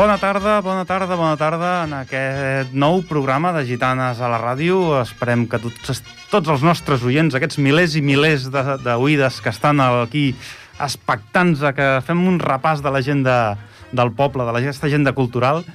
Bona 0.00 0.16
tarda, 0.16 0.62
bona 0.64 0.86
tarda, 0.88 1.12
bona 1.12 1.36
tarda 1.36 1.70
en 1.84 1.90
aquest 1.92 2.70
nou 2.72 3.02
programa 3.04 3.50
de 3.52 3.66
Gitanes 3.68 4.22
a 4.24 4.30
la 4.32 4.38
ràdio. 4.40 4.78
Esperem 4.96 5.42
que 5.44 5.60
tots, 5.60 6.00
tots 6.30 6.48
els 6.48 6.64
nostres 6.64 7.04
oients, 7.04 7.36
aquests 7.36 7.60
milers 7.60 7.98
i 7.98 8.00
milers 8.00 8.46
d'oïdes 8.48 9.42
que 9.44 9.52
estan 9.52 9.84
aquí 9.84 10.30
expectants 10.80 11.60
a 11.60 11.74
que 11.76 11.90
fem 12.06 12.24
un 12.32 12.40
repàs 12.40 12.80
de 12.80 12.94
l'agenda 12.94 13.36
del 13.92 14.14
poble, 14.16 14.48
de 14.48 14.56
aquesta 14.62 14.88
agenda 14.88 15.12
cultural, 15.12 15.66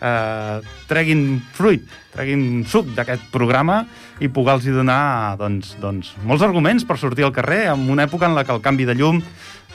eh, 0.00 0.64
treguin 0.88 1.42
fruit, 1.52 1.84
treguin 2.16 2.64
suc 2.64 2.88
d'aquest 2.96 3.28
programa 3.34 3.82
i 4.16 4.32
poder-los 4.32 4.64
donar 4.80 5.36
doncs, 5.36 5.76
doncs, 5.82 6.14
molts 6.24 6.44
arguments 6.46 6.88
per 6.88 6.96
sortir 6.96 7.28
al 7.28 7.36
carrer 7.36 7.66
en 7.74 7.84
una 7.92 8.08
època 8.08 8.32
en 8.32 8.36
la 8.38 8.48
que 8.48 8.56
el 8.56 8.64
canvi 8.64 8.88
de 8.88 8.96
llum 8.96 9.20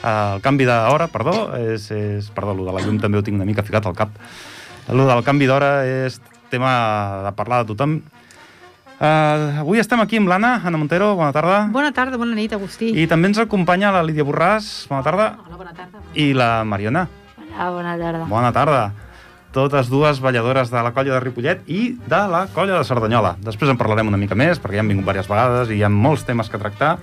el 0.00 0.40
canvi 0.44 0.66
d'hora, 0.68 1.10
perdó, 1.12 1.50
és, 1.58 1.90
és... 1.92 2.30
Perdó, 2.34 2.54
el 2.56 2.64
de 2.64 2.74
la 2.76 2.84
llum 2.84 3.00
també 3.02 3.20
ho 3.20 3.24
tinc 3.26 3.36
una 3.36 3.48
mica 3.48 3.64
ficat 3.66 3.86
al 3.86 3.96
cap. 3.98 4.14
El 4.88 5.04
del 5.06 5.22
canvi 5.26 5.48
d'hora 5.50 5.84
és 5.86 6.20
tema 6.50 6.72
de 7.26 7.32
parlar 7.36 7.62
de 7.62 7.72
tothom. 7.72 8.00
Uh, 9.00 9.62
avui 9.62 9.80
estem 9.80 10.00
aquí 10.02 10.18
amb 10.20 10.28
l'Anna, 10.28 10.58
Anna 10.60 10.76
Montero, 10.76 11.14
bona 11.16 11.32
tarda. 11.32 11.62
Bona 11.72 11.92
tarda, 11.96 12.18
bona 12.20 12.34
nit, 12.36 12.52
Agustí. 12.52 12.90
I 13.00 13.06
també 13.08 13.30
ens 13.30 13.38
acompanya 13.40 13.94
la 13.94 14.02
Lídia 14.04 14.26
Borràs, 14.28 14.66
bona 14.90 15.04
tarda. 15.06 15.30
Hola, 15.46 15.56
bona 15.56 15.72
tarda. 15.72 16.02
I 16.12 16.34
la 16.36 16.50
Mariona. 16.68 17.06
Hola, 17.54 17.70
bona 17.78 17.94
tarda. 17.96 18.26
Bona 18.28 18.50
tarda. 18.52 18.82
Totes 19.56 19.88
dues 19.90 20.20
balladores 20.22 20.68
de 20.70 20.82
la 20.84 20.92
colla 20.94 21.16
de 21.16 21.22
Ripollet 21.24 21.64
i 21.66 21.94
de 21.96 22.20
la 22.30 22.44
colla 22.52 22.76
de 22.76 22.84
Cerdanyola. 22.86 23.32
Després 23.42 23.72
en 23.72 23.80
parlarem 23.80 24.12
una 24.12 24.20
mica 24.20 24.36
més, 24.38 24.60
perquè 24.60 24.78
ja 24.78 24.84
han 24.84 24.92
vingut 24.92 25.08
diverses 25.08 25.30
vegades 25.32 25.72
i 25.72 25.80
hi 25.80 25.82
ha 25.82 25.90
molts 25.90 26.26
temes 26.28 26.52
que 26.52 26.60
tractar. 26.60 26.98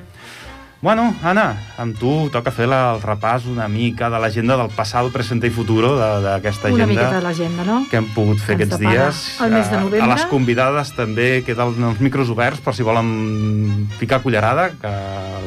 Bueno, 0.79 1.15
Anna, 1.25 1.55
amb 1.81 1.97
tu 1.97 2.11
toca 2.29 2.51
fer 2.53 2.67
la, 2.69 2.93
el 2.93 2.99
repàs 3.01 3.47
una 3.49 3.65
mica 3.71 4.11
de 4.13 4.19
l'agenda 4.21 4.59
del 4.59 4.69
passat, 4.75 5.07
present 5.09 5.41
i 5.41 5.49
futuro 5.49 5.95
d'aquesta 5.97 6.69
agenda. 6.69 6.83
Una 6.83 6.89
miqueta 6.91 7.15
de 7.15 7.21
l'agenda, 7.25 7.65
no? 7.65 7.79
Que 7.89 7.97
hem 7.97 8.09
pogut 8.13 8.37
fer 8.43 8.59
aquests 8.59 8.77
dies. 8.83 9.23
El 9.41 9.55
mes 9.55 9.71
de 9.71 9.79
novembre. 9.81 10.05
A 10.05 10.11
les 10.11 10.27
convidades 10.29 10.93
també 10.93 11.27
queden 11.47 11.89
els 11.89 12.03
micros 12.03 12.29
oberts 12.29 12.61
per 12.61 12.75
si 12.77 12.85
volen 12.85 13.87
picar 13.97 14.21
cullerada, 14.21 14.69
que 14.77 14.93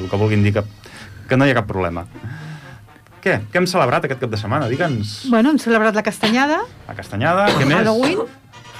el 0.00 0.10
que 0.10 0.18
vulguin 0.18 0.42
dir 0.42 0.56
que, 0.58 0.66
que 1.30 1.38
no 1.38 1.46
hi 1.46 1.54
ha 1.54 1.60
cap 1.62 1.70
problema. 1.70 2.08
Què? 3.22 3.38
Què 3.52 3.60
hem 3.60 3.70
celebrat 3.70 4.08
aquest 4.08 4.24
cap 4.24 4.34
de 4.34 4.40
setmana? 4.40 4.66
Digue'ns. 4.72 5.30
Bueno, 5.30 5.54
hem 5.54 5.62
celebrat 5.62 5.94
la 5.94 6.02
castanyada. 6.02 6.64
La 6.88 6.96
castanyada, 6.98 7.46
què 7.54 7.68
més? 7.68 7.84
Halloween. 7.84 8.24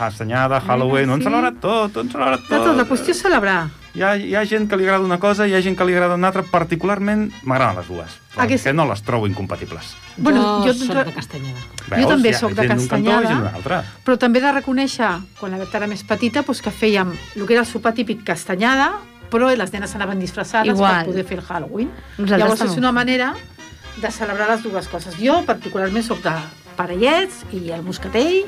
Castanyada, 0.01 0.59
Halloween, 0.67 1.05
sí. 1.05 1.13
ho 1.13 1.19
hem 1.19 1.29
celebrat 1.29 1.61
tot, 1.63 1.95
ho 1.95 2.03
hem 2.03 2.11
celebrat 2.11 2.49
tot. 2.49 2.57
De 2.57 2.65
tot, 2.65 2.75
la 2.81 2.89
qüestió 2.89 3.15
és 3.15 3.23
celebrar. 3.23 3.61
Hi 3.91 4.03
ha, 4.07 4.11
hi 4.15 4.35
ha 4.39 4.45
gent 4.47 4.69
que 4.71 4.77
li 4.79 4.85
agrada 4.87 5.03
una 5.03 5.19
cosa 5.19 5.49
i 5.49 5.51
hi 5.51 5.57
ha 5.59 5.61
gent 5.65 5.75
que 5.79 5.85
li 5.89 5.95
agrada 5.97 6.15
una 6.15 6.29
altra. 6.31 6.45
Particularment 6.47 7.25
m'agraden 7.43 7.81
les 7.81 7.89
dues, 7.91 8.17
perquè 8.37 8.59
sí? 8.61 8.73
no 8.77 8.87
les 8.87 9.03
trobo 9.03 9.27
incompatibles. 9.27 9.95
Bueno, 10.17 10.45
jo, 10.63 10.71
jo 10.71 10.87
soc 10.87 11.01
de 11.01 11.15
Castanyada. 11.17 11.65
Veus? 11.89 12.03
Jo 12.05 12.11
també 12.13 12.33
sóc 12.39 12.55
de 12.55 12.67
Castanyada, 12.71 13.35
cantó, 13.57 13.81
però 14.07 14.19
també 14.23 14.39
he 14.39 14.45
de 14.47 14.53
reconèixer, 14.61 15.11
quan 15.41 15.57
la 15.57 15.59
Berta 15.59 15.81
era 15.81 15.91
més 15.91 16.05
petita, 16.07 16.45
doncs 16.47 16.63
que 16.63 16.71
fèiem 16.71 17.11
el 17.35 17.47
que 17.47 17.57
era 17.57 17.65
el 17.65 17.71
sopar 17.71 17.97
típic 17.99 18.23
Castanyada, 18.27 18.93
però 19.31 19.51
les 19.51 19.75
nenes 19.75 19.95
anaven 19.99 20.23
disfressades 20.23 20.71
Igual. 20.71 21.05
per 21.05 21.11
poder 21.11 21.27
fer 21.27 21.41
el 21.41 21.45
Halloween. 21.47 21.91
Nosaltres 22.19 22.45
Llavors 22.45 22.65
és 22.69 22.79
una 22.79 22.93
manera 22.95 23.35
de 24.01 24.11
celebrar 24.11 24.49
les 24.53 24.63
dues 24.63 24.87
coses. 24.89 25.19
Jo 25.19 25.43
particularment 25.47 26.07
sóc 26.07 26.23
de 26.23 26.35
parellets 26.79 27.43
i 27.53 27.71
el 27.75 27.83
moscatell 27.87 28.45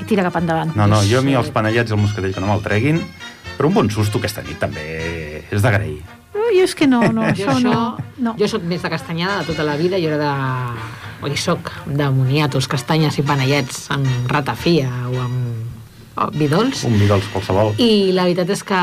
i 0.00 0.06
tira 0.08 0.24
cap 0.26 0.40
endavant. 0.40 0.72
No, 0.76 0.88
no, 0.88 1.02
jo 1.04 1.20
a 1.20 1.26
mi 1.26 1.36
els 1.38 1.52
panellets 1.54 1.92
i 1.92 1.96
el 1.96 2.00
moscatell 2.00 2.34
que 2.34 2.42
no 2.42 2.48
me'l 2.50 2.64
treguin, 2.64 3.00
però 3.60 3.68
un 3.68 3.74
bon 3.76 3.90
susto 3.92 4.16
aquesta 4.16 4.40
nit 4.40 4.56
també 4.56 4.82
és 5.52 5.60
d'agrair. 5.60 5.98
No, 6.32 6.46
jo 6.48 6.62
és 6.64 6.72
que 6.72 6.86
no, 6.88 7.02
no, 7.12 7.26
això, 7.28 7.50
això 7.52 7.60
no, 7.60 7.80
no. 8.24 8.32
Jo 8.40 8.46
sóc 8.48 8.62
més 8.64 8.80
de 8.80 8.88
castanyada 8.88 9.42
de 9.42 9.50
tota 9.50 9.66
la 9.68 9.74
vida, 9.76 9.98
jo 10.00 10.08
era 10.08 10.16
de... 10.16 10.30
O 11.20 11.28
hi 11.28 11.36
soc 11.36 11.68
de 11.84 12.06
moniatos, 12.08 12.64
castanyes 12.72 13.18
i 13.20 13.24
panellets 13.28 13.82
amb 13.92 14.08
ratafia 14.32 14.88
o 15.10 15.18
amb 15.20 16.32
vidols. 16.40 16.86
Un 16.88 16.96
vidols 17.02 17.28
qualsevol. 17.34 17.74
I 17.76 18.14
la 18.16 18.24
veritat 18.30 18.48
és 18.56 18.64
que 18.64 18.78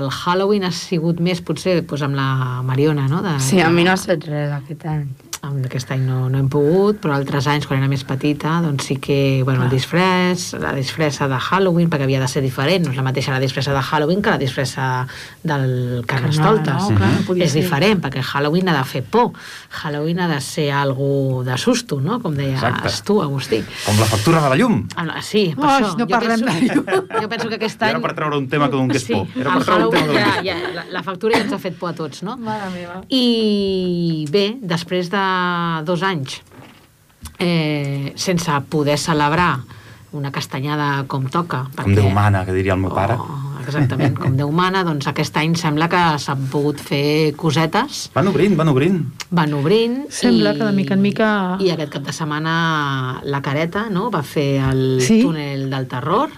el 0.00 0.08
Halloween 0.08 0.64
ha 0.64 0.72
sigut 0.72 1.20
més, 1.20 1.44
potser, 1.44 1.82
doncs 1.82 2.06
amb 2.08 2.16
la 2.16 2.30
Mariona, 2.64 3.04
no? 3.12 3.20
De, 3.20 3.36
sí, 3.44 3.60
a 3.60 3.68
mi 3.68 3.84
no 3.84 3.92
ha 3.92 4.00
estat 4.00 4.24
res 4.32 4.56
aquest 4.62 4.88
any 4.88 5.04
aquest 5.42 5.90
any 5.90 6.04
no, 6.06 6.28
no 6.30 6.38
hem 6.38 6.48
pogut, 6.50 7.00
però 7.02 7.16
altres 7.16 7.48
anys, 7.50 7.66
quan 7.66 7.80
era 7.80 7.88
més 7.90 8.04
petita, 8.06 8.60
doncs 8.62 8.86
sí 8.86 8.96
que, 9.02 9.42
bueno, 9.42 9.64
el 9.64 9.72
disfress, 9.72 10.52
la 10.62 10.70
disfressa 10.76 11.26
de 11.26 11.38
Halloween, 11.38 11.88
perquè 11.90 12.06
havia 12.06 12.20
de 12.22 12.28
ser 12.30 12.42
diferent, 12.44 12.84
no 12.86 12.92
és 12.92 12.98
la 12.98 13.02
mateixa 13.02 13.34
la 13.34 13.40
disfressa 13.42 13.74
de 13.74 13.82
Halloween 13.82 14.22
que 14.22 14.30
la 14.30 14.38
disfressa 14.38 15.06
del 15.42 16.04
Carnestoltes. 16.06 16.86
No, 16.86 16.90
no, 16.92 16.98
clar, 17.00 17.10
no 17.26 17.36
és 17.42 17.50
ser. 17.50 17.62
diferent, 17.64 18.02
perquè 18.04 18.22
Halloween 18.22 18.70
ha 18.70 18.76
de 18.76 18.84
fer 18.86 19.02
por, 19.02 19.32
Halloween 19.82 20.20
ha 20.22 20.28
de 20.30 20.38
ser 20.44 20.68
algo 20.70 21.42
de 21.42 21.58
susto, 21.58 21.98
no? 22.00 22.20
Com 22.22 22.38
deies 22.38 22.62
Exacte. 22.62 22.94
tu, 23.02 23.18
Agustí. 23.22 23.62
Com 23.86 23.98
la 23.98 24.06
factura 24.12 24.44
de 24.44 24.54
la 24.54 24.60
llum. 24.60 24.78
Ah, 24.94 25.18
sí, 25.22 25.48
per 25.56 25.66
oh, 25.66 25.72
això. 25.72 25.92
No 25.98 26.06
parlem 26.06 26.46
penso, 26.46 26.84
de 26.86 27.02
llum. 27.02 27.10
Jo 27.22 27.28
penso 27.30 27.48
que 27.50 27.58
aquest 27.58 27.82
any... 27.82 27.96
Era 27.96 28.04
per 28.04 28.14
treure 28.14 28.38
un 28.38 28.48
tema 28.50 28.70
que 28.70 28.78
donés 28.78 29.02
sí, 29.02 29.14
por. 29.14 29.26
Era 29.38 29.58
per 29.58 29.66
treure 29.66 29.90
un 29.90 29.94
tema 29.94 30.14
que 30.14 30.46
ja, 30.46 30.54
ja, 30.54 30.72
la, 30.74 30.86
la 30.90 31.02
factura 31.06 31.38
ja 31.38 31.46
ens 31.48 31.54
ha 31.54 31.60
fet 31.62 31.74
por 31.78 31.90
a 31.90 31.96
tots, 31.98 32.22
no? 32.26 32.38
Mare 32.38 32.70
meva. 32.74 33.02
I 33.10 34.26
bé, 34.30 34.46
després 34.62 35.10
de 35.12 35.31
dos 35.86 36.02
anys 36.06 36.40
eh, 37.38 38.12
sense 38.16 38.60
poder 38.70 38.98
celebrar 38.98 39.60
una 40.12 40.30
castanyada 40.30 41.04
com 41.08 41.26
toca. 41.32 41.66
Perquè, 41.72 41.88
com 41.88 41.96
Déu 41.96 42.10
mana, 42.12 42.44
que 42.44 42.54
diria 42.54 42.76
el 42.76 42.82
meu 42.82 42.92
oh, 42.92 42.96
pare. 42.96 43.16
Exactament, 43.62 44.16
com 44.18 44.36
Déu 44.36 44.50
mana, 44.52 44.82
doncs 44.84 45.08
aquest 45.08 45.36
any 45.40 45.54
sembla 45.58 45.88
que 45.90 46.00
s'han 46.20 46.44
pogut 46.52 46.80
fer 46.82 47.32
cosetes. 47.38 48.04
Van 48.14 48.28
obrint, 48.28 48.56
van 48.58 48.72
obrint. 48.72 49.00
Van 49.30 49.54
obrint. 49.56 50.02
Sembla 50.12 50.52
i, 50.52 50.60
que 50.60 50.68
de 50.68 50.76
mica 50.76 50.98
en 50.98 51.04
mica... 51.04 51.30
I 51.64 51.72
aquest 51.74 51.94
cap 51.96 52.04
de 52.06 52.14
setmana 52.14 52.54
la 53.24 53.40
Careta 53.42 53.88
no, 53.90 54.10
va 54.12 54.22
fer 54.26 54.60
el 54.68 55.00
sí? 55.04 55.22
túnel 55.24 55.70
del 55.72 55.88
terror, 55.88 56.34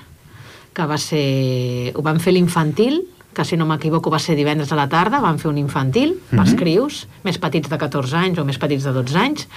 que 0.74 0.86
va 0.86 1.00
ser... 1.00 1.92
Ho 1.98 2.06
van 2.06 2.22
fer 2.22 2.36
l'infantil, 2.36 3.02
que 3.34 3.44
si 3.44 3.58
no 3.60 3.66
m'equivoco 3.66 4.12
va 4.12 4.20
ser 4.22 4.36
divendres 4.38 4.72
a 4.72 4.78
la 4.78 4.88
tarda, 4.88 5.20
van 5.20 5.40
fer 5.42 5.50
un 5.50 5.58
infantil 5.58 6.14
mm 6.14 6.20
-hmm. 6.30 6.36
pels 6.38 6.54
crius, 6.54 7.06
més 7.24 7.38
petits 7.38 7.68
de 7.68 7.78
14 7.78 8.16
anys 8.16 8.38
o 8.38 8.44
més 8.44 8.58
petits 8.58 8.84
de 8.84 8.92
12 8.92 9.18
anys, 9.18 9.48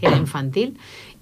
era 0.00 0.16
infantil, 0.16 0.74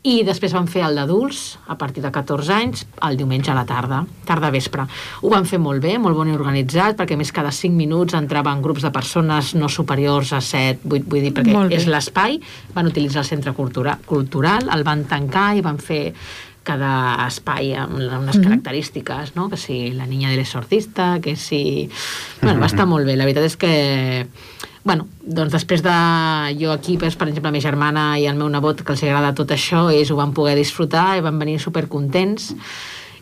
i 0.06 0.22
després 0.22 0.52
van 0.54 0.68
fer 0.70 0.84
el 0.86 0.94
d'adults 0.94 1.58
a 1.66 1.74
partir 1.78 2.04
de 2.04 2.10
14 2.14 2.52
anys 2.54 2.84
el 3.08 3.16
diumenge 3.18 3.50
a 3.50 3.56
la 3.56 3.64
tarda, 3.66 4.04
tarda 4.28 4.50
vespre. 4.54 4.84
Ho 5.22 5.32
van 5.32 5.44
fer 5.44 5.58
molt 5.58 5.82
bé, 5.82 5.97
molt 5.98 6.16
bon 6.16 6.30
i 6.30 6.36
organitzat, 6.36 6.94
perquè 6.97 7.16
més 7.18 7.32
cada 7.34 7.50
5 7.50 7.74
minuts 7.74 8.14
entraven 8.14 8.62
grups 8.62 8.86
de 8.86 8.92
persones 8.94 9.54
no 9.58 9.68
superiors 9.68 10.32
a 10.32 10.41
7, 10.41 10.86
8, 10.86 11.04
vull 11.10 11.26
dir, 11.26 11.32
perquè 11.34 11.64
és 11.74 11.88
l'espai, 11.91 12.38
van 12.76 12.86
utilitzar 12.86 13.24
el 13.24 13.30
centre 13.32 13.52
cultura, 13.58 13.98
cultural, 14.06 14.70
el 14.70 14.86
van 14.86 15.04
tancar 15.10 15.56
i 15.58 15.66
van 15.66 15.82
fer 15.82 16.14
cada 16.68 16.92
espai 17.26 17.72
amb 17.74 17.96
unes 17.96 18.12
mm 18.12 18.20
-hmm. 18.28 18.44
característiques, 18.44 19.34
no? 19.36 19.48
que 19.48 19.56
si 19.56 19.90
la 19.92 20.06
niña 20.06 20.30
de 20.30 20.36
l'exorcista, 20.36 21.18
que 21.20 21.36
si... 21.36 21.88
Bueno, 22.42 22.60
va 22.60 22.66
estar 22.66 22.86
molt 22.86 23.06
bé. 23.06 23.16
La 23.16 23.24
veritat 23.24 23.44
és 23.44 23.56
que 23.56 24.26
bueno, 24.84 25.06
doncs 25.20 25.52
després 25.52 25.82
de 25.82 25.96
jo 26.60 26.72
aquí, 26.72 26.96
per 26.96 27.08
exemple, 27.08 27.42
la 27.42 27.50
meva 27.50 27.60
germana 27.60 28.18
i 28.18 28.26
el 28.26 28.36
meu 28.36 28.48
nebot, 28.48 28.82
que 28.82 28.92
els 28.92 29.02
agrada 29.02 29.34
tot 29.34 29.50
això, 29.50 29.90
ells 29.92 30.10
ho 30.10 30.16
van 30.16 30.32
poder 30.32 30.54
disfrutar 30.56 31.18
i 31.18 31.20
van 31.20 31.38
venir 31.38 31.58
supercontents. 31.60 32.54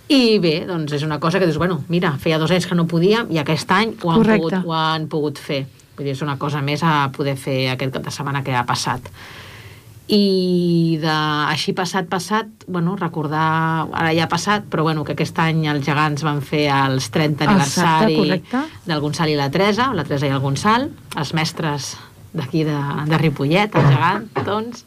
I 0.08 0.38
bé, 0.38 0.64
doncs 0.66 0.92
és 0.92 1.02
una 1.02 1.18
cosa 1.18 1.40
que 1.40 1.46
dius, 1.46 1.58
bueno, 1.58 1.80
mira, 1.88 2.12
feia 2.22 2.38
dos 2.38 2.50
anys 2.50 2.66
que 2.66 2.76
no 2.78 2.86
podíem 2.86 3.26
i 3.34 3.38
aquest 3.38 3.70
any 3.70 3.96
ho 4.02 4.12
han, 4.12 4.22
pogut, 4.22 4.52
ho 4.64 4.72
han 4.72 5.08
pogut 5.08 5.38
fer. 5.38 5.66
Vull 5.96 6.06
dir, 6.06 6.12
és 6.12 6.22
una 6.22 6.36
cosa 6.38 6.62
més 6.62 6.84
a 6.84 7.10
poder 7.16 7.34
fer 7.36 7.70
aquest 7.72 7.92
cap 7.92 8.04
de 8.04 8.14
setmana 8.14 8.44
que 8.44 8.54
ha 8.54 8.64
passat 8.68 9.10
i 10.06 10.98
de, 11.02 11.14
així 11.50 11.72
passat, 11.74 12.06
passat, 12.06 12.66
bueno, 12.70 12.94
recordar, 12.98 13.88
ara 13.90 14.12
ja 14.14 14.26
ha 14.26 14.30
passat, 14.30 14.68
però 14.70 14.84
bueno, 14.86 15.02
que 15.02 15.16
aquest 15.16 15.38
any 15.42 15.64
els 15.66 15.82
gegants 15.86 16.22
van 16.22 16.38
fer 16.46 16.68
els 16.70 17.08
30 17.10 17.48
aniversari 17.48 18.38
del 18.86 19.02
Gonçal 19.02 19.32
i 19.32 19.38
la 19.38 19.48
Teresa, 19.50 19.90
la 19.98 20.06
Teresa 20.06 20.28
i 20.28 20.34
el 20.34 20.42
Gonçal, 20.44 20.86
els 21.18 21.32
mestres 21.34 21.96
d'aquí 22.36 22.62
de, 22.68 22.76
de 23.10 23.18
Ripollet, 23.18 23.74
el 23.74 23.90
gegant, 23.90 24.28
doncs, 24.46 24.84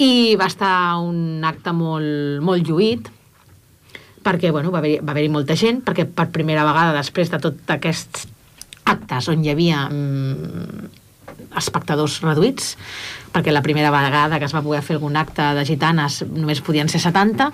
i 0.00 0.34
va 0.40 0.48
estar 0.48 0.96
un 1.04 1.44
acte 1.44 1.74
molt, 1.76 2.40
molt 2.42 2.64
lluït, 2.64 3.12
perquè 4.24 4.50
bueno, 4.54 4.72
va 4.72 4.80
haver-hi 4.80 5.02
va 5.04 5.12
haver 5.12 5.28
molta 5.28 5.56
gent, 5.58 5.82
perquè 5.84 6.08
per 6.08 6.30
primera 6.32 6.64
vegada 6.64 6.96
després 6.96 7.28
de 7.28 7.42
tots 7.44 7.76
aquests 7.76 8.24
actes 8.88 9.28
on 9.28 9.44
hi 9.44 9.52
havia 9.52 9.84
mm, 9.90 10.88
espectadors 11.60 12.22
reduïts, 12.24 12.74
perquè 13.34 13.52
la 13.52 13.62
primera 13.62 13.90
vegada 13.90 14.38
que 14.38 14.46
es 14.46 14.54
va 14.54 14.62
poder 14.62 14.80
fer 14.86 14.96
algun 14.96 15.16
acte 15.18 15.42
de 15.56 15.64
gitanes 15.66 16.20
només 16.30 16.60
podien 16.62 16.88
ser 16.88 17.00
70, 17.02 17.50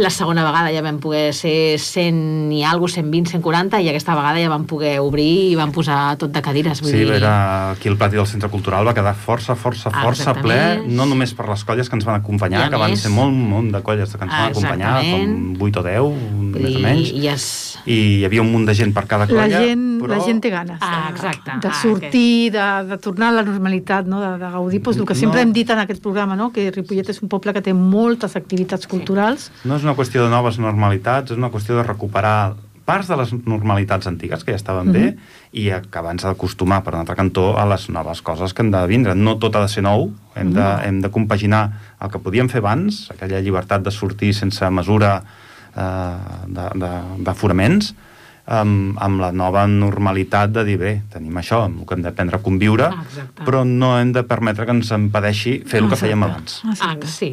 la 0.00 0.10
segona 0.14 0.46
vegada 0.46 0.72
ja 0.72 0.82
vam 0.84 1.00
poder 1.02 1.34
ser 1.36 1.76
100 1.76 2.54
i 2.56 2.62
alguna 2.64 2.88
120, 2.88 3.34
140, 3.36 3.82
i 3.84 3.90
aquesta 3.90 4.16
vegada 4.16 4.40
ja 4.40 4.48
vam 4.48 4.64
poder 4.70 4.94
obrir 5.04 5.50
i 5.50 5.56
vam 5.58 5.72
posar 5.74 6.16
tot 6.20 6.32
de 6.32 6.42
cadires. 6.44 6.80
Vull 6.80 6.94
sí, 6.94 7.02
dir... 7.02 7.18
era 7.18 7.72
aquí 7.74 7.90
el 7.92 7.98
pati 8.00 8.16
del 8.16 8.26
Centre 8.30 8.48
Cultural 8.48 8.88
va 8.88 8.94
quedar 8.96 9.12
força, 9.18 9.56
força, 9.58 9.92
força 9.92 10.34
ple, 10.38 10.58
no 10.88 11.04
només 11.10 11.34
per 11.36 11.48
les 11.50 11.64
colles 11.68 11.90
que 11.90 11.98
ens 11.98 12.08
van 12.08 12.22
acompanyar, 12.22 12.68
que 12.72 12.80
van 12.80 12.96
ser 12.96 13.12
molt, 13.12 13.36
molt 13.36 13.74
de 13.74 13.82
colles 13.84 14.14
que 14.14 14.24
ens 14.24 14.32
van 14.32 14.54
acompanyar, 14.54 14.94
com 15.04 15.68
8 15.68 15.82
o 15.82 15.86
10, 15.88 16.08
més 16.56 16.78
o 16.78 16.82
menys, 16.86 17.12
i, 17.12 17.26
es... 17.34 17.46
i 17.84 17.98
hi 17.98 18.24
havia 18.28 18.44
un 18.44 18.52
munt 18.54 18.64
de 18.68 18.76
gent 18.78 18.94
per 18.96 19.04
cada 19.10 19.28
colla. 19.28 19.44
La 19.44 19.62
gent, 19.66 19.84
però... 20.00 20.14
la 20.14 20.22
gent 20.24 20.40
té 20.44 20.52
ganes 20.54 20.80
ah, 20.80 21.10
exacte. 21.12 21.58
de 21.64 21.74
sortir, 21.82 22.56
ah, 22.56 22.80
okay. 22.80 22.88
de, 22.88 22.94
de 22.94 23.00
tornar 23.04 23.32
a 23.32 23.38
la 23.40 23.44
normalitat, 23.46 24.08
no? 24.08 24.22
de, 24.24 24.32
de 24.40 24.52
gaudir 24.56 24.80
doncs, 24.80 25.02
el 25.02 25.08
que 25.08 25.17
sempre 25.18 25.40
no... 25.40 25.42
hem 25.46 25.52
dit 25.52 25.70
en 25.70 25.82
aquest 25.82 26.02
programa 26.02 26.36
no? 26.38 26.50
que 26.54 26.70
Ripollet 26.70 27.10
és 27.12 27.20
un 27.22 27.28
poble 27.28 27.52
que 27.56 27.62
té 27.64 27.74
moltes 27.74 28.36
activitats 28.38 28.88
culturals. 28.90 29.50
No 29.64 29.76
és 29.76 29.84
una 29.86 29.96
qüestió 29.98 30.24
de 30.24 30.32
noves 30.32 30.58
normalitats, 30.62 31.34
és 31.34 31.40
una 31.40 31.52
qüestió 31.52 31.76
de 31.78 31.86
recuperar 31.86 32.56
parts 32.88 33.10
de 33.10 33.18
les 33.20 33.34
normalitats 33.44 34.08
antigues 34.08 34.44
que 34.44 34.54
ja 34.54 34.56
estaven 34.56 34.88
mm 34.88 34.94
-hmm. 34.94 35.14
bé 35.14 35.16
i 35.52 35.70
acabar-nos 35.70 36.24
d'acostumar 36.24 36.82
per 36.82 36.94
un 36.94 37.00
altre 37.00 37.16
cantó 37.16 37.58
a 37.58 37.66
les 37.66 37.88
noves 37.90 38.22
coses 38.22 38.54
que 38.54 38.62
han 38.62 38.70
de 38.70 38.86
vindre. 38.86 39.14
No 39.14 39.36
tot 39.36 39.56
ha 39.56 39.60
de 39.60 39.68
ser 39.68 39.82
nou, 39.82 40.10
hem, 40.34 40.48
mm 40.48 40.52
-hmm. 40.52 40.54
de, 40.54 40.86
hem 40.88 41.00
de 41.00 41.10
compaginar 41.10 41.72
el 42.00 42.10
que 42.10 42.18
podíem 42.18 42.48
fer 42.48 42.58
abans, 42.58 43.10
aquella 43.10 43.40
llibertat 43.40 43.82
de 43.82 43.90
sortir 43.90 44.32
sense 44.34 44.70
mesura 44.70 45.22
eh, 45.76 46.16
d'aforaments, 47.24 47.94
amb, 48.48 48.96
amb 49.04 49.20
la 49.20 49.30
nova 49.32 49.66
normalitat 49.68 50.52
de 50.56 50.64
dir, 50.64 50.78
bé, 50.80 50.92
tenim 51.12 51.36
això, 51.40 51.62
amb 51.66 51.82
el 51.82 51.88
que 51.88 51.98
hem 51.98 52.04
d'aprendre 52.06 52.40
a 52.40 52.44
conviure, 52.44 52.88
ah, 52.88 53.26
però 53.44 53.64
no 53.68 53.94
hem 53.98 54.14
de 54.16 54.24
permetre 54.28 54.66
que 54.66 54.76
ens 54.76 54.92
impedeixi 54.96 55.58
fer 55.68 55.82
el 55.82 55.90
que 55.92 56.00
fèiem 56.00 56.24
abans. 56.26 56.62
Ah, 56.80 56.94
sí. 57.04 57.32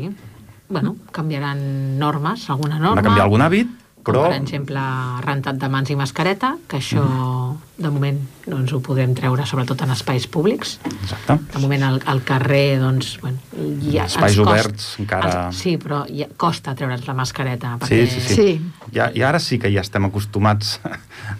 Bueno, 0.68 0.96
canviaran 1.16 1.60
normes, 2.02 2.50
alguna 2.50 2.80
norma. 2.80 2.98
Hem 2.98 3.04
de 3.04 3.10
canviar 3.10 3.28
algun 3.30 3.46
hàbit, 3.46 3.76
però... 4.04 4.26
Com, 4.26 4.34
per 4.34 4.42
exemple, 4.42 4.88
rentat 5.26 5.62
de 5.62 5.72
mans 5.72 5.94
i 5.94 6.00
mascareta, 6.00 6.56
que 6.68 6.82
això... 6.84 7.06
Mm 7.06 7.45
de 7.76 7.90
moment 7.92 8.20
no 8.46 8.60
ens 8.62 8.72
ho 8.72 8.80
podrem 8.84 9.12
treure, 9.18 9.44
sobretot 9.50 9.82
en 9.84 9.92
espais 9.92 10.28
públics. 10.32 10.78
Exacte. 10.86 11.36
De 11.52 11.60
moment 11.60 11.84
al, 11.84 11.98
al 12.08 12.22
carrer, 12.24 12.78
doncs, 12.80 13.16
bueno, 13.24 13.42
ja 13.84 14.06
espais 14.06 14.38
costa, 14.38 14.52
oberts 14.52 14.86
encara... 15.02 15.32
Els, 15.48 15.62
sí, 15.64 15.76
però 15.82 16.04
ja 16.08 16.28
costa 16.40 16.76
treure'ns 16.78 17.08
la 17.10 17.16
mascareta. 17.18 17.74
Perquè... 17.82 18.06
Sí, 18.06 18.22
sí, 18.22 18.22
sí. 18.22 18.36
sí. 18.36 18.92
Ja, 18.96 19.10
I 19.12 19.26
ara 19.26 19.42
sí 19.44 19.58
que 19.60 19.72
ja 19.74 19.82
estem 19.84 20.08
acostumats 20.08 20.78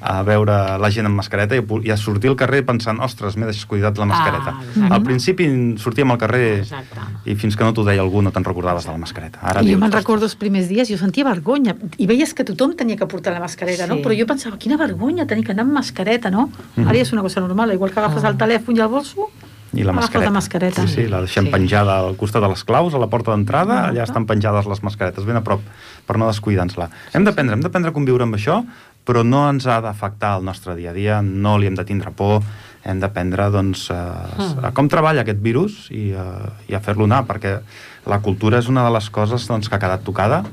a 0.02 0.16
veure 0.28 0.58
la 0.82 0.92
gent 0.92 1.08
amb 1.08 1.22
mascareta 1.22 1.60
i, 1.60 1.64
i 1.86 1.94
a 1.94 1.98
sortir 2.00 2.34
al 2.34 2.40
carrer 2.40 2.64
pensant, 2.68 3.00
ostres, 3.06 3.38
m'he 3.38 3.48
descuidat 3.52 4.02
la 4.02 4.10
mascareta. 4.10 4.56
Ah, 4.58 4.92
al 4.98 5.06
principi 5.06 5.48
sortíem 5.82 6.12
al 6.12 6.20
carrer 6.22 6.44
exacte. 6.64 7.06
i 7.30 7.38
fins 7.40 7.56
que 7.56 7.68
no 7.68 7.76
t'ho 7.76 7.86
deia 7.88 8.04
algú 8.04 8.26
no 8.26 8.34
te'n 8.36 8.48
recordaves 8.48 8.84
exacte. 8.84 8.92
de 8.92 8.98
la 8.98 9.06
mascareta. 9.06 9.44
Ara 9.46 9.64
I 9.64 9.76
jo 9.76 9.80
me'n 9.84 9.94
recordo 9.94 10.28
els 10.28 10.36
primers 10.40 10.68
dies, 10.72 10.90
jo 10.90 11.00
sentia 11.00 11.28
vergonya 11.28 11.78
i 12.02 12.10
veies 12.10 12.34
que 12.36 12.48
tothom 12.48 12.74
tenia 12.76 12.98
que 13.00 13.08
portar 13.08 13.36
la 13.38 13.44
mascareta, 13.46 13.86
sí. 13.86 13.92
no? 13.94 14.02
Però 14.04 14.18
jo 14.18 14.28
pensava, 14.28 14.58
quina 14.58 14.80
vergonya 14.82 15.30
tenir 15.30 15.46
que 15.46 15.54
anar 15.54 15.68
amb 15.68 15.78
mascareta 15.78 16.05
mascareta, 16.06 16.30
no? 16.32 16.48
Mm 16.48 16.52
-hmm. 16.84 16.88
Ara 16.88 16.98
ja 16.98 17.02
és 17.02 17.12
una 17.14 17.22
cosa 17.22 17.42
normal, 17.42 17.74
igual 17.74 17.92
que 17.92 18.00
agafes 18.00 18.24
el 18.24 18.38
telèfon 18.38 18.76
i 18.78 18.80
el 18.80 18.88
bolso, 18.88 19.30
i 19.74 19.84
la 19.84 19.92
mascareta. 19.92 20.30
la 20.30 20.32
mascareta. 20.32 20.88
Sí, 20.88 20.94
sí, 20.94 21.08
la 21.08 21.20
deixem 21.20 21.46
sí. 21.46 21.52
penjada 21.52 22.00
al 22.00 22.16
costat 22.16 22.42
de 22.42 22.48
les 22.48 22.64
claus, 22.64 22.94
a 22.94 22.98
la 22.98 23.08
porta 23.08 23.32
d'entrada, 23.32 23.90
allà 23.90 24.04
estan 24.04 24.26
penjades 24.26 24.66
les 24.66 24.82
mascaretes, 24.84 25.26
ben 25.26 25.36
a 25.36 25.42
prop, 25.42 25.62
per 26.06 26.18
no 26.18 26.28
descuidar-nos-la. 26.28 26.90
Hem 27.14 27.24
d'aprendre, 27.24 27.56
hem 27.56 27.62
d'aprendre 27.62 27.90
a 27.90 27.94
conviure 27.94 28.24
amb 28.24 28.36
això, 28.36 28.64
però 29.04 29.24
no 29.24 29.50
ens 29.50 29.68
ha 29.68 29.82
d'afectar 29.82 30.38
el 30.38 30.44
nostre 30.44 30.76
dia 30.76 30.92
a 30.92 30.94
dia, 30.94 31.22
no 31.22 31.58
li 31.58 31.68
hem 31.68 31.76
de 31.76 31.84
tindre 31.84 32.12
por, 32.12 32.42
hem 32.84 33.00
d'aprendre 33.00 33.50
doncs, 33.52 33.92
a, 33.92 34.30
a 34.62 34.72
com 34.72 34.88
treballa 34.88 35.22
aquest 35.22 35.42
virus 35.42 35.90
i 35.92 36.14
a, 36.14 36.54
i 36.70 36.74
a 36.74 36.80
fer-lo 36.80 37.04
anar, 37.04 37.26
perquè 37.26 37.60
la 38.06 38.20
cultura 38.22 38.60
és 38.60 38.68
una 38.68 38.84
de 38.86 38.92
les 38.94 39.10
coses 39.10 39.48
doncs, 39.48 39.68
que 39.68 39.76
ha 39.76 39.80
quedat 39.80 40.04
tocada, 40.04 40.46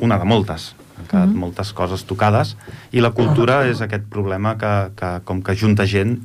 una 0.00 0.18
de 0.18 0.24
moltes, 0.24 0.74
han 0.98 1.06
quedat 1.06 1.26
mm 1.26 1.32
-hmm. 1.34 1.40
moltes 1.46 1.72
coses 1.72 2.04
tocades 2.04 2.56
i 2.90 3.00
la 3.00 3.10
cultura 3.10 3.66
és 3.66 3.80
aquest 3.80 4.04
problema 4.10 4.56
que, 4.56 4.90
que 4.96 5.20
com 5.24 5.42
que 5.42 5.54
junta 5.54 5.86
gent 5.86 6.18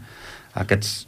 aquests, 0.54 1.08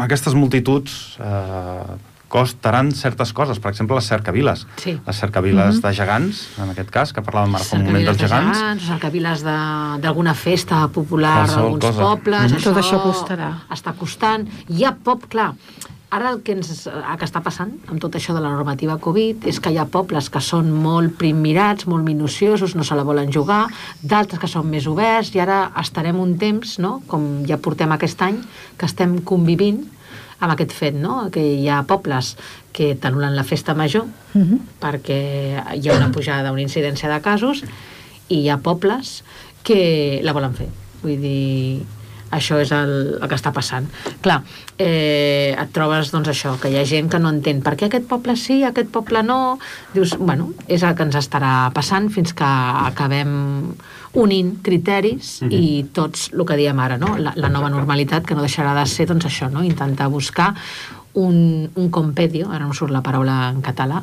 aquestes 0.00 0.34
multituds 0.34 1.18
eh, 1.20 1.96
costaran 2.32 2.92
certes 2.96 3.32
coses, 3.36 3.58
per 3.60 3.70
exemple 3.70 3.94
les 3.94 4.06
cercaviles 4.08 4.66
sí. 4.76 4.98
les 5.06 5.16
cercaviles 5.16 5.74
mm 5.74 5.78
-hmm. 5.78 5.88
de 5.88 5.94
gegants 5.94 6.48
en 6.58 6.70
aquest 6.70 6.90
cas, 6.90 7.12
que 7.12 7.20
parlàvem 7.20 7.54
ara 7.54 7.64
fa 7.64 7.76
un 7.76 7.84
moment 7.84 8.04
dels 8.04 8.18
de 8.18 8.26
gegants, 8.26 8.58
gegants 8.58 8.86
cercaviles 8.86 9.42
d'alguna 10.02 10.34
festa 10.34 10.88
popular 10.88 11.46
d'alguns 11.46 11.96
pobles, 11.96 12.42
mm 12.42 12.48
-hmm. 12.48 12.58
això, 12.58 12.64
tot 12.64 12.76
això 12.76 12.98
costarà 13.02 13.50
està 13.70 13.92
costant, 13.92 14.48
hi 14.68 14.84
ha 14.84 14.92
pop, 15.04 15.28
clar 15.28 15.54
Ara 16.12 16.28
el 16.34 16.42
que, 16.44 16.52
ens, 16.52 16.84
el 16.90 17.16
que 17.16 17.24
està 17.24 17.40
passant 17.40 17.70
amb 17.88 17.96
tot 18.02 18.18
això 18.18 18.34
de 18.36 18.42
la 18.44 18.50
normativa 18.52 18.98
Covid 19.00 19.46
és 19.48 19.58
que 19.64 19.70
hi 19.72 19.78
ha 19.80 19.86
pobles 19.88 20.26
que 20.28 20.42
són 20.44 20.68
molt 20.84 21.14
primmirats, 21.16 21.86
molt 21.88 22.04
minuciosos, 22.04 22.74
no 22.76 22.84
se 22.84 22.98
la 22.98 23.06
volen 23.08 23.32
jugar, 23.32 23.62
d'altres 24.02 24.42
que 24.42 24.50
són 24.52 24.68
més 24.68 24.84
oberts, 24.90 25.30
i 25.32 25.40
ara 25.40 25.62
estarem 25.80 26.20
un 26.20 26.34
temps, 26.36 26.76
no? 26.84 26.98
com 27.08 27.46
ja 27.48 27.56
portem 27.56 27.94
aquest 27.96 28.20
any, 28.28 28.42
que 28.76 28.90
estem 28.90 29.22
convivint 29.24 29.80
amb 30.42 30.52
aquest 30.52 30.74
fet, 30.76 30.98
no? 31.00 31.30
que 31.32 31.40
hi 31.40 31.64
ha 31.72 31.80
pobles 31.88 32.34
que 32.76 32.92
t'anulen 33.00 33.32
la 33.38 33.46
festa 33.48 33.72
major 33.74 34.04
uh 34.04 34.38
mhm. 34.38 34.52
-huh. 34.52 34.60
perquè 34.84 35.20
hi 35.80 35.88
ha 35.88 35.96
una 35.96 36.12
pujada, 36.12 36.52
una 36.52 36.60
incidència 36.60 37.08
de 37.08 37.20
casos, 37.22 37.64
i 38.28 38.42
hi 38.42 38.48
ha 38.50 38.58
pobles 38.58 39.24
que 39.62 40.20
la 40.22 40.32
volen 40.32 40.52
fer. 40.54 40.68
Vull 41.02 41.20
dir, 41.20 41.82
això 42.32 42.58
és 42.62 42.72
el, 42.74 42.92
el 43.20 43.28
que 43.28 43.36
està 43.38 43.52
passant. 43.54 43.86
Clar, 44.24 44.40
eh, 44.80 45.52
et 45.52 45.72
trobes 45.74 46.10
doncs 46.14 46.32
això, 46.32 46.56
que 46.60 46.72
hi 46.72 46.78
ha 46.80 46.84
gent 46.88 47.10
que 47.12 47.20
no 47.22 47.30
entén 47.32 47.62
per 47.62 47.76
què 47.76 47.88
aquest 47.88 48.08
poble 48.10 48.36
sí, 48.40 48.62
aquest 48.66 48.90
poble 48.92 49.22
no. 49.26 49.58
Dius, 49.94 50.16
bueno, 50.18 50.50
és 50.66 50.82
el 50.82 50.96
que 50.96 51.06
ens 51.06 51.18
estarà 51.20 51.70
passant 51.76 52.08
fins 52.12 52.34
que 52.36 52.48
acabem 52.88 53.34
unint 54.12 54.56
criteris 54.62 55.40
mm 55.42 55.48
-hmm. 55.48 55.60
i 55.60 55.84
tots 55.92 56.30
el 56.32 56.44
que 56.46 56.56
diem 56.56 56.78
ara, 56.78 56.98
no? 56.98 57.16
La, 57.16 57.32
la 57.36 57.48
nova 57.48 57.70
normalitat 57.70 58.26
que 58.26 58.34
no 58.34 58.42
deixarà 58.42 58.74
de 58.74 58.86
ser 58.86 59.06
doncs 59.06 59.24
això, 59.26 59.50
no? 59.50 59.64
intentar 59.64 60.08
buscar 60.08 60.54
un, 61.14 61.70
un 61.74 61.90
compedio, 61.90 62.50
ara 62.50 62.66
no 62.66 62.74
surt 62.74 62.92
la 62.92 63.02
paraula 63.02 63.50
en 63.50 63.62
català, 63.62 64.02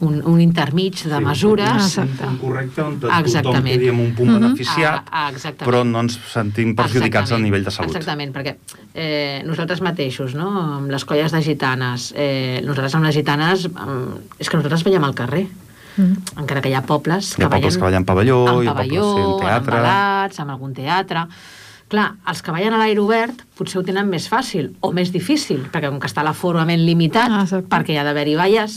un, 0.00 0.20
un 0.24 0.40
intermig 0.40 0.96
de 1.04 1.16
sí, 1.16 1.24
mesures. 1.24 1.96
Un, 2.00 2.36
correcte 2.40 2.82
on 2.82 2.98
tothom 3.00 3.64
quedi 3.64 3.90
amb 3.92 4.00
un 4.00 4.12
punt 4.16 4.30
mm 4.30 4.36
-hmm. 4.36 4.40
beneficiat, 4.40 5.08
ah, 5.10 5.30
ah, 5.30 5.52
però 5.64 5.84
no 5.84 6.00
ens 6.00 6.18
sentim 6.32 6.74
perjudicats 6.74 7.32
a 7.32 7.38
nivell 7.38 7.64
de 7.64 7.70
salut. 7.70 7.94
Exactament, 7.94 8.34
perquè 8.34 8.56
eh, 8.94 9.42
nosaltres 9.44 9.80
mateixos, 9.80 10.34
no? 10.34 10.48
amb 10.76 10.90
les 10.90 11.04
colles 11.04 11.32
de 11.32 11.42
gitanes, 11.42 12.12
eh, 12.16 12.60
nosaltres 12.64 12.94
amb 12.94 13.04
les 13.04 13.14
gitanes, 13.14 13.66
eh, 13.66 14.38
és 14.38 14.48
que 14.48 14.56
nosaltres 14.56 14.84
veiem 14.84 15.04
al 15.04 15.14
carrer. 15.14 15.46
Mm. 15.96 16.14
encara 16.38 16.60
que 16.60 16.68
hi 16.68 16.74
ha 16.74 16.82
pobles 16.82 17.32
hi 17.36 17.42
ha 17.42 17.48
que 17.48 17.56
pobles 17.56 17.76
que 17.76 17.82
ballen 17.82 18.04
pavelló, 18.04 18.46
en 18.46 18.46
pavelló, 18.46 18.62
hi 18.62 18.68
ha 18.68 18.74
pobles, 18.74 19.04
sí, 19.04 19.20
en 19.20 19.40
teatre. 19.40 19.76
en 19.76 19.82
balats, 19.82 20.40
amb 20.40 20.50
algun 20.50 20.72
teatre 20.72 21.26
Clar, 21.90 22.12
els 22.30 22.38
que 22.38 22.52
ballen 22.54 22.76
a 22.76 22.78
l'aire 22.78 23.02
obert 23.02 23.40
potser 23.58 23.80
ho 23.80 23.82
tenen 23.84 24.06
més 24.06 24.28
fàcil 24.30 24.68
o 24.86 24.92
més 24.94 25.10
difícil, 25.10 25.64
perquè 25.72 25.88
com 25.90 25.98
que 26.00 26.06
està 26.06 26.22
l'aforament 26.22 26.78
limitat, 26.86 27.32
ah, 27.34 27.58
perquè 27.72 27.92
hi 27.92 27.98
ha 27.98 28.04
d'haver-hi 28.06 28.36
valles, 28.38 28.76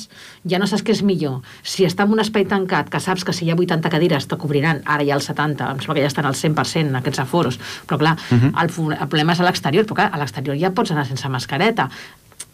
ja 0.50 0.58
no 0.60 0.66
saps 0.68 0.82
què 0.84 0.96
és 0.96 1.04
millor. 1.06 1.44
Si 1.62 1.86
està 1.86 2.08
en 2.08 2.16
un 2.16 2.24
espai 2.24 2.48
tancat, 2.50 2.90
que 2.90 3.00
saps 3.04 3.24
que 3.24 3.36
si 3.38 3.46
hi 3.46 3.54
ha 3.54 3.58
80 3.60 3.92
cadires 3.94 4.26
te 4.28 4.40
cobriran, 4.42 4.82
ara 4.90 5.06
hi 5.06 5.14
ha 5.14 5.20
el 5.20 5.24
70, 5.24 5.70
em 5.76 5.84
sembla 5.84 6.00
que 6.00 6.08
ja 6.08 6.10
estan 6.10 6.28
al 6.28 6.40
100% 6.40 7.00
aquests 7.00 7.22
aforos, 7.22 7.60
però 7.86 8.02
clar, 8.02 8.16
uh 8.18 8.36
mhm. 8.36 8.50
-huh. 8.50 8.64
el, 8.64 8.98
el 8.98 9.08
problema 9.08 9.34
és 9.34 9.40
a 9.40 9.46
l'exterior, 9.46 9.86
però 9.86 10.02
clar, 10.02 10.10
a 10.12 10.18
l'exterior 10.18 10.58
ja 10.58 10.72
pots 10.72 10.92
anar 10.92 11.06
sense 11.06 11.30
mascareta, 11.30 11.90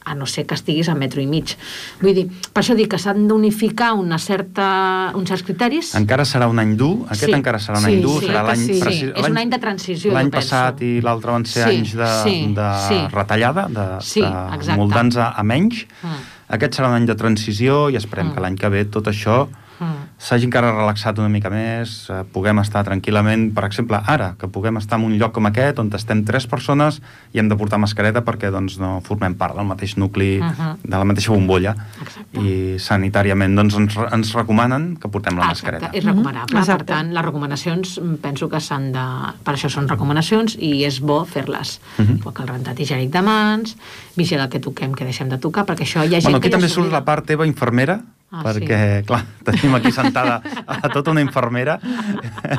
a 0.09 0.15
no 0.17 0.25
ser 0.25 0.45
que 0.49 0.57
estiguis 0.57 0.89
a 0.89 0.95
metro 0.97 1.21
i 1.21 1.27
mig. 1.29 1.53
Vull 2.01 2.15
dir, 2.17 2.25
per 2.49 2.63
això 2.63 2.75
dic 2.77 2.89
que 2.93 2.99
s'han 3.01 3.27
d'unificar 3.29 3.91
una 3.99 4.17
certa, 4.21 4.69
uns 5.17 5.29
certs 5.29 5.45
criteris. 5.45 5.93
Encara 5.99 6.25
serà 6.25 6.49
un 6.49 6.61
any 6.61 6.73
dur, 6.79 7.05
aquest 7.07 7.29
sí. 7.29 7.35
encara 7.37 7.61
serà 7.61 7.77
un 7.77 7.85
sí, 7.85 7.93
any 7.93 8.03
dur, 8.05 8.17
sí, 8.23 8.31
serà 8.31 8.43
l'any... 8.49 8.65
Sí. 8.65 8.79
sí. 8.81 9.11
És 9.13 9.29
un 9.29 9.39
any 9.43 9.53
de 9.53 9.61
transició, 9.61 10.15
L'any 10.17 10.33
passat 10.33 10.83
i 10.85 10.91
l'altre 11.05 11.37
van 11.37 11.45
ser 11.45 11.63
sí, 11.67 11.77
anys 11.77 11.95
de, 12.01 12.11
sí, 12.25 12.35
de 12.57 12.67
sí. 12.87 12.99
retallada, 13.13 13.69
de, 13.77 13.87
sí, 14.05 14.25
de 14.25 14.81
moldar-nos 14.81 15.21
a, 15.21 15.31
a 15.37 15.45
menys. 15.45 15.85
Mm. 16.01 16.27
Aquest 16.57 16.79
serà 16.79 16.89
un 16.89 16.97
any 16.97 17.09
de 17.09 17.15
transició 17.19 17.87
i 17.93 17.99
esperem 17.99 18.31
mm. 18.31 18.35
que 18.35 18.45
l'any 18.45 18.57
que 18.59 18.73
ve 18.73 18.85
tot 18.89 19.11
això 19.13 19.43
mm. 19.79 20.19
s'hagi 20.19 20.47
encara 20.49 20.71
relaxat 20.73 21.19
una 21.19 21.29
mica 21.29 21.49
més, 21.49 22.09
eh, 22.09 22.21
puguem 22.33 22.59
estar 22.59 22.83
tranquil·lament, 22.87 23.49
per 23.55 23.65
exemple, 23.67 23.99
ara, 24.05 24.33
que 24.39 24.47
puguem 24.47 24.77
estar 24.77 24.99
en 24.99 25.05
un 25.07 25.17
lloc 25.19 25.33
com 25.35 25.49
aquest, 25.49 25.79
on 25.79 25.91
estem 25.95 26.23
tres 26.27 26.47
persones 26.47 27.01
i 27.33 27.39
hem 27.39 27.49
de 27.49 27.57
portar 27.59 27.79
mascareta 27.81 28.23
perquè 28.25 28.51
doncs, 28.51 28.77
no 28.79 28.99
formem 29.05 29.35
part 29.39 29.55
del 29.57 29.65
mateix 29.65 29.97
nucli, 29.97 30.39
uh 30.39 30.45
-huh. 30.45 30.75
de 30.83 30.97
la 30.97 31.03
mateixa 31.03 31.31
bombolla, 31.31 31.75
Exacte. 32.01 32.39
i 32.39 32.79
sanitàriament 32.79 33.55
doncs, 33.55 33.75
ens, 33.75 33.97
ens 34.11 34.33
recomanen 34.33 34.97
que 34.97 35.09
portem 35.09 35.37
la 35.37 35.49
Exacte. 35.49 35.71
mascareta. 35.71 35.97
És 35.97 36.03
recomanable, 36.03 36.59
uh 36.59 36.63
-huh. 36.63 36.77
per 36.77 36.85
tant, 36.85 37.13
les 37.13 37.25
recomanacions 37.25 37.99
mm, 37.99 38.15
penso 38.15 38.49
que 38.49 38.59
s'han 38.59 38.91
de... 38.91 39.05
Per 39.43 39.53
això 39.53 39.69
són 39.69 39.87
recomanacions 39.87 40.55
i 40.59 40.83
és 40.85 40.99
bo 40.99 41.25
fer-les. 41.25 41.79
Uh 41.97 42.05
-huh. 42.05 42.41
el 42.41 42.47
rentat 42.47 42.79
higiènic 42.79 43.11
de 43.11 43.21
mans, 43.21 43.77
vigilar 44.15 44.49
que 44.49 44.59
toquem, 44.59 44.93
que 44.93 45.03
deixem 45.03 45.29
de 45.29 45.37
tocar, 45.37 45.65
perquè 45.65 45.83
això 45.83 46.03
hi 46.03 46.15
ha 46.15 46.21
gent 46.21 46.23
bueno, 46.23 46.37
aquí 46.37 46.49
que 46.49 46.55
també 46.55 46.69
surt 46.69 46.91
la 46.91 47.03
part 47.05 47.25
teva 47.25 47.45
infermera, 47.45 48.01
Ah, 48.29 48.43
perquè, 48.45 48.79
sí. 49.01 49.05
clar, 49.09 49.23
tenim 49.47 49.75
aquí 49.79 49.91
sentada 49.93 50.39
a 50.65 50.89
tota 50.93 51.09
una 51.15 51.23
infermera 51.25 51.79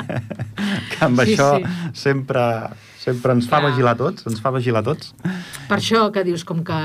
que 0.91 0.99
amb 1.07 1.21
sí, 1.21 1.31
això 1.31 1.53
sí. 1.61 1.75
sempre 2.03 2.43
sempre 3.01 3.33
ens 3.33 3.47
fa 3.49 3.59
clar. 3.59 3.71
vigilar 3.71 3.95
tots, 3.97 4.25
ens 4.29 4.41
fa 4.43 4.51
vigilar 4.53 4.83
tots. 4.85 5.13
Per 5.69 5.77
això 5.79 6.05
que 6.13 6.23
dius, 6.27 6.45
com 6.45 6.61
que 6.65 6.79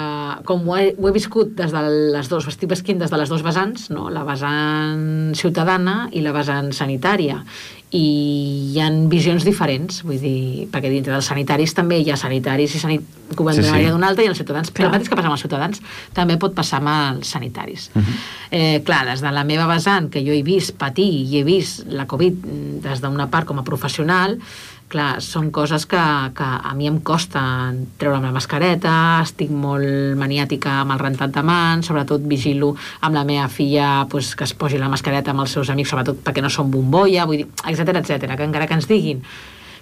com 0.49 0.65
ho 0.69 0.77
he, 0.79 0.91
ho 0.97 1.09
he 1.11 1.15
viscut 1.15 1.53
des 1.59 1.75
de 1.75 1.83
les 2.17 2.31
dos, 2.33 2.49
estic 2.49 2.73
vesquint 2.73 3.03
des 3.03 3.13
de 3.13 3.21
les 3.21 3.33
dues 3.33 3.45
vessants, 3.45 3.91
no? 3.93 4.09
la 4.13 4.25
vessant 4.25 5.35
ciutadana 5.37 6.07
i 6.17 6.25
la 6.25 6.33
vessant 6.37 6.73
sanitària, 6.77 7.43
i 7.95 8.73
hi 8.73 8.81
han 8.83 9.05
visions 9.09 9.45
diferents, 9.47 10.01
vull 10.05 10.19
dir, 10.19 10.67
perquè 10.73 10.91
dintre 10.91 11.13
dels 11.15 11.29
sanitaris 11.31 11.75
també 11.77 12.01
hi 12.03 12.11
ha 12.11 12.17
sanitaris 12.19 12.75
i 12.75 12.81
sanit... 12.83 13.05
que 13.31 13.43
ho 13.43 13.53
sí, 13.55 13.63
sí. 13.63 13.85
d'una 13.87 14.09
altra 14.11 14.25
i 14.25 14.31
els 14.31 14.39
ciutadans, 14.41 14.73
però 14.75 14.89
el 14.89 14.93
mateix 14.97 15.11
que 15.11 15.19
passa 15.19 15.31
amb 15.31 15.37
els 15.37 15.45
ciutadans 15.45 15.83
també 16.15 16.37
pot 16.43 16.55
passar 16.55 16.81
amb 16.83 16.91
els 16.91 17.31
sanitaris. 17.31 17.91
Uh 17.95 17.99
mhm. 17.99 18.05
-huh. 18.05 18.17
eh, 18.51 18.83
clar, 18.85 19.07
des 19.07 19.21
de 19.21 19.31
la 19.31 19.45
meva 19.45 19.67
vessant, 19.67 20.11
que 20.11 20.25
jo 20.27 20.33
he 20.33 20.43
vist 20.43 20.77
patir 20.77 21.07
i 21.07 21.39
he 21.39 21.45
vist 21.45 21.87
la 21.87 22.07
Covid 22.07 22.35
des 22.83 23.01
d'una 23.01 23.31
part 23.31 23.47
com 23.47 23.59
a 23.59 23.65
professional, 23.65 24.39
clar, 24.89 25.21
són 25.25 25.51
coses 25.51 25.87
que 25.87 26.03
que 26.37 26.47
a 26.47 26.75
mi 26.75 26.87
em 26.87 27.01
costa 27.01 27.41
treure'm 27.99 28.25
la 28.25 28.35
mascareta, 28.35 28.93
estic 29.23 29.51
molt 29.51 30.17
maniàtica 30.19 30.81
amb 30.83 30.95
el 30.95 31.03
rentat 31.03 31.35
de 31.35 31.43
mans, 31.43 31.87
sobretot 31.87 32.23
vigilo 32.23 32.75
amb 33.01 33.15
la 33.15 33.25
meva 33.25 33.49
filla 33.49 34.07
pues, 34.11 34.35
que 34.37 34.45
es 34.45 34.55
posi 34.55 34.79
la 34.79 34.89
mascareta 34.89 35.31
amb 35.31 35.45
els 35.45 35.53
seus 35.59 35.71
amics, 35.71 35.91
sobretot 35.91 36.23
perquè 36.25 36.43
no 36.43 36.51
són 36.51 36.71
bombolla, 36.71 37.27
vull 37.27 37.43
dir, 37.43 37.51
etc 37.67 38.01
etc. 38.03 38.37
que 38.37 38.45
encara 38.45 38.67
que 38.67 38.75
ens 38.75 38.89
diguin 38.89 39.23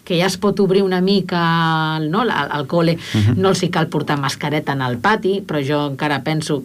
que 0.04 0.18
ja 0.20 0.26
es 0.28 0.36
pot 0.36 0.58
obrir 0.60 0.82
una 0.84 1.00
mica 1.00 1.98
no, 2.04 2.20
al, 2.20 2.50
al 2.52 2.66
col·le, 2.68 2.94
uh 2.94 3.18
mhm. 3.18 3.24
-huh. 3.24 3.36
no 3.36 3.48
els 3.48 3.62
hi 3.62 3.70
cal 3.70 3.88
portar 3.88 4.18
mascareta 4.20 4.72
en 4.72 4.82
el 4.82 4.98
pati, 4.98 5.42
però 5.46 5.64
jo 5.66 5.86
encara 5.90 6.22
penso 6.22 6.62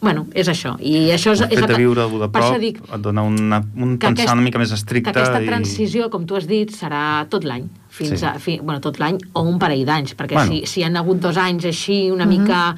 bueno, 0.00 0.26
és 0.32 0.48
això. 0.48 0.74
I 0.80 1.10
això 1.12 1.34
és, 1.36 1.42
el 1.44 1.52
fet 1.52 1.68
de 1.68 1.76
viure 1.76 2.06
de 2.08 2.28
prop 2.32 2.56
dic, 2.62 2.80
et 2.80 3.02
dona 3.04 3.24
una, 3.26 3.60
un 3.76 3.98
pensar 3.98 4.14
aquest, 4.14 4.32
una 4.32 4.46
mica 4.46 4.62
més 4.62 4.72
estricte. 4.72 5.12
Que 5.12 5.20
aquesta 5.20 5.42
transició, 5.44 6.08
i... 6.08 6.12
com 6.12 6.24
tu 6.28 6.38
has 6.38 6.48
dit, 6.48 6.72
serà 6.72 7.26
tot 7.32 7.44
l'any. 7.44 7.68
Fins 7.92 8.16
sí. 8.16 8.26
a, 8.26 8.34
fi, 8.40 8.56
bueno, 8.62 8.80
tot 8.80 9.00
l'any 9.02 9.20
o 9.36 9.44
un 9.44 9.60
parell 9.60 9.84
d'anys, 9.84 10.16
perquè 10.16 10.38
bueno. 10.38 10.56
si, 10.56 10.64
si 10.70 10.86
han 10.86 10.96
hagut 10.96 11.20
dos 11.20 11.36
anys 11.40 11.68
així 11.68 12.02
una 12.10 12.24
mm 12.24 12.30
-hmm. 12.30 12.40
mica 12.40 12.76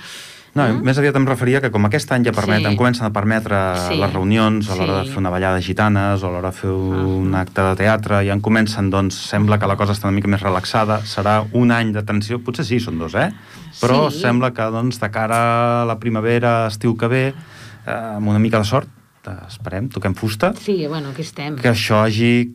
no, 0.53 0.67
mm? 0.67 0.83
més 0.85 0.99
aviat 1.01 1.17
em 1.17 1.27
referia 1.29 1.63
que 1.65 1.71
com 1.73 1.87
aquest 1.89 2.11
any 2.13 2.27
ja 2.27 2.35
permet, 2.37 2.67
sí. 2.67 2.77
comencen 2.77 3.07
a 3.09 3.13
permetre 3.15 3.61
sí. 3.87 3.97
les 4.01 4.13
reunions 4.13 4.69
a 4.69 4.77
l'hora 4.77 4.99
sí. 4.99 5.09
de 5.09 5.15
fer 5.15 5.23
una 5.23 5.33
ballada 5.33 5.61
de 5.61 5.65
gitanes 5.65 6.23
o 6.23 6.29
a 6.29 6.33
l'hora 6.35 6.51
de 6.53 6.59
fer 6.59 6.73
un 6.73 7.33
ah. 7.33 7.41
acte 7.47 7.65
de 7.71 7.79
teatre 7.81 8.21
i 8.27 8.33
en 8.35 8.43
comencen, 8.45 8.91
doncs 8.93 9.17
sembla 9.31 9.57
que 9.59 9.71
la 9.71 9.79
cosa 9.81 9.97
està 9.97 10.11
una 10.11 10.17
mica 10.19 10.29
més 10.29 10.45
relaxada, 10.45 11.01
serà 11.09 11.39
un 11.57 11.73
any 11.73 11.95
de 11.97 12.05
tensió, 12.05 12.43
potser 12.45 12.69
sí, 12.69 12.83
són 12.85 13.01
dos, 13.01 13.17
eh? 13.17 13.31
Però 13.81 14.11
sí. 14.11 14.21
sembla 14.27 14.53
que 14.53 14.69
doncs, 14.75 15.01
de 15.01 15.09
cara 15.15 15.43
a 15.83 15.87
la 15.89 15.97
primavera, 16.03 16.67
estiu 16.69 16.99
que 17.01 17.09
ve, 17.09 17.25
eh, 17.33 18.01
amb 18.19 18.29
una 18.29 18.43
mica 18.43 18.61
de 18.61 18.69
sort, 18.69 18.91
esperem, 19.49 19.89
toquem 19.89 20.15
fusta. 20.15 20.53
Sí, 20.59 20.87
bueno, 20.87 21.11
aquí 21.11 21.23
estem. 21.23 21.57
Que 21.57 21.71
això 21.71 22.03
hagi 22.03 22.51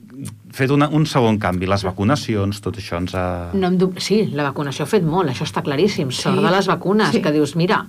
fet 0.51 0.71
una, 0.74 0.89
un 0.89 1.05
segon 1.05 1.38
canvi, 1.39 1.67
les 1.69 1.83
vacunacions, 1.86 2.62
tot 2.63 2.77
això 2.81 2.97
ens 3.01 3.13
ha... 3.15 3.25
No 3.53 3.69
em 3.69 4.00
sí, 4.01 4.24
la 4.33 4.47
vacunació 4.50 4.86
ha 4.86 4.89
fet 4.89 5.05
molt, 5.05 5.29
això 5.29 5.45
està 5.47 5.63
claríssim. 5.63 6.12
Sí. 6.12 6.24
Sort 6.27 6.41
de 6.41 6.51
les 6.51 6.67
vacunes, 6.67 7.13
sí. 7.13 7.21
que 7.21 7.33
dius, 7.36 7.55
mira, 7.59 7.83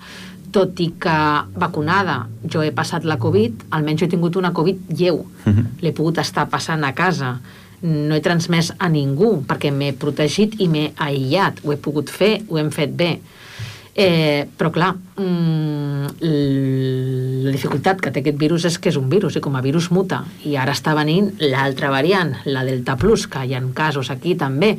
tot 0.52 0.80
i 0.80 0.90
que 1.00 1.16
vacunada 1.60 2.18
jo 2.44 2.62
he 2.64 2.72
passat 2.76 3.06
la 3.08 3.18
Covid, 3.20 3.68
almenys 3.76 4.04
he 4.04 4.10
tingut 4.12 4.36
una 4.40 4.52
Covid 4.56 4.92
lleu. 4.92 5.24
Uh 5.24 5.50
mhm. 5.50 5.58
-huh. 5.58 5.82
L'he 5.82 5.92
pogut 5.92 6.18
estar 6.18 6.48
passant 6.48 6.84
a 6.84 6.92
casa. 6.92 7.40
No 7.82 8.14
he 8.14 8.20
transmès 8.20 8.72
a 8.78 8.88
ningú, 8.88 9.44
perquè 9.46 9.70
m'he 9.70 9.92
protegit 9.92 10.60
i 10.60 10.68
m'he 10.68 10.92
aïllat. 10.96 11.60
Ho 11.64 11.72
he 11.72 11.76
pogut 11.76 12.10
fer, 12.10 12.42
ho 12.48 12.58
hem 12.58 12.70
fet 12.70 12.90
bé. 12.90 13.20
Eh, 14.00 14.46
però 14.54 14.70
clar, 14.70 14.92
mm, 14.94 16.22
la 16.22 17.50
dificultat 17.50 17.98
que 17.98 18.12
té 18.14 18.20
aquest 18.22 18.36
virus 18.38 18.66
és 18.68 18.76
que 18.78 18.92
és 18.92 18.98
un 19.00 19.08
virus 19.10 19.34
i 19.34 19.42
com 19.42 19.56
a 19.58 19.62
virus 19.64 19.88
muta 19.90 20.20
i 20.46 20.54
ara 20.54 20.70
està 20.70 20.94
venint 20.94 21.32
l'altra 21.42 21.90
variant, 21.90 22.30
la 22.46 22.62
Delta 22.62 22.94
Plus, 22.94 23.26
que 23.26 23.42
hi 23.42 23.56
ha 23.58 23.62
casos 23.74 24.12
aquí 24.14 24.36
també. 24.38 24.76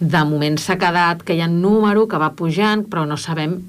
De 0.00 0.24
moment 0.26 0.58
s'ha 0.58 0.80
quedat 0.82 1.22
que 1.22 1.36
hi 1.36 1.44
ha 1.44 1.46
un 1.46 1.60
número 1.62 2.08
que 2.10 2.18
va 2.18 2.34
pujant, 2.34 2.82
però 2.90 3.06
no 3.06 3.16
sabem 3.16 3.60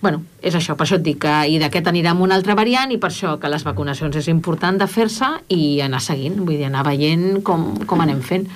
bueno, 0.00 0.22
és 0.40 0.54
això, 0.54 0.76
per 0.78 0.86
això 0.86 1.00
et 1.00 1.02
dic 1.02 1.18
que 1.24 1.34
i 1.50 1.58
d'aquest 1.58 1.88
anirà 1.90 2.12
amb 2.14 2.22
una 2.22 2.36
altra 2.38 2.54
variant 2.54 2.92
i 2.94 3.00
per 3.02 3.10
això 3.10 3.34
que 3.42 3.50
les 3.50 3.64
vacunacions 3.66 4.14
és 4.14 4.28
important 4.30 4.78
de 4.78 4.86
fer-se 4.86 5.26
i 5.50 5.80
anar 5.82 5.98
seguint, 5.98 6.38
vull 6.38 6.54
dir, 6.54 6.68
anar 6.70 6.84
veient 6.86 7.42
com, 7.42 7.72
com 7.90 8.06
anem 8.06 8.22
fent. 8.22 8.46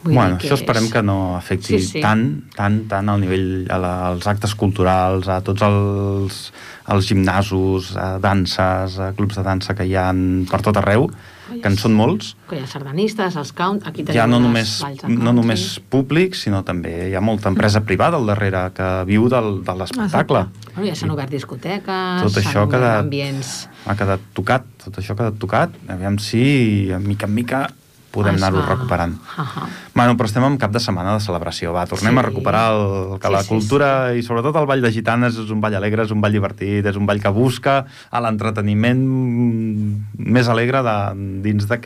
Vull 0.00 0.14
bueno, 0.16 0.38
això 0.38 0.56
esperem 0.56 0.86
és... 0.86 0.92
que 0.94 1.02
no 1.04 1.16
afecti 1.36 1.76
sí, 1.76 1.80
sí. 1.84 2.00
tant, 2.00 2.22
tant, 2.56 2.78
tant 2.88 3.10
al 3.12 3.20
nivell, 3.20 3.66
a 3.68 3.76
la, 3.82 3.90
als 4.08 4.24
actes 4.30 4.54
culturals, 4.56 5.28
a 5.28 5.42
tots 5.44 5.64
els, 5.66 6.38
els 6.94 7.10
gimnasos, 7.10 7.90
a 8.00 8.14
danses, 8.22 8.96
a 8.96 9.10
clubs 9.18 9.36
de 9.36 9.44
dansa 9.44 9.76
que 9.76 9.84
hi 9.84 9.92
ha 10.00 10.06
per 10.48 10.62
tot 10.64 10.80
arreu, 10.80 11.10
que 11.50 11.68
en 11.68 11.76
són 11.76 11.92
molts. 11.98 12.30
Que 12.48 12.56
hi 12.56 12.62
ha 12.64 12.68
sardanistes, 12.70 13.36
els 13.40 13.50
count, 13.58 13.82
aquí 13.84 14.06
tenim 14.06 14.16
ja 14.22 14.26
no 14.30 14.38
només, 14.40 14.78
no 15.10 15.34
només 15.36 15.66
sí. 15.74 15.82
públics, 15.92 16.46
sinó 16.46 16.62
també 16.64 17.10
hi 17.10 17.18
ha 17.18 17.20
molta 17.24 17.52
empresa 17.52 17.82
privada 17.84 18.16
al 18.16 18.30
darrere 18.30 18.62
que 18.76 18.88
viu 19.10 19.28
del, 19.32 19.58
de 19.66 19.74
l'espectacle. 19.82 20.46
Bueno, 20.70 20.86
ja 20.86 20.96
s'han 20.96 21.12
obert 21.12 21.34
discoteques, 21.34 22.24
tot 22.24 22.40
això 22.40 22.64
ha 22.64 22.70
quedat, 22.72 23.02
ambients... 23.04 23.52
Ha 23.84 23.98
quedat 24.00 24.24
tocat, 24.36 24.64
tot 24.86 24.96
això 25.02 25.12
ha 25.12 25.20
quedat 25.20 25.36
tocat, 25.42 25.76
aviam 25.92 26.16
si, 26.22 26.46
mica 27.04 27.28
en 27.28 27.36
mica, 27.36 27.66
podem 28.10 28.36
anar-ho 28.36 28.62
recuperant. 28.66 29.14
Uh 29.14 29.44
-huh. 29.44 29.68
bueno, 29.94 30.16
però 30.16 30.24
estem 30.24 30.44
en 30.44 30.58
cap 30.58 30.72
de 30.72 30.80
setmana 30.80 31.14
de 31.14 31.20
celebració, 31.20 31.72
va, 31.72 31.86
tornem 31.86 32.12
sí. 32.12 32.18
a 32.18 32.22
recuperar 32.22 32.72
el, 32.72 33.18
que 33.20 33.28
sí, 33.28 33.32
la 33.32 33.44
cultura 33.44 34.08
sí, 34.08 34.12
sí. 34.12 34.18
i 34.18 34.22
sobretot 34.22 34.56
el 34.56 34.66
Ball 34.66 34.82
de 34.82 34.92
Gitanes 34.92 35.36
és 35.36 35.50
un 35.50 35.60
ball 35.60 35.74
alegre, 35.74 36.02
és 36.02 36.10
un 36.10 36.20
ball 36.20 36.32
divertit, 36.32 36.86
és 36.86 36.96
un 36.96 37.06
ball 37.06 37.20
que 37.20 37.30
busca 37.30 37.86
l'entreteniment 38.12 39.00
més 40.16 40.48
alegre 40.48 40.82
de, 40.82 40.96
dins 41.42 41.66
de, 41.66 41.78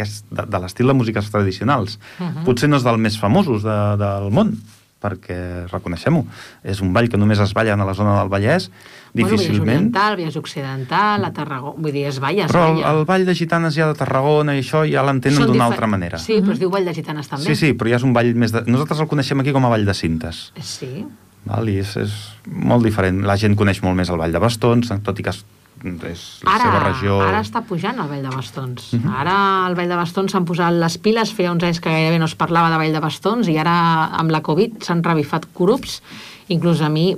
de 0.47 0.59
l'estil 0.59 0.87
de 0.87 0.95
músiques 0.95 1.31
tradicionals. 1.31 1.99
Uh 2.19 2.26
-huh. 2.26 2.45
Potser 2.45 2.69
no 2.69 2.76
és 2.76 2.85
del 2.85 2.99
més 2.99 3.19
famosos 3.19 3.62
de, 3.62 3.97
del 3.97 4.31
món, 4.31 4.57
perquè, 5.04 5.69
reconeixem-ho, 5.69 6.25
és 6.64 6.81
un 6.81 6.93
ball 6.93 7.09
que 7.09 7.21
només 7.21 7.38
es 7.38 7.52
balla 7.52 7.75
a 7.75 7.85
la 7.85 7.95
zona 7.95 8.19
del 8.21 8.31
Vallès, 8.33 8.71
difícilment... 9.14 9.64
Bueno, 9.64 9.78
Oriental, 9.78 10.16
Vallès 10.18 10.37
Occidental, 10.37 11.25
a 11.25 11.33
Tarragona... 11.33 11.80
Vull 11.80 11.94
dir, 11.94 12.04
es 12.11 12.21
balla, 12.21 12.44
es 12.44 12.52
Però 12.52 12.66
el, 12.73 12.83
el 12.83 13.04
Ball 13.09 13.25
de 13.25 13.35
Gitanes 13.38 13.78
ja 13.78 13.88
de 13.88 13.97
Tarragona 13.99 14.56
i 14.59 14.62
això 14.64 14.85
ja 14.90 15.04
l'entenen 15.06 15.47
d'una 15.49 15.68
altra 15.71 15.88
manera. 15.90 16.18
Sí, 16.18 16.40
però 16.42 16.56
es 16.56 16.62
diu 16.62 16.73
Ball 16.75 16.90
de 16.90 16.94
Gitanes 16.97 17.30
també. 17.30 17.47
Sí, 17.47 17.56
sí, 17.56 17.73
però 17.78 17.94
ja 17.94 18.02
és 18.02 18.06
un 18.06 18.12
ball 18.16 18.35
més 18.35 18.52
de... 18.54 18.64
Nosaltres 18.66 19.04
el 19.06 19.11
coneixem 19.11 19.40
aquí 19.40 19.54
com 19.54 19.64
a 19.64 19.73
Ball 19.73 19.87
de 19.87 19.94
Cintes. 19.94 20.49
Sí. 20.61 21.06
Val? 21.47 21.68
I 21.71 21.78
és, 21.85 21.97
és 22.00 22.14
molt 22.47 22.85
diferent. 22.85 23.23
La 23.28 23.38
gent 23.40 23.54
coneix 23.56 23.83
molt 23.87 23.97
més 23.97 24.11
el 24.11 24.21
Ball 24.21 24.35
de 24.35 24.42
Bastons, 24.42 24.90
tot 25.06 25.23
i 25.23 25.26
que 25.26 25.35
és 25.35 26.21
la 26.44 26.54
ara, 26.54 26.64
seva 26.64 26.80
regió... 26.85 27.16
Ara 27.21 27.40
està 27.44 27.61
pujant 27.68 27.99
el 28.00 28.09
Vall 28.09 28.23
de 28.25 28.33
Bastons. 28.33 28.92
Uh 28.92 28.97
mhm. 28.97 29.04
-huh. 29.04 29.21
Ara 29.21 29.68
el 29.68 29.75
Vall 29.75 29.88
de 29.88 29.97
Bastons 29.97 30.33
s'han 30.33 30.44
posat 30.44 30.73
les 30.73 30.99
piles, 30.99 31.33
feia 31.33 31.52
uns 31.52 31.62
anys 31.62 31.80
que 31.80 31.90
gairebé 31.90 32.18
no 32.18 32.25
es 32.25 32.35
parlava 32.35 32.71
de 32.71 32.76
Vall 32.76 32.92
de 32.92 33.00
Bastons 33.00 33.49
i 33.49 33.59
ara 33.59 34.06
amb 34.06 34.30
la 34.30 34.40
Covid 34.40 34.83
s'han 34.83 35.02
revifat 35.02 35.47
grups. 35.54 36.02
Inclús 36.49 36.80
a 36.80 36.88
mi 36.88 37.16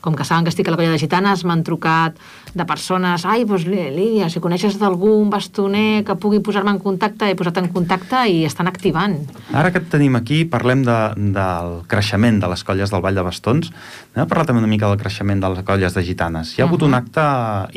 com 0.00 0.16
que 0.16 0.24
saben 0.24 0.44
que 0.44 0.50
estic 0.52 0.68
a 0.68 0.74
la 0.74 0.78
colla 0.80 0.94
de 0.94 0.98
gitanes, 0.98 1.44
m'han 1.44 1.62
trucat 1.66 2.16
de 2.54 2.66
persones, 2.66 3.24
ai, 3.28 3.44
doncs 3.44 3.66
Lídia, 3.68 4.30
si 4.32 4.40
coneixes 4.42 4.78
d'algun 4.80 5.30
bastoner 5.30 6.02
que 6.06 6.16
pugui 6.16 6.40
posar-me 6.44 6.72
en 6.74 6.80
contacte, 6.82 7.28
he 7.28 7.36
posat 7.38 7.60
en 7.60 7.68
contacte 7.74 8.24
i 8.28 8.42
estan 8.48 8.70
activant. 8.70 9.18
Ara 9.52 9.70
que 9.70 9.82
et 9.82 9.88
tenim 9.92 10.16
aquí, 10.18 10.42
parlem 10.48 10.82
de, 10.86 10.98
del 11.36 11.76
creixement 11.90 12.40
de 12.42 12.50
les 12.50 12.64
colles 12.66 12.90
del 12.90 13.04
Vall 13.04 13.20
de 13.20 13.24
Bastons. 13.26 13.70
Anem 14.14 14.26
a 14.26 14.28
parlar 14.30 14.48
també 14.48 14.64
una 14.64 14.72
mica 14.72 14.90
del 14.90 15.00
creixement 15.00 15.40
de 15.40 15.54
les 15.54 15.64
colles 15.68 15.94
de 15.94 16.04
gitanes. 16.04 16.56
Hi 16.56 16.62
ha 16.62 16.64
uh 16.64 16.68
-huh. 16.68 16.74
hagut 16.74 16.82
un 16.88 16.94
acte 16.94 17.26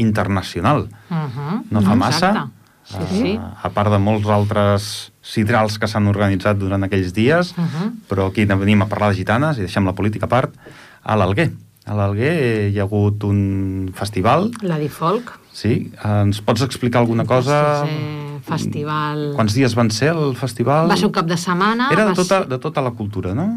internacional, 0.01 0.89
uh 1.09 1.15
-huh. 1.15 1.63
no 1.69 1.81
fa 1.81 1.95
massa? 1.95 2.29
Exacte. 2.29 2.63
Sí, 2.83 2.97
uh, 2.99 3.07
sí. 3.09 3.39
A 3.39 3.69
part 3.69 3.91
de 3.91 3.97
molts 3.97 4.27
altres 4.27 5.11
sidrals 5.23 5.79
que 5.79 5.87
s'han 5.87 6.07
organitzat 6.11 6.59
durant 6.59 6.83
aquells 6.83 7.13
dies, 7.15 7.53
uh 7.55 7.63
-huh. 7.63 7.91
però 8.09 8.27
aquí 8.27 8.45
venim 8.45 8.81
a 8.81 8.87
parlar 8.87 9.09
de 9.09 9.15
gitanes 9.15 9.57
i 9.57 9.61
deixem 9.61 9.85
la 9.85 9.93
política 9.93 10.25
a 10.25 10.29
part, 10.29 10.53
a 11.01 11.15
l'Alguer. 11.15 11.51
A 11.83 11.95
l'Alguer 11.97 12.69
hi 12.71 12.79
ha 12.79 12.85
hagut 12.85 13.25
un 13.27 13.91
festival. 13.95 14.51
La 14.63 14.79
Folk. 14.89 15.33
Sí. 15.51 15.91
Ens 15.99 16.39
pots 16.41 16.63
explicar 16.63 17.01
alguna 17.03 17.25
cosa? 17.27 17.83
Sí, 17.83 17.99
festival... 18.47 19.33
Quants 19.35 19.53
dies 19.53 19.75
van 19.75 19.91
ser 19.91 20.13
el 20.15 20.33
festival? 20.39 20.87
Va 20.89 20.97
ser 20.97 21.09
un 21.11 21.15
cap 21.15 21.27
de 21.27 21.37
setmana. 21.37 21.89
Era 21.91 22.07
de 22.09 22.15
tota, 22.15 22.41
ser... 22.41 22.49
de 22.49 22.59
tota 22.63 22.81
la 22.81 22.91
cultura, 22.95 23.35
no? 23.35 23.47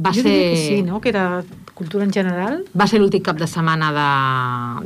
Va 0.00 0.12
jo 0.14 0.22
ser... 0.22 0.32
que 0.32 0.56
sí, 0.56 0.82
no? 0.86 1.02
Que 1.02 1.12
era 1.12 1.42
cultura 1.74 2.04
en 2.04 2.12
general. 2.12 2.62
Va 2.74 2.88
ser 2.90 3.00
l'últim 3.02 3.22
cap 3.22 3.38
de 3.38 3.46
setmana 3.50 3.92
de, 3.94 4.08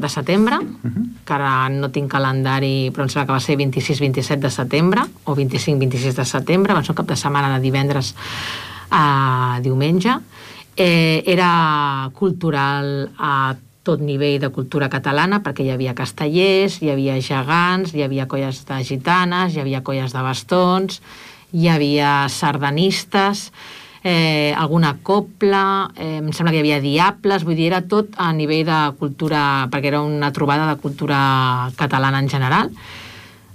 de 0.02 0.08
setembre, 0.08 0.58
uh. 0.58 0.90
-huh. 0.90 1.06
que 1.25 1.34
ara 1.34 1.68
no 1.68 1.90
tinc 1.90 2.11
calendari, 2.11 2.90
però 2.90 3.06
em 3.06 3.08
sembla 3.08 3.26
que 3.26 3.32
va 3.32 3.40
ser 3.40 3.56
26-27 3.56 4.38
de 4.40 4.50
setembre, 4.50 5.02
o 5.25 5.37
25-26 5.37 6.14
de 6.16 6.25
setembre, 6.25 6.75
va 6.75 6.82
ser 6.82 6.90
un 6.90 6.96
cap 6.96 7.06
de 7.06 7.16
setmana 7.16 7.54
de 7.54 7.61
divendres 7.61 8.14
a 8.90 9.58
diumenge, 9.62 10.18
eh, 10.76 11.22
era 11.26 12.10
cultural 12.14 13.10
a 13.18 13.54
tot 13.82 14.00
nivell 14.00 14.38
de 14.40 14.50
cultura 14.54 14.88
catalana, 14.88 15.42
perquè 15.42 15.66
hi 15.66 15.72
havia 15.74 15.94
castellers, 15.98 16.78
hi 16.82 16.90
havia 16.92 17.18
gegants, 17.18 17.94
hi 17.94 18.04
havia 18.04 18.28
colles 18.30 18.62
de 18.68 18.78
gitanes, 18.86 19.56
hi 19.56 19.62
havia 19.62 19.82
colles 19.82 20.14
de 20.14 20.22
bastons, 20.22 21.00
hi 21.52 21.68
havia 21.68 22.28
sardanistes, 22.30 23.50
eh, 24.04 24.54
alguna 24.56 24.96
copla, 25.02 25.90
eh, 25.96 26.18
em 26.18 26.32
sembla 26.32 26.52
que 26.52 26.60
hi 26.60 26.64
havia 26.64 26.80
diables, 26.80 27.44
vull 27.44 27.58
dir, 27.58 27.72
era 27.72 27.82
tot 27.82 28.14
a 28.16 28.32
nivell 28.32 28.64
de 28.66 28.80
cultura, 28.98 29.68
perquè 29.70 29.90
era 29.90 30.02
una 30.02 30.32
trobada 30.32 30.68
de 30.70 30.80
cultura 30.80 31.70
catalana 31.76 32.22
en 32.22 32.30
general, 32.30 32.70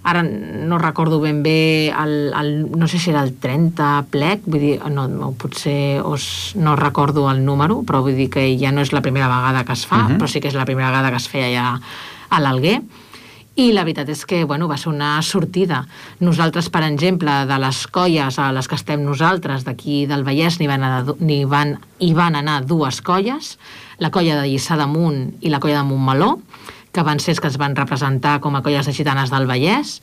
ara 0.07 0.23
no 0.23 0.77
recordo 0.79 1.19
ben 1.19 1.43
bé, 1.43 1.91
el, 1.91 2.31
el, 2.31 2.71
no 2.71 2.87
sé 2.87 2.97
si 2.97 3.09
era 3.11 3.23
el 3.27 3.33
30 3.35 4.05
plec, 4.09 4.45
vull 4.47 4.61
dir, 4.63 4.75
no, 4.87 5.09
no 5.11 5.33
potser 5.35 5.99
os, 5.99 6.53
no 6.55 6.77
recordo 6.79 7.25
el 7.31 7.43
número, 7.43 7.81
però 7.83 7.99
vull 8.05 8.15
dir 8.15 8.29
que 8.31 8.45
ja 8.55 8.71
no 8.71 8.85
és 8.85 8.93
la 8.95 9.03
primera 9.03 9.27
vegada 9.27 9.65
que 9.67 9.75
es 9.75 9.83
fa, 9.85 9.97
uh 9.97 10.03
mhm. 10.03 10.11
-huh. 10.13 10.17
però 10.21 10.27
sí 10.31 10.39
que 10.39 10.47
és 10.47 10.55
la 10.55 10.65
primera 10.65 10.91
vegada 10.91 11.11
que 11.11 11.17
es 11.17 11.27
feia 11.27 11.51
ja 11.51 11.81
a 12.29 12.39
l'Alguer, 12.39 12.81
i 13.57 13.71
la 13.73 13.83
veritat 13.83 14.07
és 14.13 14.23
que 14.25 14.43
bueno, 14.45 14.67
va 14.69 14.77
ser 14.77 14.89
una 14.93 15.19
sortida. 15.21 15.87
Nosaltres, 16.19 16.69
per 16.69 16.83
exemple, 16.83 17.31
de 17.49 17.57
les 17.57 17.87
colles 17.87 18.37
a 18.39 18.51
les 18.53 18.67
que 18.67 18.75
estem 18.75 19.03
nosaltres, 19.03 19.65
d'aquí 19.65 20.05
del 20.05 20.23
Vallès, 20.23 20.59
n'hi 20.59 20.67
van, 20.67 20.83
anar, 20.83 21.15
ni 21.19 21.43
van, 21.43 21.79
hi 21.99 22.13
van 22.13 22.35
anar 22.35 22.65
dues 22.65 23.01
colles, 23.01 23.57
la 23.97 24.11
colla 24.11 24.39
de 24.39 24.47
Lliçà 24.47 24.77
d'Amunt 24.77 25.33
i 25.41 25.49
la 25.49 25.59
colla 25.59 25.81
de 25.81 25.83
Montmeló, 25.89 26.37
que 26.97 27.05
van 27.05 27.21
ser 27.21 27.35
els 27.35 27.43
que 27.43 27.51
es 27.51 27.59
van 27.61 27.77
representar 27.77 28.39
com 28.41 28.57
a 28.57 28.63
colles 28.65 28.89
de 28.89 28.95
gitanes 28.97 29.29
del 29.29 29.45
Vallès, 29.45 29.99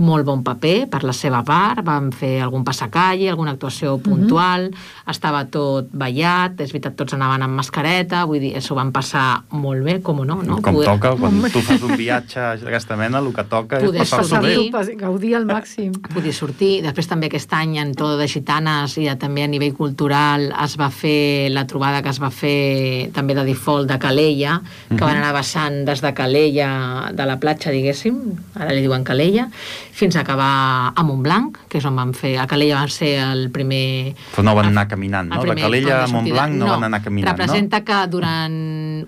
molt 0.00 0.24
bon 0.24 0.40
paper 0.44 0.86
per 0.88 1.02
la 1.04 1.12
seva 1.12 1.42
part, 1.44 1.82
van 1.84 2.08
fer 2.16 2.38
algun 2.40 2.64
passacalle, 2.64 3.28
alguna 3.28 3.52
actuació 3.52 3.98
mhm. 3.98 4.02
puntual, 4.02 4.62
mm 4.70 4.72
-hmm. 4.72 5.10
estava 5.10 5.44
tot 5.44 5.88
ballat, 5.92 6.60
és 6.60 6.72
veritat, 6.72 6.96
tots 6.96 7.12
anaven 7.12 7.42
amb 7.42 7.54
mascareta, 7.54 8.24
vull 8.24 8.40
dir, 8.40 8.60
s'ho 8.60 8.74
van 8.74 8.92
passar 8.92 9.42
molt 9.50 9.84
bé, 9.84 10.00
com 10.00 10.24
no? 10.24 10.42
no? 10.42 10.60
Com 10.62 10.74
Poder... 10.74 10.88
toca, 10.88 11.16
quan 11.16 11.42
tu 11.52 11.60
fas 11.60 11.82
un 11.82 11.96
viatge 11.96 12.40
d'aquesta 12.40 12.96
mena, 12.96 13.18
el 13.18 13.32
que 13.34 13.44
toca 13.44 13.78
Poder 13.78 14.02
és 14.02 14.10
passar-s'ho 14.10 14.40
bé. 14.40 14.96
Gaudir 14.96 15.36
al 15.36 15.46
màxim. 15.46 15.92
Poder 15.92 16.32
sortir, 16.32 16.82
després 16.82 17.08
també 17.08 17.26
aquest 17.26 17.52
any 17.52 17.76
en 17.78 17.94
tot 17.94 18.18
de 18.18 18.28
gitanes 18.28 18.96
i 18.98 19.08
també 19.16 19.42
a 19.44 19.46
nivell 19.46 19.74
cultural 19.74 20.52
es 20.64 20.76
va 20.78 20.90
fer 20.90 21.50
la 21.50 21.66
trobada 21.66 22.02
que 22.02 22.08
es 22.08 22.20
va 22.20 22.30
fer 22.30 23.10
també 23.12 23.34
de 23.34 23.44
default 23.44 23.88
de 23.88 23.98
Calella, 23.98 24.60
que 24.88 24.94
mm 24.94 24.98
-hmm. 24.98 25.04
van 25.04 25.16
anar 25.16 25.32
baixant 25.32 25.84
des 25.84 26.00
de 26.00 26.14
Calella, 26.14 27.10
de 27.12 27.26
la 27.26 27.38
platja, 27.38 27.70
diguéssim, 27.70 28.16
ara 28.54 28.72
li 28.72 28.80
diuen 28.80 29.04
Calella, 29.04 29.48
fins 29.92 30.16
a 30.16 30.22
acabar 30.24 30.92
a 30.96 31.02
Montblanc, 31.04 31.58
que 31.68 31.76
és 31.76 31.84
on 31.84 31.96
vam 32.00 32.14
fer... 32.16 32.32
A 32.40 32.46
Calella 32.48 32.80
va 32.80 32.88
ser 32.90 33.10
el 33.20 33.50
primer... 33.52 34.14
Però 34.32 34.44
no 34.46 34.54
van 34.56 34.70
anar 34.70 34.86
caminant, 34.88 35.28
no? 35.28 35.42
De 35.44 35.56
Calella 35.58 35.98
a 36.06 36.06
Montblanc 36.08 36.56
no, 36.56 36.64
no 36.64 36.70
van 36.72 36.86
anar 36.88 37.02
caminant, 37.04 37.36
representa 37.36 37.82
no? 37.82 37.86
que 37.90 37.98
durant 38.14 38.56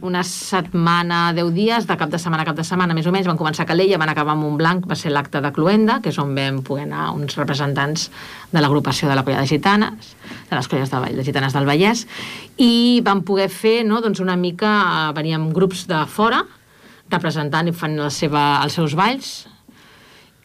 una 0.05 0.21
setmana, 0.29 1.23
deu 1.37 1.49
dies, 1.57 1.89
de 1.89 1.97
cap 1.97 2.13
de 2.13 2.21
setmana 2.21 2.45
a 2.45 2.49
cap 2.51 2.59
de 2.59 2.67
setmana, 2.69 2.97
més 2.97 3.09
o 3.09 3.15
menys, 3.17 3.31
van 3.31 3.41
començar 3.41 3.65
a 3.65 3.71
Calella, 3.71 3.97
van 4.03 4.13
acabar 4.13 4.35
a 4.37 4.41
Montblanc, 4.43 4.85
va 4.91 4.99
ser 5.01 5.15
l'acte 5.15 5.41
de 5.41 5.53
Cluenda, 5.57 6.03
que 6.05 6.13
és 6.13 6.21
on 6.21 6.37
vam 6.37 6.61
poder 6.69 6.85
anar 6.85 7.09
uns 7.17 7.39
representants 7.41 8.11
de 8.53 8.61
l'agrupació 8.61 9.09
de 9.09 9.17
la 9.17 9.25
Colla 9.25 9.41
de 9.41 9.49
Gitanes, 9.49 10.13
de 10.51 10.59
les 10.59 10.69
Colles 10.69 10.93
de, 10.93 11.01
de 11.17 11.25
Gitanes 11.25 11.57
del 11.57 11.71
Vallès, 11.71 12.05
i 12.61 13.01
vam 13.09 13.25
poder 13.25 13.49
fer 13.49 13.81
no, 13.89 14.05
doncs 14.05 14.21
una 14.21 14.37
mica, 14.37 14.77
veníem 15.17 15.49
grups 15.57 15.89
de 15.89 16.05
fora, 16.13 16.45
representant 17.09 17.73
i 17.73 17.77
fan 17.77 17.97
la 17.97 18.13
seva, 18.13 18.45
els 18.61 18.77
seus 18.77 18.93
balls, 19.01 19.35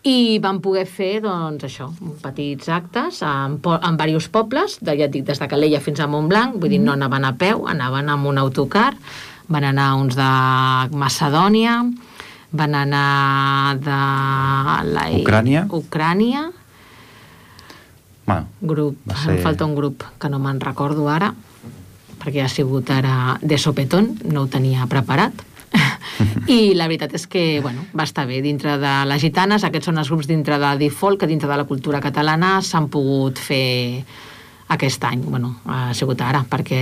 i 0.08 0.40
vam 0.40 0.62
poder 0.64 0.86
fer, 0.88 1.20
doncs, 1.24 1.66
això, 1.68 1.90
petits 2.24 2.70
actes 2.72 3.20
en, 3.26 3.58
en 3.60 3.98
diversos 4.00 4.30
pobles, 4.32 4.78
de, 4.80 4.96
ja 4.96 5.10
dic, 5.12 5.26
des 5.28 5.42
de 5.42 5.48
Calella 5.52 5.82
fins 5.84 6.00
a 6.00 6.08
Montblanc, 6.08 6.56
vull 6.56 6.72
dir, 6.72 6.80
no 6.80 6.94
mm-hmm. 6.94 7.04
anaven 7.04 7.28
a 7.28 7.34
peu, 7.40 7.66
anaven 7.68 8.14
amb 8.14 8.30
un 8.32 8.40
autocar, 8.40 8.94
van 9.52 9.68
anar 9.68 9.90
uns 10.00 10.16
de 10.16 10.30
Macedònia, 10.96 11.82
van 12.52 12.78
anar 12.78 13.76
de... 13.84 14.00
La... 14.94 15.06
Ucrània? 15.20 15.66
Ucrània. 15.68 16.48
Bueno, 18.30 18.48
grup, 18.62 18.98
ser... 19.12 19.36
em 19.36 19.44
falta 19.44 19.68
un 19.68 19.76
grup 19.76 20.06
que 20.22 20.32
no 20.32 20.40
me'n 20.40 20.62
recordo 20.64 21.10
ara, 21.12 21.34
perquè 22.20 22.46
ha 22.46 22.52
sigut 22.52 22.90
ara 22.94 23.36
de 23.42 23.58
sopetón, 23.60 24.14
no 24.32 24.46
ho 24.46 24.52
tenia 24.52 24.88
preparat, 24.92 25.44
i 26.48 26.74
la 26.78 26.88
veritat 26.88 27.14
és 27.18 27.28
que 27.28 27.60
bueno, 27.62 27.86
va 27.98 28.08
estar 28.08 28.28
bé. 28.30 28.42
Dintre 28.46 28.78
de 28.82 28.96
les 29.10 29.22
gitanes, 29.22 29.64
aquests 29.64 29.92
són 29.92 30.02
els 30.02 30.10
grups 30.10 30.30
dintre 30.30 30.60
de 30.62 30.74
default 30.86 31.20
que 31.22 31.30
dintre 31.30 31.50
de 31.50 31.60
la 31.60 31.68
cultura 31.70 32.02
catalana 32.04 32.60
s'han 32.66 32.90
pogut 32.92 33.40
fer 33.40 34.04
aquest 34.70 35.04
any, 35.04 35.24
bueno, 35.26 35.56
ha 35.66 35.96
sigut 35.98 36.22
ara, 36.22 36.44
perquè 36.46 36.82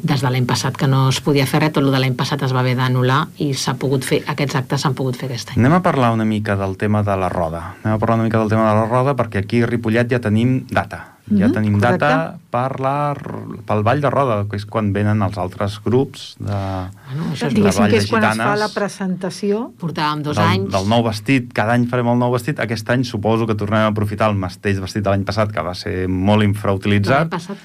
des 0.00 0.22
de 0.24 0.30
l'any 0.32 0.46
passat 0.48 0.76
que 0.80 0.88
no 0.88 1.10
es 1.12 1.20
podia 1.20 1.44
fer 1.46 1.60
res, 1.60 1.74
tot 1.76 1.84
el 1.84 1.92
de 1.92 2.00
l'any 2.00 2.16
passat 2.16 2.46
es 2.46 2.54
va 2.56 2.62
haver 2.64 2.72
d'anul·lar 2.78 3.20
i 3.44 3.52
s'ha 3.52 3.76
pogut 3.80 4.06
fer, 4.08 4.22
aquests 4.32 4.56
actes 4.62 4.86
s'han 4.86 4.96
pogut 4.96 5.20
fer 5.20 5.28
aquest 5.28 5.52
any. 5.52 5.60
Anem 5.60 5.76
a 5.76 5.82
parlar 5.84 6.14
una 6.16 6.24
mica 6.24 6.56
del 6.56 6.78
tema 6.80 7.04
de 7.04 7.16
la 7.20 7.28
roda. 7.28 7.76
Anem 7.84 7.98
a 7.98 8.00
parlar 8.00 8.22
una 8.22 8.28
mica 8.30 8.40
del 8.40 8.48
tema 8.48 8.70
de 8.70 8.80
la 8.80 8.88
roda 8.88 9.16
perquè 9.20 9.44
aquí 9.44 9.60
a 9.60 9.68
Ripollet 9.68 10.08
ja 10.08 10.24
tenim 10.24 10.62
data 10.72 11.19
mm 11.30 11.38
-hmm, 11.38 11.54
tenim 11.54 11.78
correcte. 11.78 11.98
data 11.98 12.38
per 12.50 12.80
la, 12.80 13.14
pel 13.66 13.82
Ball 13.82 14.00
de 14.00 14.10
Roda, 14.10 14.44
que 14.50 14.56
és 14.56 14.66
quan 14.66 14.92
venen 14.92 15.22
els 15.22 15.38
altres 15.38 15.80
grups 15.84 16.36
de, 16.38 16.46
bueno, 16.46 17.32
això 17.32 17.46
és 17.46 17.54
de 17.54 17.62
Ball 17.62 17.90
que 17.90 17.96
és 17.96 18.10
quan 18.10 18.24
es 18.24 18.36
fa 18.36 18.56
la 18.56 18.68
presentació. 18.74 19.72
Portàvem 19.78 20.22
dos 20.22 20.36
del, 20.36 20.46
anys. 20.46 20.72
Del 20.72 20.88
nou 20.88 21.02
vestit, 21.02 21.52
cada 21.52 21.72
any 21.72 21.86
farem 21.86 22.08
el 22.08 22.18
nou 22.18 22.32
vestit. 22.32 22.58
Aquest 22.58 22.90
any 22.90 23.04
suposo 23.04 23.46
que 23.46 23.54
tornem 23.54 23.80
a 23.80 23.86
aprofitar 23.86 24.30
el 24.30 24.36
mateix 24.36 24.80
vestit 24.80 25.04
de 25.04 25.10
l'any 25.10 25.24
passat, 25.24 25.52
que 25.52 25.62
va 25.62 25.74
ser 25.74 26.08
molt 26.08 26.42
infrautilitzat. 26.42 27.30
L'any 27.30 27.30
passat 27.30 27.56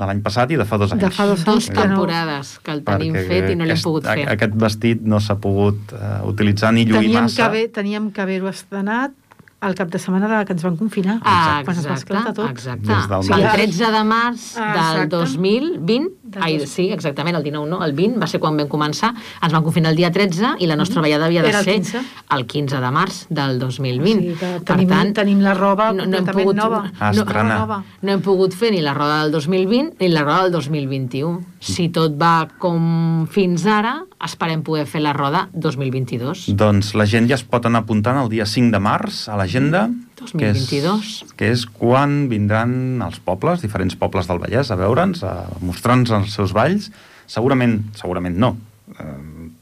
de 0.00 0.08
l'any 0.08 0.20
passat 0.24 0.52
i 0.54 0.58
de 0.60 0.66
fa 0.68 0.78
dos 0.80 0.94
anys. 0.94 1.02
De 1.04 1.10
fa 1.12 1.26
dos, 1.28 1.44
dos 1.44 1.68
temporades 1.68 2.54
que 2.64 2.72
el 2.72 2.82
tenim 2.86 3.16
Perquè 3.16 3.28
fet 3.28 3.50
i 3.52 3.56
no 3.58 3.68
l'hem 3.68 3.82
pogut 3.84 4.08
fer. 4.08 4.26
Aquest 4.32 4.56
vestit 4.64 5.02
no 5.04 5.20
s'ha 5.20 5.36
pogut 5.42 5.92
uh, 5.92 6.22
utilitzar 6.30 6.72
ni 6.76 6.86
lluir 6.88 7.10
teníem 7.10 7.26
massa. 7.26 7.36
Que 7.36 7.48
haver, 7.48 7.64
teníem 7.76 8.08
que 8.14 8.24
haver-ho 8.24 8.48
estrenat 8.48 9.12
el 9.60 9.74
cap 9.76 9.90
de 9.92 9.98
setmana 10.00 10.28
de 10.30 10.44
que 10.48 10.54
ens 10.56 10.64
van 10.64 10.76
confinar. 10.80 11.18
Ah, 11.20 11.60
quan 11.64 11.76
exacte, 11.76 11.80
es 11.80 11.88
va 11.90 11.96
esclatar 11.98 12.34
tot. 12.36 12.50
Exacte. 12.50 12.88
Des 12.88 13.08
del 13.10 13.32
el 13.36 13.48
13 13.52 13.90
de 13.96 14.02
març 14.08 14.46
ah, 14.56 14.70
del 14.78 15.08
2020, 15.12 16.08
ai, 16.40 16.60
sí, 16.66 16.90
exactament, 16.92 17.36
el 17.36 17.44
19 17.46 17.68
no, 17.70 17.80
el 17.84 17.94
20 17.96 18.20
va 18.22 18.28
ser 18.30 18.40
quan 18.42 18.58
vam 18.60 18.68
començar, 18.70 19.12
ens 19.42 19.52
van 19.52 19.64
confinar 19.64 19.90
el 19.94 19.98
dia 19.98 20.10
13 20.14 20.56
i 20.60 20.68
la 20.70 20.76
nostra 20.78 21.02
ballada 21.02 21.26
havia 21.26 21.42
de 21.42 21.52
ser 21.52 21.74
el 21.74 21.82
15. 21.82 22.02
el 22.36 22.46
15 22.46 22.80
de 22.84 22.90
març 22.94 23.20
del 23.28 23.58
2020. 23.58 24.20
Sí, 24.20 24.36
per 24.40 24.52
tenim, 24.74 24.88
tant, 24.92 25.14
tenim 25.20 25.40
la 25.44 25.54
roba 25.58 25.90
no, 25.96 26.06
no 26.06 26.20
hem 26.20 26.28
pogut, 26.30 26.56
nova. 26.56 26.84
No, 27.16 27.24
nova. 27.24 27.80
no 28.02 28.12
hem 28.14 28.22
pogut 28.24 28.54
fer 28.56 28.72
ni 28.74 28.82
la 28.84 28.94
roda 28.94 29.22
del 29.24 29.32
2020 29.32 29.98
ni 30.00 30.12
la 30.12 30.24
roda 30.26 30.48
del 30.48 30.58
2021. 30.58 31.40
Si 31.60 31.90
tot 31.92 32.14
va 32.20 32.48
com 32.60 33.26
fins 33.30 33.66
ara, 33.68 33.98
esperem 34.24 34.62
poder 34.64 34.86
fer 34.88 35.02
la 35.04 35.12
roda 35.16 35.46
2022. 35.52 36.46
Doncs 36.56 36.94
la 36.96 37.06
gent 37.08 37.28
ja 37.30 37.36
es 37.38 37.44
pot 37.44 37.66
anar 37.68 37.84
apuntant 37.84 38.20
el 38.20 38.30
dia 38.32 38.46
5 38.48 38.72
de 38.72 38.80
març 38.82 39.26
a 39.28 39.36
l'agenda. 39.40 39.88
2022. 40.20 41.12
Que 41.20 41.26
és, 41.26 41.34
que 41.36 41.50
és 41.54 41.66
quan 41.66 42.28
vindran 42.30 42.72
els 43.04 43.20
pobles, 43.24 43.62
diferents 43.64 43.96
pobles 43.98 44.28
del 44.30 44.40
Vallès, 44.42 44.70
a 44.70 44.78
veure'ns, 44.78 45.24
a 45.26 45.34
mostrar-nos 45.64 46.12
els 46.16 46.36
seus 46.36 46.54
balls. 46.56 46.90
Segurament, 47.30 47.78
segurament 47.98 48.36
no, 48.42 48.56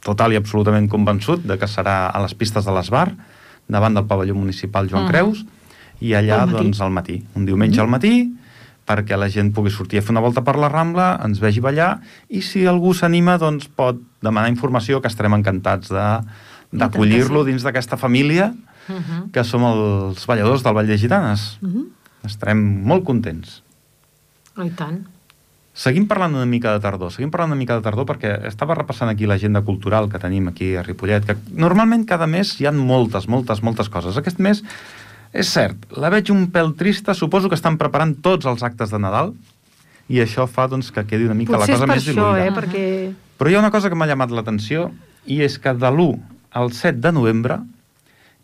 total 0.04 0.32
i 0.32 0.38
absolutament 0.40 0.88
convençut 0.90 1.44
de 1.46 1.58
que 1.60 1.68
serà 1.68 2.08
a 2.08 2.22
les 2.24 2.34
pistes 2.38 2.64
de 2.64 2.74
l'Esbar, 2.74 3.10
davant 3.68 3.94
del 3.94 4.06
pavelló 4.08 4.34
municipal 4.34 4.88
Joan 4.88 5.04
-huh. 5.04 5.10
Creus, 5.10 5.44
i 6.00 6.14
allà, 6.14 6.42
al 6.42 6.50
doncs, 6.50 6.80
al 6.80 6.90
matí. 6.90 7.22
Un 7.34 7.44
diumenge 7.44 7.78
-huh. 7.78 7.84
al 7.84 7.90
matí, 7.90 8.32
perquè 8.86 9.16
la 9.16 9.28
gent 9.28 9.52
pugui 9.52 9.70
sortir 9.70 9.98
a 9.98 10.02
fer 10.02 10.10
una 10.10 10.24
volta 10.24 10.42
per 10.42 10.56
la 10.56 10.68
Rambla, 10.68 11.20
ens 11.24 11.40
vegi 11.40 11.60
ballar, 11.60 12.00
i 12.28 12.40
si 12.40 12.66
algú 12.66 12.94
s'anima, 12.94 13.36
doncs 13.38 13.68
pot 13.68 14.00
demanar 14.22 14.48
informació, 14.48 15.00
que 15.00 15.08
estarem 15.08 15.34
encantats 15.34 15.92
d'acollir-lo 16.72 17.44
sí. 17.44 17.50
dins 17.50 17.62
d'aquesta 17.62 17.96
família, 17.96 18.54
uh 18.88 18.96
-huh. 18.96 19.30
que 19.32 19.44
som 19.44 19.62
els 19.64 20.26
balladors 20.26 20.62
del 20.62 20.74
Vall 20.74 20.86
de 20.86 20.98
Gitanes. 20.98 21.58
Uh 21.62 21.68
-huh. 21.68 21.86
Estarem 22.24 22.58
molt 22.58 23.04
contents. 23.04 23.62
Oh, 24.56 24.64
I 24.64 24.70
tant. 24.70 25.06
Seguim 25.78 26.08
parlant 26.08 26.34
una 26.34 26.46
mica 26.46 26.72
de 26.72 26.80
tardor, 26.80 27.12
seguim 27.12 27.30
parlant 27.30 27.52
una 27.52 27.58
mica 27.58 27.76
de 27.76 27.82
tardor 27.82 28.04
perquè 28.04 28.32
estava 28.48 28.74
repassant 28.74 29.08
aquí 29.08 29.26
l'agenda 29.26 29.62
cultural 29.62 30.08
que 30.10 30.18
tenim 30.18 30.48
aquí 30.48 30.74
a 30.74 30.82
Ripollet, 30.82 31.24
que 31.24 31.36
normalment 31.54 32.04
cada 32.04 32.26
mes 32.26 32.60
hi 32.60 32.66
han 32.66 32.76
moltes, 32.76 33.28
moltes, 33.28 33.62
moltes 33.62 33.88
coses. 33.88 34.16
Aquest 34.16 34.40
mes 34.40 34.64
és 35.32 35.46
cert, 35.46 35.76
la 35.96 36.10
veig 36.10 36.32
un 36.34 36.48
pèl 36.50 36.74
trista, 36.74 37.14
suposo 37.14 37.48
que 37.48 37.54
estan 37.54 37.78
preparant 37.78 38.16
tots 38.24 38.46
els 38.46 38.64
actes 38.66 38.90
de 38.90 38.98
Nadal, 38.98 39.34
i 40.08 40.18
això 40.24 40.48
fa 40.48 40.66
doncs, 40.66 40.90
que 40.90 41.04
quedi 41.06 41.28
una 41.28 41.36
mica 41.38 41.52
Potser 41.52 41.76
la 41.76 41.78
cosa 41.78 41.86
més 41.86 42.04
diluïda. 42.08 42.46
Eh, 42.46 42.52
perquè... 42.56 42.84
Però 43.38 43.50
hi 43.50 43.54
ha 43.54 43.60
una 43.62 43.70
cosa 43.70 43.90
que 43.92 43.94
m'ha 43.94 44.08
llamat 44.08 44.32
l'atenció, 44.34 44.88
i 45.28 45.42
és 45.44 45.58
que 45.62 45.74
de 45.76 45.90
l'1 45.92 46.18
al 46.58 46.72
7 46.72 46.98
de 47.04 47.12
novembre 47.12 47.60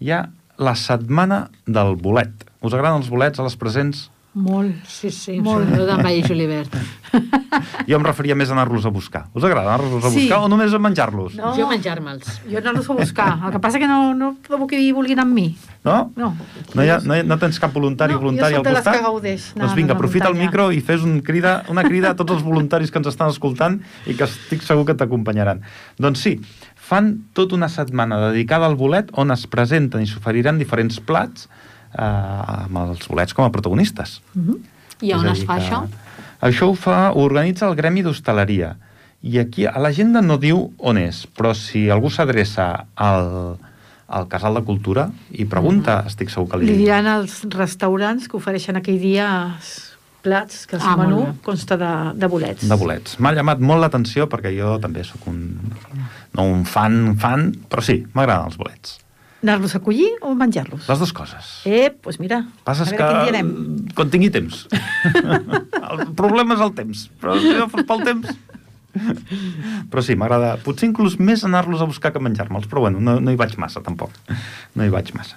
hi 0.01 0.11
ha 0.11 0.25
la 0.59 0.75
setmana 0.79 1.49
del 1.67 1.97
bolet. 2.01 2.47
Us 2.65 2.75
agraden 2.75 3.03
els 3.03 3.11
bolets 3.13 3.41
a 3.41 3.47
les 3.47 3.57
presents? 3.61 4.09
Molt. 4.35 4.75
Sí, 4.91 5.13
sí, 5.15 5.37
molt. 5.39 5.63
sobretot 5.63 5.93
amb 5.95 6.03
Vall 6.03 6.17
i 6.19 6.23
Julivert. 6.27 6.73
Jo 7.87 8.01
em 8.01 8.03
referia 8.03 8.35
més 8.35 8.51
a 8.51 8.55
anar-los 8.57 8.87
a 8.89 8.91
buscar. 8.91 9.29
Us 9.37 9.45
agrada 9.47 9.77
anar-los 9.77 10.03
a 10.03 10.11
sí. 10.11 10.25
buscar 10.25 10.41
o 10.43 10.49
només 10.51 10.73
a 10.75 10.81
menjar-los? 10.83 11.37
No. 11.39 11.53
Jo 11.55 11.69
menjar-me'ls. 11.71 12.41
Jo 12.51 12.59
anar-los 12.59 12.89
a 12.91 12.97
buscar. 12.99 13.29
El 13.47 13.55
que 13.55 13.61
passa 13.63 13.79
que 13.79 13.87
no, 13.87 13.99
no 14.19 14.33
trobo 14.43 14.67
que 14.67 14.81
hi 14.81 14.91
vulguin 14.97 15.23
amb 15.23 15.37
mi. 15.37 15.47
No? 15.87 16.11
No. 16.19 16.33
No, 16.73 16.83
hi 16.83 16.91
ha, 16.91 16.99
no, 17.05 17.15
hi 17.15 17.23
ha, 17.23 17.29
no 17.29 17.39
tens 17.39 17.61
cap 17.63 17.77
voluntari 17.77 18.17
no, 18.17 18.25
voluntari 18.25 18.59
al 18.59 18.65
costat? 18.67 18.75
No, 18.75 18.81
jo 18.81 18.83
soc 18.83 18.89
de 18.89 18.91
les 18.91 18.99
que 18.99 19.07
gaudeix. 19.07 19.47
Doncs 19.61 19.79
vinga, 19.79 19.95
aprofita 19.95 20.33
el 20.33 20.39
micro 20.41 20.71
i 20.75 20.83
fes 20.83 21.07
un 21.07 21.21
crida, 21.23 21.61
una 21.71 21.87
crida 21.87 22.11
a 22.11 22.19
tots 22.19 22.35
els 22.35 22.43
voluntaris 22.43 22.91
que 22.91 22.99
ens 22.99 23.13
estan 23.13 23.31
escoltant 23.31 23.79
i 24.11 24.19
que 24.19 24.27
estic 24.27 24.67
segur 24.67 24.89
que 24.89 24.99
t'acompanyaran. 24.99 25.63
Doncs 26.03 26.27
sí, 26.27 26.39
fan 26.95 27.11
tota 27.35 27.59
una 27.59 27.69
setmana 27.69 28.21
dedicada 28.29 28.69
al 28.71 28.79
bolet 28.79 29.11
on 29.19 29.35
es 29.35 29.49
presenten 29.51 30.05
i 30.05 30.07
s'oferiran 30.11 30.61
diferents 30.61 31.01
plats 31.03 31.49
eh, 31.49 32.05
amb 32.05 32.81
els 32.87 33.09
bolets 33.11 33.35
com 33.35 33.47
a 33.47 33.51
protagonistes. 33.51 34.21
Uh 34.35 34.41
mhm. 34.41 34.49
-huh. 34.49 34.59
I 35.03 35.13
on 35.13 35.27
es 35.27 35.45
fa 35.45 35.59
això? 35.59 35.85
Això 36.41 36.69
ho, 36.71 36.75
fa, 36.75 37.11
ho 37.11 37.21
organitza 37.25 37.67
el 37.69 37.75
Gremi 37.75 38.03
d'Hostaleria. 38.03 38.77
I 39.23 39.39
aquí 39.39 39.67
a 39.67 39.79
l'agenda 39.79 40.21
no 40.21 40.37
diu 40.39 40.73
on 40.79 40.99
és, 40.99 41.27
però 41.27 41.55
si 41.55 41.91
algú 41.91 42.11
s'adreça 42.11 42.87
al, 42.95 43.59
al 44.07 44.29
Casal 44.29 44.55
de 44.55 44.63
Cultura 44.63 45.11
i 45.31 45.45
pregunta, 45.45 46.03
mm. 46.03 46.07
estic 46.07 46.31
segur 46.31 46.49
que 46.51 46.59
li... 46.59 46.67
Li 46.67 46.77
diran 46.85 47.07
als 47.07 47.43
restaurants 47.51 48.29
que 48.29 48.37
ofereixen 48.37 48.77
aquell 48.77 49.01
dia 49.01 49.51
plats, 50.25 50.65
que 50.67 50.77
el 50.77 50.83
ah, 50.83 50.97
menú 50.97 51.21
consta 51.45 51.77
de, 51.81 51.93
de 52.17 52.29
bolets. 52.33 52.65
De 52.69 52.77
bolets. 52.81 53.19
M'ha 53.21 53.35
llamat 53.37 53.61
molt 53.61 53.85
l'atenció 53.85 54.27
perquè 54.33 54.55
jo 54.57 54.75
també 54.83 55.05
sóc 55.05 55.29
un... 55.31 55.43
no 56.35 56.47
un 56.51 56.65
fan, 56.69 57.17
fan, 57.21 57.51
però 57.71 57.85
sí, 57.85 58.03
m'agraden 58.15 58.53
els 58.53 58.61
bolets. 58.61 58.99
Anar-los 59.45 59.75
a 59.77 59.81
collir 59.85 60.09
o 60.25 60.33
menjar-los? 60.39 60.87
Les 60.89 61.01
dues 61.03 61.13
coses. 61.13 61.51
Eh, 61.69 61.91
doncs 61.91 62.01
pues 62.07 62.21
mira, 62.23 62.47
Passes 62.65 62.89
a 62.89 62.97
veure 62.97 63.43
que 63.45 63.95
quan 63.99 64.11
tingui 64.13 64.31
temps. 64.33 64.65
el 65.91 66.05
problema 66.17 66.57
és 66.57 66.65
el 66.65 66.73
temps, 66.79 67.07
però 67.21 67.37
si 67.37 67.53
no 67.53 67.69
fos 67.73 67.85
pel 67.89 68.05
temps... 68.09 68.33
però 69.91 70.05
sí, 70.07 70.17
m'agrada... 70.17 70.55
Potser 70.65 70.89
inclús 70.89 71.19
més 71.21 71.45
anar-los 71.45 71.83
a 71.83 71.89
buscar 71.91 72.15
que 72.15 72.23
menjar-me'ls, 72.25 72.71
però 72.71 72.87
bueno, 72.87 73.03
no, 73.05 73.19
no 73.21 73.35
hi 73.35 73.41
vaig 73.41 73.59
massa, 73.61 73.83
tampoc. 73.85 74.15
No 74.79 74.87
hi 74.87 74.93
vaig 74.93 75.13
massa. 75.19 75.37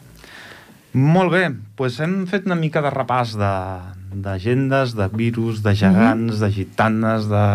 Molt 0.97 1.33
bé, 1.33 1.43
doncs 1.77 1.99
hem 2.01 2.17
fet 2.29 2.47
una 2.47 2.55
mica 2.57 2.81
de 2.81 2.89
repàs 2.93 3.35
d'agendes, 3.37 4.95
de, 4.95 5.03
de 5.03 5.19
virus, 5.19 5.61
de 5.65 5.75
gegants, 5.75 6.31
mm 6.31 6.37
-hmm. 6.37 6.45
de 6.45 6.51
gitanes, 6.51 7.27
de... 7.29 7.45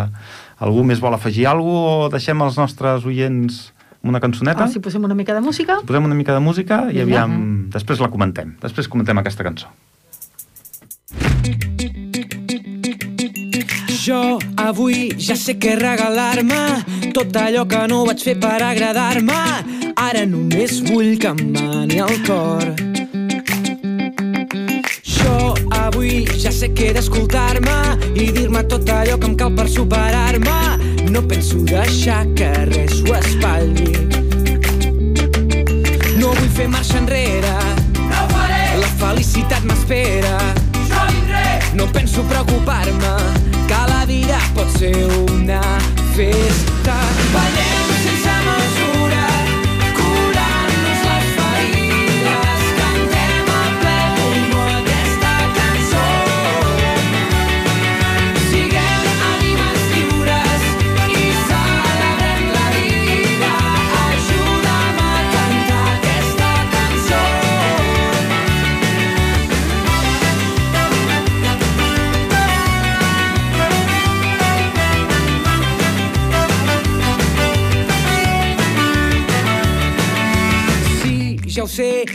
Algú 0.63 0.85
més 0.87 1.01
vol 1.03 1.15
afegir 1.17 1.49
alguna 1.51 1.71
cosa 1.83 2.07
o 2.07 2.11
deixem 2.13 2.43
els 2.45 2.59
nostres 2.61 3.07
oients 3.09 3.63
una 4.03 4.21
cançoneta? 4.23 4.67
Ah, 4.67 4.71
si 4.71 4.83
posem 4.83 5.03
una 5.03 5.15
mica 5.15 5.35
de 5.35 5.41
música. 5.43 5.79
Si 5.81 5.87
posem 5.87 6.07
una 6.07 6.15
mica 6.15 6.35
de 6.35 6.43
música 6.43 6.85
i 6.91 7.01
aviam... 7.03 7.31
Mm 7.31 7.43
-hmm. 7.43 7.73
Després 7.73 7.99
la 7.99 8.09
comentem. 8.09 8.55
Després 8.63 8.89
comentem 8.89 9.19
aquesta 9.19 9.43
cançó. 9.43 9.67
Jo 14.07 14.39
avui 14.57 15.13
ja 15.19 15.37
sé 15.37 15.59
què 15.59 15.77
regalar-me 15.79 17.13
tot 17.15 17.37
allò 17.37 17.67
que 17.67 17.87
no 17.89 18.05
vaig 18.05 18.23
fer 18.23 18.39
per 18.39 18.63
agradar-me 18.63 19.43
ara 19.97 20.27
només 20.27 20.83
vull 20.83 21.19
que 21.19 21.29
em 21.29 21.53
mani 21.53 21.99
el 21.99 22.17
cor 22.27 22.92
avui 26.03 26.27
ja 26.37 26.51
sé 26.51 26.69
que 26.75 26.89
he 26.89 26.93
d'escoltar-me 26.97 27.75
i 28.19 28.31
dir-me 28.35 28.63
tot 28.67 28.89
allò 28.91 29.15
que 29.21 29.29
em 29.29 29.37
cal 29.39 29.53
per 29.55 29.69
superar-me. 29.71 30.59
No 31.15 31.23
penso 31.23 31.61
deixar 31.69 32.27
que 32.35 32.49
res 32.71 33.03
ho 33.07 33.15
espatlli. 33.15 33.93
No 36.19 36.33
vull 36.35 36.51
fer 36.57 36.67
marxa 36.75 36.99
enrere. 36.99 37.55
No 37.95 38.27
faré. 38.35 38.65
La 38.83 38.91
felicitat 39.05 39.63
m'espera. 39.69 40.35
Jo 40.91 41.07
vindré. 41.13 41.47
No 41.79 41.87
penso 41.95 42.27
preocupar-me, 42.27 43.15
que 43.71 43.83
la 43.95 44.05
vida 44.11 44.43
pot 44.59 44.79
ser 44.79 44.97
una 45.07 45.63
festa. 46.17 47.12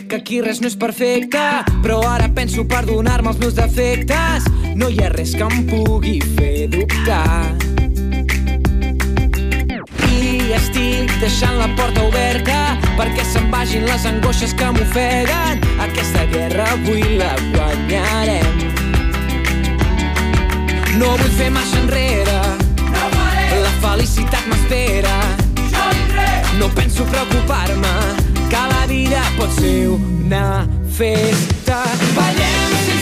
Que 0.08 0.16
aquí 0.16 0.42
res 0.42 0.60
no 0.62 0.68
és 0.68 0.76
perfecte, 0.80 1.40
però 1.84 2.00
ara 2.08 2.28
penso 2.34 2.64
perdonar-me 2.68 3.32
els 3.34 3.40
meus 3.42 3.56
defectes. 3.58 4.46
No 4.76 4.90
hi 4.90 5.00
ha 5.04 5.10
res 5.10 5.34
que 5.36 5.44
em 5.44 5.66
pugui 5.68 6.20
fer 6.38 6.68
dubtar. 6.72 7.56
I 10.08 10.54
estic 10.56 11.12
deixant 11.22 11.58
la 11.60 11.68
porta 11.76 12.04
oberta 12.08 12.78
perquè 12.98 13.26
se'n 13.34 13.50
vagin 13.52 13.86
les 13.88 14.06
angoixes 14.06 14.54
que 14.58 14.70
m'ofeguen. 14.78 15.64
Aquesta 15.88 16.26
guerra 16.32 16.70
avui 16.78 17.04
la 17.20 17.34
guanyarem. 17.54 18.64
No 20.98 21.12
vull 21.20 21.36
fer 21.38 21.52
marxa 21.54 21.82
enrere, 21.84 22.40
No 22.94 23.04
faré. 23.18 23.60
la 23.62 23.74
felicitat 23.84 24.48
m'espera. 24.48 25.18
No 26.58 26.70
penso 26.74 27.04
preocupar-me, 27.06 27.92
que 28.50 28.64
la 28.74 28.86
vida 28.88 29.22
pot 29.38 29.52
ser 29.60 29.88
una 29.90 30.68
festa. 30.98 31.84
Ballem 32.16 32.78
sense 32.86 32.97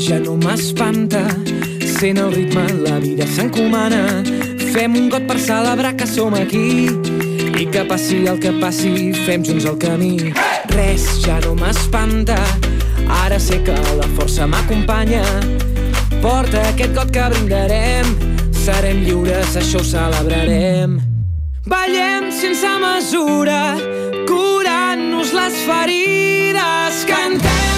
ja 0.00 0.18
no 0.18 0.36
m'espanta, 0.40 1.20
sent 1.84 2.18
el 2.18 2.32
ritme 2.32 2.64
la 2.86 2.98
vida 3.02 3.26
s'encomana. 3.28 4.22
Fem 4.72 4.94
un 4.96 5.08
got 5.12 5.26
per 5.28 5.36
celebrar 5.38 5.92
que 5.98 6.06
som 6.08 6.34
aquí 6.34 6.88
i 7.60 7.66
que 7.68 7.84
passi 7.84 8.22
el 8.30 8.38
que 8.40 8.52
passi, 8.62 9.12
fem 9.26 9.44
junts 9.44 9.66
el 9.68 9.76
camí. 9.82 10.32
Res 10.72 11.06
ja 11.24 11.36
no 11.44 11.54
m'espanta, 11.58 12.38
ara 13.26 13.38
sé 13.38 13.60
que 13.66 13.76
la 14.00 14.08
força 14.16 14.46
m'acompanya. 14.48 15.24
Porta 16.22 16.62
aquest 16.70 16.94
got 16.96 17.12
que 17.12 17.26
brindarem, 17.34 18.14
serem 18.64 19.04
lliures, 19.04 19.56
això 19.56 19.82
ho 19.82 19.84
celebrarem. 19.84 21.00
Ballem 21.68 22.30
sense 22.32 22.72
mesura, 22.80 23.76
curant-nos 24.28 25.34
les 25.36 25.60
ferides, 25.68 27.04
cantem 27.10 27.69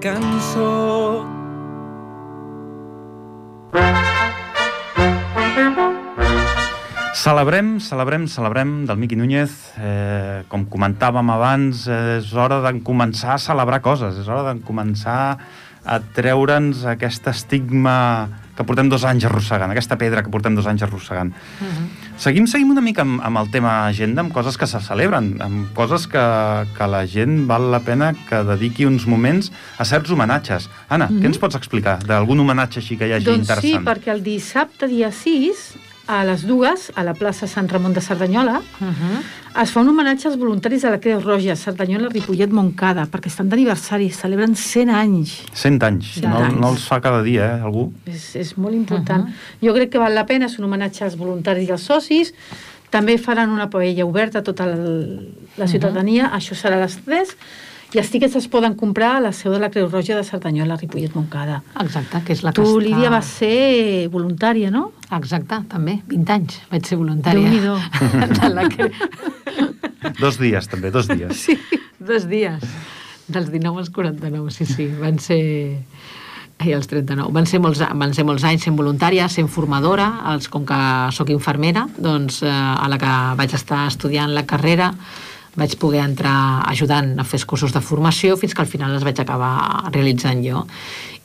cançó. 0.00 1.26
Celebrem, 7.14 7.78
celebrem, 7.78 8.26
celebrem 8.26 8.86
del 8.86 8.96
Miqui 8.96 9.14
Núñez. 9.14 9.52
Eh, 9.76 10.42
com 10.48 10.64
comentàvem 10.64 11.30
abans, 11.30 11.86
eh, 11.86 12.16
és 12.16 12.32
hora 12.32 12.62
de 12.64 12.80
començar 12.80 13.34
a 13.34 13.38
celebrar 13.38 13.82
coses, 13.84 14.16
és 14.16 14.28
hora 14.28 14.54
de 14.54 14.60
començar 14.64 15.36
a 15.84 16.00
treure'ns 16.00 16.86
aquest 16.86 17.28
estigma 17.28 18.28
que 18.60 18.66
portem 18.68 18.90
dos 18.92 19.06
anys 19.08 19.24
arrossegant, 19.24 19.72
aquesta 19.72 19.96
pedra 19.96 20.20
que 20.24 20.28
portem 20.32 20.54
dos 20.56 20.68
anys 20.68 20.84
arrossegant. 20.84 21.32
Uh 21.32 21.66
-huh. 21.66 21.86
Seguim, 22.20 22.46
seguim 22.46 22.70
una 22.70 22.82
mica 22.84 23.02
amb, 23.02 23.20
amb 23.24 23.38
el 23.38 23.50
tema 23.50 23.86
agenda, 23.86 24.20
amb 24.20 24.32
coses 24.32 24.58
que 24.58 24.66
se 24.66 24.80
celebren, 24.80 25.40
amb 25.40 25.72
coses 25.72 26.06
que, 26.06 26.24
que 26.76 26.86
la 26.86 27.06
gent 27.06 27.46
val 27.46 27.70
la 27.70 27.80
pena 27.80 28.12
que 28.28 28.44
dediqui 28.44 28.84
uns 28.84 29.06
moments 29.06 29.50
a 29.78 29.84
certs 29.84 30.10
homenatges. 30.10 30.68
Anna, 30.88 31.06
uh 31.06 31.10
-huh. 31.10 31.20
què 31.22 31.26
ens 31.26 31.38
pots 31.38 31.56
explicar 31.56 31.98
d'algun 32.04 32.40
homenatge 32.40 32.80
així 32.80 32.98
que 32.98 33.08
hi 33.08 33.12
hagi 33.12 33.24
doncs 33.24 33.46
sí, 33.46 33.52
interessant? 33.52 33.86
perquè 33.88 34.12
el 34.12 34.22
dissabte, 34.22 34.86
dia 34.86 35.10
6, 35.10 35.76
a 36.10 36.24
les 36.26 36.42
dues, 36.42 36.90
a 36.98 37.04
la 37.06 37.14
plaça 37.14 37.46
Sant 37.46 37.68
Ramon 37.70 37.92
de 37.94 38.00
Cerdanyola, 38.00 38.60
Uh 38.80 38.86
-huh. 38.88 39.62
es 39.62 39.70
fa 39.70 39.80
un 39.80 39.88
homenatge 39.88 40.26
als 40.28 40.36
voluntaris 40.36 40.82
de 40.82 40.90
la 40.90 40.98
Creu 40.98 41.20
Roja, 41.20 41.54
Cerdanyola, 41.56 42.08
Ripollet, 42.08 42.50
Montcada, 42.50 43.06
perquè 43.06 43.26
estan 43.26 43.48
d'aniversari, 43.48 44.10
celebren 44.10 44.54
100 44.56 44.88
anys. 44.88 45.44
100 45.52 45.82
anys. 45.82 46.14
Cent 46.14 46.32
no, 46.32 46.38
anys. 46.38 46.60
no 46.60 46.70
els 46.70 46.84
fa 46.88 47.00
cada 47.00 47.22
dia, 47.22 47.56
eh, 47.56 47.62
algú? 47.62 47.92
És, 48.06 48.36
és 48.36 48.56
molt 48.56 48.74
important. 48.74 49.24
Uh 49.24 49.30
-huh. 49.30 49.66
Jo 49.66 49.74
crec 49.74 49.90
que 49.90 49.98
val 49.98 50.14
la 50.14 50.26
pena, 50.26 50.46
és 50.46 50.58
un 50.58 50.64
homenatge 50.64 51.04
als 51.04 51.16
voluntaris 51.16 51.68
i 51.68 51.72
als 51.72 51.82
socis. 51.82 52.34
També 52.90 53.18
faran 53.18 53.50
una 53.50 53.70
paella 53.70 54.04
oberta 54.04 54.38
a 54.38 54.42
tota 54.42 54.64
el, 54.64 55.32
la 55.56 55.66
ciutadania, 55.66 56.24
uh 56.24 56.30
-huh. 56.30 56.36
això 56.38 56.54
serà 56.54 56.74
a 56.76 56.80
les 56.80 56.96
3, 57.04 57.36
i 57.90 57.98
els 57.98 58.10
tíquets 58.12 58.36
es 58.38 58.46
poden 58.50 58.76
comprar 58.78 59.16
a 59.16 59.22
la 59.24 59.32
seu 59.34 59.50
de 59.50 59.58
la 59.58 59.70
Creu 59.72 59.88
Roja 59.90 60.14
de 60.14 60.22
Cerdanyola, 60.22 60.76
Ripollet, 60.78 61.14
Montcada. 61.16 61.60
Exacte, 61.82 62.20
que 62.26 62.36
és 62.36 62.44
la 62.46 62.52
que 62.54 62.62
Tu, 62.62 62.66
està... 62.68 62.84
Lídia, 62.84 63.10
vas 63.10 63.32
ser 63.40 64.06
voluntària, 64.12 64.70
no? 64.70 64.90
Exacte, 65.16 65.58
també, 65.72 65.98
20 66.10 66.34
anys 66.36 66.60
vaig 66.70 66.86
ser 66.86 67.00
voluntària. 67.00 67.50
Déu-n'hi-do. 67.50 67.74
de 68.38 68.50
la 68.54 68.68
que... 68.70 68.90
Dos 70.20 70.38
dies, 70.38 70.70
també, 70.70 70.92
dos 70.94 71.10
dies. 71.10 71.34
Sí, 71.34 71.58
dos 71.98 72.28
dies. 72.30 72.62
Dels 73.30 73.50
19 73.50 73.82
als 73.82 73.90
49, 73.94 74.54
sí, 74.54 74.66
sí. 74.70 74.86
Van 75.00 75.18
ser... 75.22 75.40
Ai, 76.60 76.74
els 76.76 76.86
39. 76.90 77.32
Van 77.32 77.48
ser, 77.48 77.58
molts, 77.64 77.80
van 77.80 78.14
ser 78.14 78.26
molts 78.28 78.44
anys 78.44 78.66
sent 78.68 78.76
voluntària, 78.76 79.26
sent 79.32 79.48
formadora, 79.48 80.10
els, 80.30 80.46
com 80.52 80.66
que 80.68 80.78
sóc 81.16 81.32
infermera, 81.32 81.86
doncs 81.96 82.42
eh, 82.44 82.52
a 82.52 82.86
la 82.92 83.00
que 83.00 83.12
vaig 83.40 83.54
estar 83.56 83.86
estudiant 83.88 84.34
la 84.36 84.44
carrera 84.46 84.90
vaig 85.58 85.76
poder 85.82 86.04
entrar 86.04 86.62
ajudant 86.70 87.16
a 87.18 87.26
fer 87.26 87.42
cursos 87.46 87.74
de 87.74 87.82
formació 87.82 88.36
fins 88.38 88.54
que 88.54 88.62
al 88.62 88.70
final 88.70 88.94
els 88.94 89.06
vaig 89.06 89.18
acabar 89.22 89.90
realitzant 89.90 90.44
jo 90.44 90.64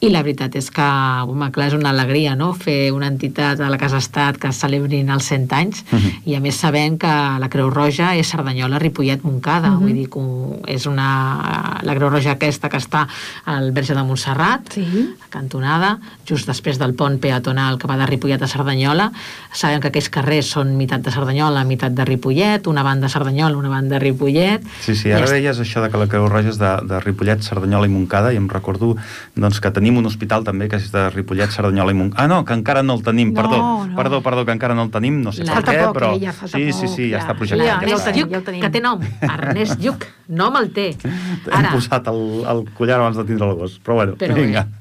i 0.06 0.12
la 0.14 0.22
veritat 0.22 0.54
és 0.60 0.68
que, 0.74 0.86
home, 1.26 1.48
clar, 1.54 1.70
és 1.72 1.76
una 1.78 1.90
alegria, 1.90 2.36
no?, 2.38 2.52
fer 2.54 2.92
una 2.94 3.08
entitat 3.10 3.62
a 3.64 3.70
la 3.72 3.80
Casa 3.82 3.98
Estat 4.04 4.38
que 4.42 4.52
celebrin 4.54 5.10
els 5.14 5.26
100 5.32 5.54
anys, 5.58 5.84
uh 5.90 5.98
-huh. 5.98 6.12
i 6.26 6.36
a 6.36 6.40
més 6.40 6.56
sabent 6.56 7.00
que 7.00 7.14
la 7.42 7.50
Creu 7.50 7.70
Roja 7.70 8.16
és 8.16 8.30
Cerdanyola, 8.30 8.80
Ripollet, 8.80 9.24
Montcada, 9.24 9.70
uh 9.70 9.76
-huh. 9.76 9.82
vull 9.82 9.94
dir 9.94 10.10
que 10.10 10.74
és 10.74 10.86
una... 10.86 11.80
la 11.82 11.96
Creu 11.96 12.10
Roja 12.10 12.32
aquesta 12.32 12.70
que 12.70 12.78
està 12.78 13.08
al 13.46 13.72
Verge 13.72 13.94
de 13.94 14.04
Montserrat, 14.04 14.74
sí. 14.74 14.86
cantonada, 15.30 16.00
just 16.28 16.48
després 16.48 16.78
del 16.78 16.94
pont 16.94 17.20
peatonal 17.20 17.78
que 17.78 17.88
va 17.88 17.98
de 17.98 18.06
Ripollet 18.06 18.42
a 18.42 18.48
Cerdanyola, 18.48 19.12
sabem 19.52 19.80
que 19.80 19.88
aquells 19.88 20.10
carrers 20.10 20.52
són 20.52 20.76
meitat 20.78 21.02
de 21.02 21.12
Cerdanyola, 21.12 21.64
meitat 21.64 21.94
de 21.94 22.06
Ripollet, 22.06 22.68
una 22.68 22.84
banda 22.84 23.10
Cerdanyola, 23.10 23.58
una 23.58 23.70
banda 23.70 24.00
Ripollet... 24.00 24.62
Sí, 24.82 24.96
sí, 24.96 25.12
ara 25.12 25.30
deies 25.30 25.60
això 25.60 25.82
de 25.82 25.90
que 25.90 25.98
la 25.98 26.08
Creu 26.08 26.28
Roja 26.28 26.50
és 26.50 26.58
de, 26.58 26.72
de 26.88 27.00
Ripollet, 27.00 27.42
Cerdanyola 27.42 27.86
i 27.88 27.90
Montcada, 27.90 28.34
i 28.34 28.38
em 28.38 28.48
recordo 28.48 28.96
doncs, 29.36 29.60
que 29.60 29.72
tenim 29.72 29.95
un 30.00 30.06
hospital 30.06 30.44
també 30.44 30.68
que 30.70 30.76
és 30.78 30.92
de 30.92 31.10
Ripollet, 31.10 31.50
Cerdanyola 31.52 31.92
i 31.92 31.96
Montcada. 31.96 32.24
Ah, 32.24 32.28
no, 32.28 32.44
que 32.46 32.54
encara 32.54 32.84
no 32.84 32.94
el 32.96 33.04
tenim, 33.04 33.34
No, 33.34 33.42
perdó. 33.42 33.58
no. 33.88 33.96
Perdó, 33.96 34.22
perdó, 34.22 34.46
que 34.46 34.52
encara 34.52 34.76
no 34.76 34.84
el 34.84 34.92
tenim, 34.92 35.22
no 35.22 35.32
sé 35.32 35.44
La- 35.44 35.54
per 35.56 35.64
Falta 35.64 35.74
què, 35.74 35.86
poc, 35.86 35.96
però... 35.98 36.10
eh, 36.16 36.20
ja 36.26 36.34
sí, 36.34 36.48
sí, 36.72 36.86
poc, 36.86 36.96
sí, 36.96 37.10
ja 37.10 37.18
ja. 37.18 37.24
està 37.24 37.36
projectat. 37.38 37.66
Ja, 37.66 37.80
Ja, 37.82 37.98
ja 37.98 38.04
tenim, 38.06 38.22
Lluc, 38.26 38.32
ja 38.36 38.42
tenim. 38.42 38.62
que 38.62 38.70
té 38.70 38.82
nom, 38.82 39.02
Ernest 39.22 39.80
Lluc, 39.82 40.06
nom 40.28 40.56
el 40.62 40.72
té. 40.74 40.88
Hem 41.06 41.60
Ara, 41.60 41.72
posat 41.72 42.08
el, 42.12 42.22
el 42.52 42.64
collar 42.78 43.00
abans 43.00 43.18
de 43.18 43.26
tindre 43.26 43.48
el 43.50 43.56
gos, 43.56 43.80
però 43.84 43.96
bueno, 44.02 44.16
Però 44.20 44.34
vinga. 44.36 44.68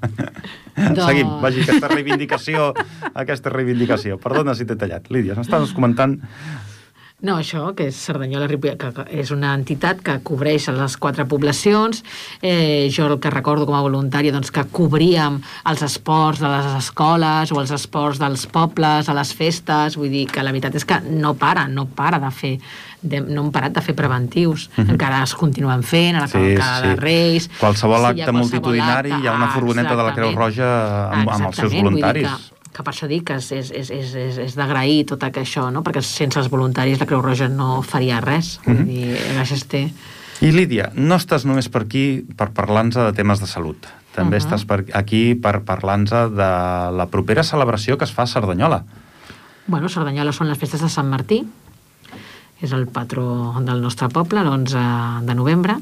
Doncs- 0.75 1.05
Seguim, 1.07 1.29
vagi, 1.41 1.61
aquesta 1.63 1.87
reivindicació, 1.89 2.73
aquesta 3.15 3.51
reivindicació. 3.51 4.17
Perdona 4.19 4.57
si 4.59 4.65
t'he 4.67 4.75
tallat. 4.75 5.07
Lídia, 5.11 5.37
m'estaves 5.39 5.71
comentant... 5.73 6.17
No, 7.25 7.39
això, 7.41 7.71
que 7.73 7.89
és 7.89 7.97
Cerdanyola 7.97 8.47
Ripollet, 8.51 8.77
que 8.77 9.05
és 9.17 9.31
una 9.33 9.55
entitat 9.57 10.03
que 10.05 10.19
cobreix 10.29 10.69
les 10.77 10.97
quatre 11.01 11.25
poblacions. 11.25 12.03
Eh, 12.45 12.91
jo 12.93 13.07
el 13.09 13.17
que 13.19 13.33
recordo 13.33 13.65
com 13.65 13.79
a 13.79 13.81
voluntària 13.85 14.35
doncs, 14.35 14.53
que 14.53 14.67
cobríem 14.69 15.41
els 15.71 15.85
esports 15.87 16.43
de 16.45 16.51
les 16.53 16.69
escoles 16.83 17.53
o 17.55 17.61
els 17.63 17.73
esports 17.73 18.21
dels 18.21 18.45
pobles, 18.53 19.09
a 19.09 19.17
les 19.17 19.33
festes, 19.33 19.97
vull 19.97 20.13
dir 20.13 20.27
que 20.29 20.45
la 20.45 20.53
veritat 20.53 20.77
és 20.77 20.85
que 20.85 21.01
no 21.09 21.33
para, 21.41 21.65
no 21.69 21.87
para 21.89 22.21
de 22.21 22.33
fer 22.35 22.59
de, 23.05 23.21
no 23.21 23.45
hem 23.45 23.51
parat 23.53 23.75
de 23.77 23.83
fer 23.85 23.95
preventius, 23.97 24.69
mm 24.69 24.85
-hmm. 24.85 24.93
encara 24.93 25.23
es 25.23 25.35
continuen 25.35 25.83
fent, 25.83 26.17
a 26.17 26.21
la 26.21 26.27
Sí, 26.27 26.33
cavalcada 26.33 26.81
sí. 26.81 26.89
de 26.89 26.97
Reis... 26.97 27.51
Qualsevol 27.61 28.01
hi 28.01 28.05
ha 28.05 28.09
acte 28.09 28.33
multitudinari, 28.33 29.11
hi 29.11 29.27
ha 29.27 29.33
una 29.33 29.49
furgoneta 29.49 29.97
de 29.97 30.03
la 30.03 30.15
Creu. 30.15 30.33
Roja 30.35 31.11
amb, 31.13 31.29
amb 31.29 31.47
els 31.47 31.57
seus 31.57 31.73
voluntaris. 31.73 32.54
Que, 32.75 32.83
per 32.83 32.91
això 32.91 33.07
dic 33.07 33.23
que 33.29 33.37
és, 33.39 33.53
és, 33.55 33.69
és, 33.71 33.91
és, 34.19 34.39
és, 34.43 34.55
d'agrair 34.59 35.05
tot 35.07 35.23
això, 35.23 35.69
no? 35.71 35.85
perquè 35.87 36.03
sense 36.03 36.41
els 36.41 36.49
voluntaris 36.51 36.99
la 36.99 37.07
Creu 37.07 37.21
Roja 37.23 37.47
no 37.49 37.83
faria 37.87 38.21
res. 38.21 38.57
Vull 38.67 38.81
Mhm. 38.81 38.87
dir, 38.89 39.17
gràcies 39.37 39.63
té. 39.71 39.85
I 40.43 40.51
Lídia, 40.51 40.91
no 40.97 41.15
estàs 41.15 41.45
només 41.47 41.69
per 41.71 41.83
aquí 41.83 42.25
per 42.37 42.51
parlar-nos 42.51 42.97
de 42.97 43.13
temes 43.15 43.39
de 43.41 43.47
salut. 43.47 43.87
També 44.15 44.37
Uh 44.37 44.43
-huh. 44.43 44.47
estàs 44.47 44.67
per 44.67 44.85
aquí 44.93 45.35
per 45.37 45.63
parlar-nos 45.63 46.11
de 46.11 46.97
la 46.99 47.07
propera 47.11 47.43
celebració 47.45 47.97
que 47.97 48.05
es 48.05 48.13
fa 48.13 48.23
a 48.23 48.27
Cerdanyola. 48.27 48.85
Bueno, 49.67 49.89
Cerdanyola 49.89 50.33
són 50.33 50.49
les 50.49 50.59
festes 50.59 50.81
de 50.81 50.89
Sant 50.89 51.09
Martí, 51.09 51.45
és 52.61 52.73
el 52.73 52.87
patró 52.89 53.55
del 53.61 53.81
nostre 53.81 54.09
poble, 54.09 54.41
l'11 54.41 55.21
de 55.23 55.35
novembre, 55.35 55.77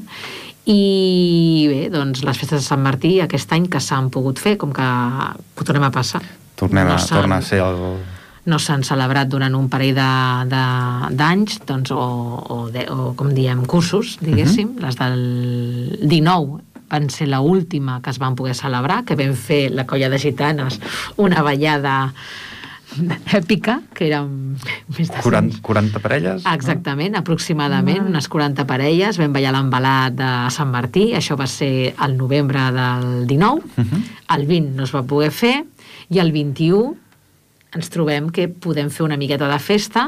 i 0.65 1.65
bé, 1.69 1.89
doncs 1.89 2.23
les 2.23 2.37
festes 2.37 2.61
de 2.61 2.65
Sant 2.67 2.81
Martí 2.81 3.19
aquest 3.19 3.51
any 3.51 3.67
que 3.67 3.79
s'han 3.79 4.09
pogut 4.09 4.39
fer, 4.39 4.57
com 4.57 4.71
que 4.71 4.81
ho 4.83 5.63
tornem 5.63 5.83
a 5.83 5.91
passar. 5.91 6.21
Tornem 6.67 6.87
a, 6.87 6.97
s'han- 6.97 7.17
torna 7.21 7.37
a 7.37 7.41
ser 7.41 7.59
el... 7.59 7.77
no 8.45 8.57
s'han 8.59 8.83
celebrat 8.83 9.29
durant 9.31 9.53
un 9.55 9.69
parell 9.71 9.95
de- 9.95 10.45
de- 10.51 11.15
d'anys, 11.15 11.59
doncs, 11.65 11.91
o, 11.95 11.97
o, 12.55 12.57
de, 12.73 12.83
o 12.91 13.13
com 13.15 13.29
diem, 13.33 13.65
cursos, 13.65 14.17
diguéssim. 14.21 14.67
Uh 14.67 14.75
-huh. 14.75 14.85
Les 14.85 14.95
del 14.99 15.99
19 16.09 16.61
van 16.89 17.09
ser 17.09 17.27
la 17.27 17.39
última 17.39 18.01
que 18.01 18.09
es 18.11 18.19
van 18.19 18.35
poder 18.35 18.53
celebrar, 18.55 19.03
que 19.05 19.15
vam 19.15 19.33
fer 19.33 19.71
la 19.71 19.85
colla 19.85 20.09
de 20.09 20.19
gitanes, 20.19 20.79
una 21.17 21.41
ballada 21.41 22.13
èpica, 23.33 23.79
que 23.95 24.05
eren 24.05 24.27
més 24.97 25.09
de 25.09 25.21
40, 25.23 25.61
40 25.65 25.99
parelles? 26.03 26.43
Exactament, 26.45 27.15
aproximadament, 27.17 28.03
unes 28.05 28.27
40 28.29 28.67
parelles, 28.69 29.17
vam 29.17 29.33
ballar 29.33 29.51
l'embalat 29.55 30.13
de 30.13 30.29
Sant 30.53 30.69
Martí, 30.69 31.07
això 31.17 31.35
va 31.39 31.47
ser 31.49 31.95
el 32.05 32.15
novembre 32.17 32.59
del 32.75 33.25
19, 33.25 33.63
Uh 33.77 33.83
-huh. 33.83 34.01
el 34.37 34.45
20 34.45 34.75
no 34.75 34.83
es 34.83 34.93
va 34.93 35.01
poder 35.03 35.31
fer, 35.31 35.65
i 36.13 36.19
el 36.21 36.31
21 36.31 36.93
ens 37.73 37.89
trobem 37.89 38.29
que 38.29 38.45
podem 38.47 38.91
fer 38.93 39.05
una 39.05 39.17
miqueta 39.17 39.47
de 39.49 39.57
festa 39.57 40.07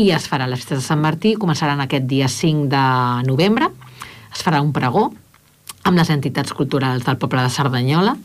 i 0.00 0.08
es 0.16 0.24
farà 0.30 0.48
les 0.48 0.62
festes 0.62 0.80
de 0.80 0.86
Sant 0.86 1.02
Martí, 1.02 1.34
començaran 1.36 1.82
aquest 1.84 2.08
dia 2.08 2.30
5 2.32 2.70
de 2.72 2.84
novembre, 3.28 3.68
es 4.32 4.42
farà 4.42 4.62
un 4.64 4.72
pregó 4.72 5.10
amb 5.84 6.00
les 6.00 6.10
entitats 6.10 6.54
culturals 6.56 7.04
del 7.04 7.20
poble 7.20 7.44
de 7.44 7.52
Cerdanyola, 7.52 8.16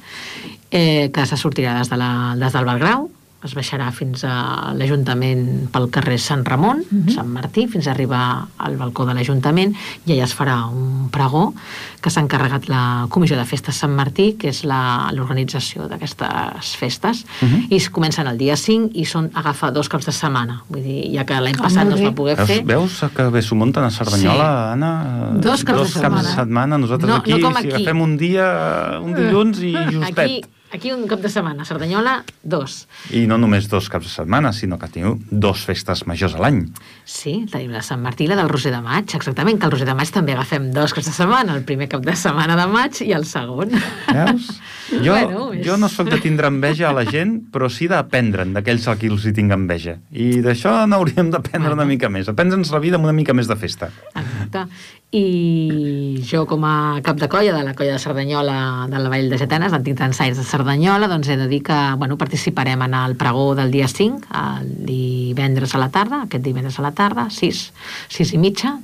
eh, 0.71 1.11
que 1.11 1.25
se 1.27 1.35
sortirà 1.35 1.75
des, 1.77 1.91
de 1.91 1.99
la, 1.99 2.11
des 2.39 2.55
del 2.55 2.67
Belgrau, 2.69 3.09
es 3.43 3.53
baixarà 3.55 3.87
fins 3.95 4.25
a 4.27 4.73
l'Ajuntament 4.75 5.69
pel 5.71 5.85
carrer 5.95 6.17
Sant 6.19 6.41
Ramon, 6.43 6.81
Sant 7.13 7.29
Martí, 7.31 7.67
fins 7.71 7.87
a 7.87 7.91
arribar 7.93 8.47
al 8.57 8.75
balcó 8.75 9.05
de 9.07 9.13
l'Ajuntament, 9.15 9.71
i 10.05 10.11
allà 10.15 10.25
es 10.25 10.33
farà 10.35 10.57
un 10.67 11.07
pregó 11.13 11.53
que 12.01 12.09
s'ha 12.11 12.19
encarregat 12.25 12.67
la 12.67 13.05
Comissió 13.09 13.37
de 13.39 13.45
Festes 13.47 13.79
Sant 13.79 13.93
Martí, 13.95 14.33
que 14.39 14.49
és 14.51 14.63
la- 14.67 15.09
l'organització 15.15 15.87
d'aquestes 15.87 16.73
festes, 16.79 17.25
i 17.69 17.75
es 17.77 17.89
comencen 17.89 18.27
el 18.27 18.37
dia 18.37 18.57
5 18.59 18.91
i 18.93 19.05
són 19.05 19.31
agafar 19.33 19.71
dos 19.73 19.87
caps 19.89 20.05
de 20.05 20.11
setmana. 20.11 20.61
Vull 20.67 20.83
dir, 20.83 20.99
ja 21.15 21.23
que 21.25 21.39
l'any 21.39 21.55
Ah, 21.59 21.63
passat 21.63 21.87
no 21.87 21.95
es 21.95 22.03
va 22.03 22.11
poder 22.11 22.35
Veus, 22.35 22.47
fer... 22.47 22.63
veus 22.65 22.99
que 23.15 23.29
bé 23.31 23.41
s'ho 23.41 23.55
munten 23.55 23.83
a 23.83 23.89
Cerdanyola, 23.91 24.73
Anna? 24.73 24.91
Dos 25.39 25.63
caps 25.63 25.77
de 25.79 25.83
Dos 25.85 25.93
caps 25.93 25.95
de 25.95 26.01
setmana. 26.01 26.35
setmana. 26.35 26.77
Nosaltres 26.77 27.09
No- 27.09 27.15
aquí, 27.23 27.31
no 27.31 27.39
com 27.39 27.53
si 27.55 27.59
aquí. 27.67 27.75
agafem 27.75 28.01
un 28.01 28.17
dia, 28.17 28.99
un 29.01 29.13
dilluns 29.15 29.59
i 29.63 29.73
justet. 29.91 30.19
Aquí, 30.19 30.41
aquí 30.73 30.91
un 30.93 31.07
cop 31.09 31.21
de 31.21 31.29
setmana, 31.31 31.65
Cerdanyola, 31.65 32.19
dos. 32.43 32.83
I 33.15 33.25
no 33.29 33.37
només 33.41 33.69
dos 33.71 33.89
caps 33.89 34.07
de 34.07 34.13
setmana, 34.13 34.51
sinó 34.53 34.79
que 34.79 34.89
teniu 34.91 35.17
dos 35.31 35.65
festes 35.67 36.05
majors 36.09 36.35
a 36.37 36.43
l'any. 36.43 36.63
Sí, 37.05 37.39
tenim 37.51 37.73
la 37.75 37.83
Sant 37.85 38.03
Martí 38.03 38.27
i 38.27 38.31
la 38.31 38.37
del 38.39 38.51
Roser 38.51 38.73
de 38.75 38.81
Maig, 38.85 39.15
exactament, 39.15 39.59
que 39.59 39.69
el 39.69 39.75
Roser 39.75 39.89
de 39.89 39.97
Maig 39.97 40.13
també 40.13 40.35
agafem 40.37 40.69
dos 40.75 40.95
caps 40.95 41.09
de 41.11 41.15
setmana, 41.15 41.57
el 41.57 41.65
primer 41.67 41.89
cap 41.91 42.05
de 42.05 42.15
setmana 42.15 42.57
de 42.59 42.67
maig 42.71 43.01
i 43.05 43.11
el 43.17 43.25
segon. 43.29 43.73
Veus? 44.09 44.53
Jo, 44.91 45.13
Bueno, 45.13 45.53
és- 45.53 45.65
jo 45.65 45.77
no 45.77 45.87
sóc 45.89 46.09
de 46.09 46.17
tindre 46.19 46.47
enveja 46.47 46.89
a 46.89 46.93
la 46.93 47.05
gent, 47.05 47.51
però 47.51 47.69
sí 47.69 47.87
d'aprendre'n 47.87 48.53
d'aquells 48.53 48.87
a 48.87 48.95
qui 48.97 49.07
els 49.07 49.25
hi 49.25 49.33
tinc 49.33 49.51
enveja. 49.51 49.97
I 50.11 50.41
d'això 50.41 50.87
n'hauríem 50.87 51.29
d'aprendre 51.31 51.73
una 51.73 51.85
mica 51.85 52.09
més. 52.09 52.27
Aprendre'ns 52.29 52.71
la 52.71 52.79
vida 52.79 52.95
amb 52.97 53.05
una 53.05 53.13
mica 53.13 53.33
més 53.33 53.47
de 53.47 53.55
festa. 53.55 53.91
Exacte. 54.15 54.65
I 55.11 56.21
jo, 56.29 56.43
com 56.45 56.63
a 56.65 57.01
cap 57.01 57.17
de 57.17 57.27
colla 57.27 57.53
de 57.55 57.63
la 57.65 57.73
colla 57.73 57.93
de 57.93 57.99
Cerdanyola 57.99 58.87
de 58.89 58.99
la 58.99 59.09
Vall 59.09 59.29
de 59.29 59.37
Getanes, 59.41 59.71
d'Antic 59.73 59.97
Dansaires 59.97 60.37
de 60.37 60.43
Cerdanyola, 60.45 61.07
doncs 61.09 61.27
he 61.29 61.37
de 61.37 61.47
dir 61.47 61.63
que 61.63 61.77
bueno, 61.97 62.17
participarem 62.17 62.81
en 62.85 62.93
el 62.93 63.15
pregó 63.15 63.55
del 63.55 63.71
dia 63.71 63.87
5, 63.87 64.21
el 64.61 64.85
divendres 64.85 65.73
a 65.73 65.79
la 65.81 65.89
tarda, 65.89 66.23
aquest 66.23 66.43
divendres 66.45 66.77
a 66.79 66.83
la 66.85 66.91
tarda, 66.91 67.27
6, 67.29 67.71
6 68.07 68.33
i 68.33 68.37
mitja, 68.37 68.77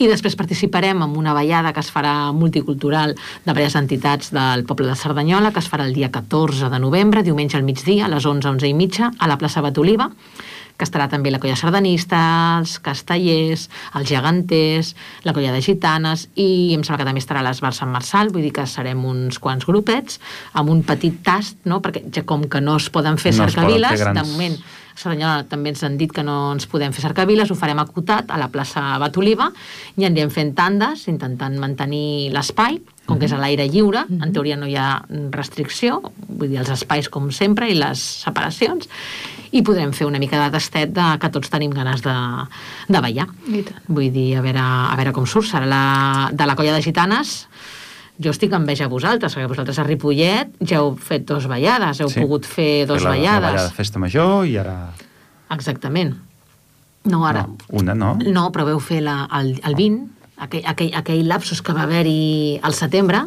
i 0.00 0.08
després 0.08 0.36
participarem 0.38 1.02
en 1.04 1.16
una 1.20 1.34
ballada 1.36 1.74
que 1.76 1.82
es 1.84 1.90
farà 1.92 2.30
multicultural 2.32 3.12
de 3.14 3.52
diverses 3.52 3.76
entitats 3.82 4.30
del 4.32 4.64
poble 4.64 4.88
de 4.88 4.96
Cerdanyola, 4.96 5.52
que 5.52 5.60
es 5.60 5.68
farà 5.68 5.84
el 5.84 5.92
dia 5.96 6.08
14 6.10 6.70
de 6.72 6.80
novembre, 6.80 7.22
diumenge 7.26 7.58
al 7.58 7.66
migdia, 7.68 8.06
a 8.06 8.12
les 8.12 8.24
11, 8.24 8.48
11 8.56 8.70
i 8.70 8.74
mitja, 8.74 9.12
a 9.18 9.28
la 9.28 9.36
plaça 9.36 9.60
Batoliva, 9.60 10.08
que 10.80 10.86
estarà 10.88 11.10
també 11.12 11.28
la 11.28 11.36
colla 11.42 11.58
sardanista, 11.60 12.18
els 12.62 12.78
castellers, 12.80 13.66
els 13.98 14.08
geganters, 14.08 14.94
la 15.28 15.34
colla 15.36 15.52
de 15.52 15.60
gitanes 15.60 16.30
i 16.40 16.72
em 16.72 16.80
sembla 16.80 17.02
que 17.02 17.10
també 17.10 17.20
estarà 17.20 17.44
l'Esbar 17.44 17.74
Sant 17.76 17.92
Marçal, 17.92 18.32
vull 18.32 18.46
dir 18.48 18.54
que 18.56 18.64
serem 18.64 19.04
uns 19.04 19.36
quants 19.38 19.68
grupets 19.68 20.16
amb 20.56 20.72
un 20.72 20.80
petit 20.88 21.20
tast, 21.26 21.60
no? 21.68 21.82
perquè 21.84 22.06
ja 22.08 22.24
com 22.24 22.48
que 22.48 22.64
no 22.64 22.80
es 22.80 22.88
poden 22.88 23.20
fer 23.20 23.36
No 23.36 23.44
cercaviles, 23.44 24.00
grans. 24.00 24.16
de 24.16 24.32
moment 24.32 24.56
Cerdanyola 25.00 25.46
també 25.48 25.72
ens 25.72 25.82
han 25.86 25.96
dit 26.00 26.12
que 26.12 26.24
no 26.26 26.52
ens 26.52 26.66
podem 26.68 26.92
fer 26.92 27.02
cercaviles, 27.06 27.50
ho 27.50 27.56
farem 27.56 27.80
acotat 27.80 28.28
a 28.28 28.38
la 28.40 28.50
plaça 28.52 28.82
Batoliva 29.00 29.48
i 29.96 30.04
anirem 30.04 30.32
fent 30.34 30.52
tandes, 30.58 31.06
intentant 31.08 31.56
mantenir 31.62 32.30
l'espai, 32.34 32.78
com 33.08 33.18
que 33.18 33.26
és 33.26 33.34
a 33.34 33.40
l'aire 33.40 33.66
lliure, 33.66 34.04
en 34.20 34.32
teoria 34.34 34.58
no 34.60 34.68
hi 34.70 34.76
ha 34.78 35.00
restricció, 35.34 35.98
vull 36.28 36.50
dir, 36.50 36.60
els 36.62 36.70
espais 36.76 37.08
com 37.08 37.30
sempre 37.34 37.70
i 37.70 37.78
les 37.78 38.02
separacions, 38.26 38.90
i 39.50 39.64
podrem 39.66 39.90
fer 39.96 40.06
una 40.06 40.20
mica 40.22 40.38
de 40.38 40.52
tastet 40.54 40.92
de 40.94 41.06
que 41.18 41.32
tots 41.34 41.50
tenim 41.50 41.72
ganes 41.74 42.04
de, 42.04 42.14
de 42.86 43.02
ballar. 43.02 43.26
Vull 43.88 44.12
dir, 44.14 44.28
a 44.38 44.44
veure, 44.44 44.62
a 44.62 44.94
veure 45.00 45.14
com 45.16 45.26
surt. 45.26 45.48
Serà 45.50 45.66
la, 45.66 45.82
de 46.30 46.46
la 46.46 46.54
colla 46.58 46.76
de 46.76 46.84
gitanes, 46.84 47.48
jo 48.22 48.30
estic 48.34 48.52
enveja 48.52 48.84
a 48.84 48.92
vosaltres, 48.92 49.34
perquè 49.34 49.48
vosaltres 49.48 49.78
a 49.80 49.84
Ripollet 49.86 50.50
ja 50.60 50.78
heu 50.82 50.94
fet 50.96 51.24
dos 51.28 51.46
ballades, 51.48 52.00
heu 52.00 52.08
Sí. 52.12 52.20
pogut 52.20 52.44
fer 52.46 52.86
dos 52.86 53.02
la, 53.02 53.10
ballades. 53.14 53.40
La 53.42 53.50
ballada 53.50 53.68
de 53.68 53.74
festa 53.74 53.98
major 53.98 54.46
i 54.46 54.56
ara... 54.60 54.92
Exactament. 55.50 56.14
No, 57.04 57.24
ara. 57.26 57.46
No, 57.48 57.56
una, 57.80 57.94
no? 57.94 58.14
No, 58.20 58.50
però 58.52 58.66
veu 58.68 58.78
fer 58.78 59.00
la, 59.02 59.24
el, 59.40 59.54
el 59.64 59.74
20, 59.74 60.02
aquell, 60.36 60.66
aquell, 60.68 60.90
aquell 60.94 61.26
lapsus 61.28 61.62
que 61.64 61.72
va 61.72 61.86
haver-hi 61.88 62.60
al 62.62 62.74
setembre, 62.76 63.24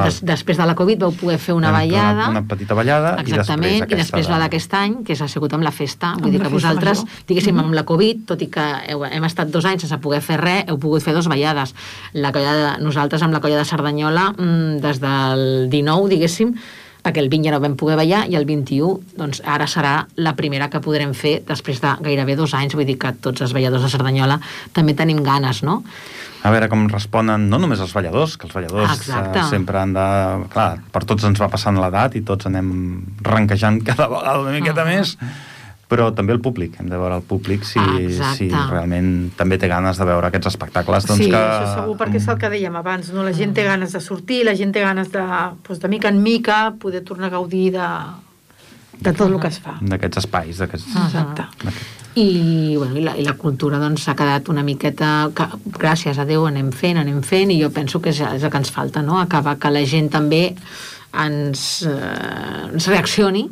des, 0.00 0.20
després 0.24 0.58
de 0.58 0.66
la 0.68 0.74
Covid 0.78 1.04
vau 1.04 1.12
poder 1.12 1.38
fer 1.42 1.54
una 1.56 1.70
Vam 1.72 1.80
ballada. 1.80 2.28
Una, 2.28 2.40
una 2.40 2.42
petita 2.48 2.76
ballada 2.78 3.14
Exactament, 3.20 3.72
i 3.72 3.76
i 3.76 3.80
després, 3.80 4.02
després 4.02 4.28
la 4.32 4.38
d'aquest 4.44 4.76
any, 4.78 4.98
que 5.06 5.16
ha 5.18 5.28
sigut 5.28 5.52
amb 5.56 5.66
la 5.66 5.72
festa. 5.74 6.14
Amb 6.16 6.26
Vull 6.26 6.36
dir 6.36 6.42
la 6.42 6.48
que 6.48 6.54
vosaltres, 6.54 7.04
major. 7.04 7.24
diguéssim, 7.28 7.58
amb 7.62 7.76
la 7.76 7.84
Covid, 7.88 8.24
tot 8.32 8.42
i 8.42 8.48
que 8.52 8.66
heu, 8.92 9.04
hem 9.08 9.28
estat 9.28 9.50
dos 9.52 9.66
anys 9.68 9.86
sense 9.86 9.98
poder 10.04 10.22
fer 10.24 10.38
res, 10.40 10.64
heu 10.68 10.78
pogut 10.82 11.04
fer 11.04 11.14
dos 11.16 11.28
ballades. 11.28 11.74
La 12.14 12.32
colla 12.32 12.54
de, 12.58 12.70
nosaltres 12.84 13.22
amb 13.22 13.34
la 13.36 13.40
colla 13.44 13.58
de 13.60 13.66
Cerdanyola, 13.68 14.32
mm, 14.36 14.80
des 14.84 15.02
del 15.02 15.68
19, 15.70 16.08
diguéssim, 16.08 16.54
perquè 17.02 17.18
el 17.18 17.28
20 17.28 17.44
ja 17.48 17.52
no 17.54 17.60
vam 17.60 17.74
poder 17.76 17.96
ballar 17.98 18.24
i 18.30 18.36
el 18.38 18.44
21, 18.46 19.00
doncs 19.18 19.42
ara 19.44 19.66
serà 19.66 20.06
la 20.16 20.34
primera 20.38 20.68
que 20.70 20.80
podrem 20.80 21.12
fer 21.18 21.40
després 21.48 21.80
de 21.82 21.96
gairebé 22.00 22.36
dos 22.38 22.54
anys, 22.54 22.74
vull 22.78 22.86
dir 22.86 22.98
que 22.98 23.10
tots 23.20 23.42
els 23.42 23.52
balladors 23.56 23.82
de 23.82 23.90
Cerdanyola 23.90 24.38
també 24.72 24.94
tenim 24.94 25.22
ganes, 25.26 25.62
no? 25.66 25.82
A 26.42 26.50
veure 26.50 26.66
com 26.68 26.88
responen 26.90 27.44
no 27.50 27.58
només 27.62 27.78
els 27.82 27.92
balladors, 27.94 28.36
que 28.36 28.46
els 28.48 28.54
balladors 28.54 28.90
Ah, 28.90 28.94
exacte. 28.98 29.38
eh, 29.38 29.48
sempre 29.50 29.78
han 29.78 29.92
de... 29.94 30.06
Clar, 30.50 30.80
per 30.90 31.04
tots 31.06 31.22
ens 31.28 31.38
va 31.38 31.46
passant 31.48 31.78
l'edat 31.78 32.16
i 32.18 32.22
tots 32.26 32.46
anem 32.50 32.72
ranquejant 33.22 33.78
cada 33.86 34.08
vegada 34.10 34.40
una 34.42 34.50
miqueta 34.56 34.82
Ah. 34.82 34.90
més, 34.90 35.16
però 35.92 36.08
també 36.16 36.32
el 36.32 36.40
públic, 36.40 36.78
hem 36.80 36.88
de 36.88 36.96
veure 36.96 37.18
el 37.20 37.24
públic 37.28 37.66
si, 37.68 37.80
Ah, 37.82 38.32
si 38.36 38.48
realment 38.48 39.32
també 39.36 39.58
té 39.60 39.68
ganes 39.68 39.98
de 40.00 40.06
veure 40.08 40.30
aquests 40.30 40.48
espectacles. 40.54 41.06
Doncs 41.10 41.20
sí, 41.20 41.28
que... 41.30 41.36
això 41.36 41.82
segur, 41.82 41.96
perquè 42.00 42.20
és 42.20 42.28
el 42.32 42.38
que 42.40 42.50
dèiem 42.52 42.76
abans, 42.80 43.10
no? 43.12 43.24
la 43.26 43.34
gent 43.36 43.52
té 43.56 43.66
ganes 43.66 43.92
de 43.92 44.00
sortir, 44.00 44.42
la 44.48 44.56
gent 44.56 44.72
té 44.72 44.84
ganes 44.84 45.12
de, 45.12 45.24
doncs, 45.66 45.82
de 45.82 45.90
mica 45.92 46.12
en 46.12 46.22
mica 46.24 46.60
poder 46.80 47.02
tornar 47.04 47.28
a 47.28 47.34
gaudir 47.36 47.72
de, 47.76 47.88
de 49.02 49.12
tot 49.12 49.26
el 49.28 49.38
que 49.42 49.50
es 49.52 49.58
fa. 49.60 49.76
D'aquests 49.82 50.22
espais, 50.22 50.62
d'aquests... 50.62 50.96
Exacte. 51.04 51.48
I, 52.14 52.76
bueno, 52.76 52.96
i, 52.96 53.04
la, 53.04 53.16
i 53.16 53.24
la 53.24 53.36
cultura 53.40 53.80
doncs 53.80 54.04
s'ha 54.04 54.16
quedat 54.16 54.48
una 54.52 54.64
miqueta 54.64 55.30
que, 55.36 55.48
gràcies 55.78 56.18
a 56.20 56.26
Déu 56.28 56.44
anem 56.48 56.68
fent, 56.76 57.00
anem 57.00 57.22
fent 57.24 57.52
i 57.52 57.56
jo 57.60 57.72
penso 57.72 58.02
que 58.04 58.12
és, 58.12 58.20
és 58.20 58.44
el 58.44 58.52
que 58.52 58.60
ens 58.60 58.72
falta 58.72 59.04
no? 59.04 59.16
acabar 59.20 59.56
que 59.60 59.72
la 59.72 59.84
gent 59.88 60.10
també 60.12 60.42
ens, 61.12 61.64
eh, 61.88 62.68
ens 62.68 62.88
reaccioni 62.92 63.46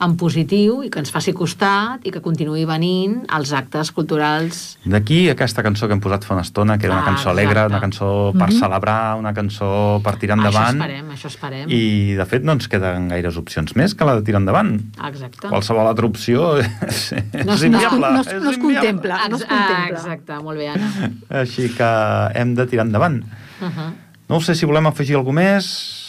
en 0.00 0.16
positiu 0.16 0.82
i 0.82 0.90
que 0.90 0.98
ens 0.98 1.10
faci 1.10 1.32
costat 1.32 2.00
i 2.06 2.10
que 2.10 2.20
continuï 2.20 2.64
venint 2.66 3.24
als 3.28 3.52
actes 3.52 3.92
culturals 3.92 4.78
D'aquí 4.84 5.28
aquesta 5.30 5.62
cançó 5.62 5.86
que 5.86 5.94
hem 5.94 6.00
posat 6.00 6.24
fa 6.24 6.34
una 6.34 6.42
estona, 6.42 6.78
que 6.78 6.86
era 6.86 6.94
una 6.96 7.02
Ah, 7.02 7.06
cançó 7.12 7.30
alegre, 7.30 7.52
exacte. 7.60 7.72
una 7.72 7.80
cançó 7.80 8.32
per 8.38 8.52
celebrar, 8.52 9.16
una 9.16 9.32
cançó 9.34 10.00
per 10.04 10.16
tirar 10.16 10.36
això 10.36 10.46
endavant. 10.46 10.80
esperem, 10.80 11.10
això 11.10 11.26
esperem 11.28 11.70
I, 11.70 12.14
de 12.14 12.26
fet, 12.26 12.42
no 12.44 12.52
ens 12.52 12.68
queden 12.68 13.08
gaires 13.08 13.36
opcions 13.36 13.74
més 13.76 13.94
que 13.94 14.04
la 14.04 14.16
de 14.16 14.22
tirar 14.22 14.40
endavant. 14.40 14.80
exacte 15.08 15.48
Qualsevol 15.48 15.86
altra 15.86 16.06
opció 16.06 16.56
és, 16.58 17.14
No 17.44 17.52
és 17.54 17.60
es- 17.60 17.64
inviable. 17.64 18.10
no 18.12 18.20
es- 18.20 18.26
és 18.28 18.42
no 18.42 18.50
es 18.50 18.58
contempla. 18.58 19.28
no 19.28 19.36
es 19.36 19.42
Ex- 19.42 19.50
ah, 19.50 19.66
contempla. 19.66 19.98
exacte, 19.98 20.42
molt 20.42 20.58
bé 20.58 20.68
Anna 20.68 21.10
Així 21.30 21.68
que 21.74 21.90
hem 22.34 22.54
de 22.54 22.66
tirar 22.66 22.86
endavant. 22.86 23.22
uh 23.24 23.66
-huh. 23.66 23.92
No 24.34 24.40
sé 24.42 24.56
si 24.58 24.66
volem 24.66 24.88
afegir 24.90 25.14
alguna 25.14 25.44
més. 25.44 25.66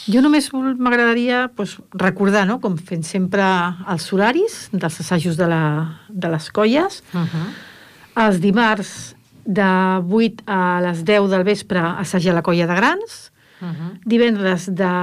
Jo 0.09 0.21
només 0.25 0.47
m'agradaria 0.49 1.43
doncs, 1.53 1.75
recordar, 2.01 2.47
no? 2.49 2.57
com 2.63 2.73
fem 2.73 3.03
sempre 3.05 3.45
els 3.93 4.07
horaris 4.13 4.55
dels 4.73 4.97
assajos 5.03 5.37
de, 5.37 5.45
la, 5.45 5.61
de 6.09 6.31
les 6.33 6.49
colles. 6.49 7.03
Uh 7.13 7.21
-huh. 7.21 7.45
Els 8.25 8.39
dimarts 8.41 9.13
de 9.45 9.69
8 10.09 10.43
a 10.47 10.81
les 10.81 11.05
10 11.05 11.29
del 11.29 11.43
vespre 11.43 11.79
assajar 11.79 12.33
la 12.33 12.41
colla 12.41 12.65
de 12.65 12.75
grans. 12.75 13.31
Uh 13.61 13.67
-huh. 13.67 13.99
Divendres 14.05 14.73
de 14.73 14.93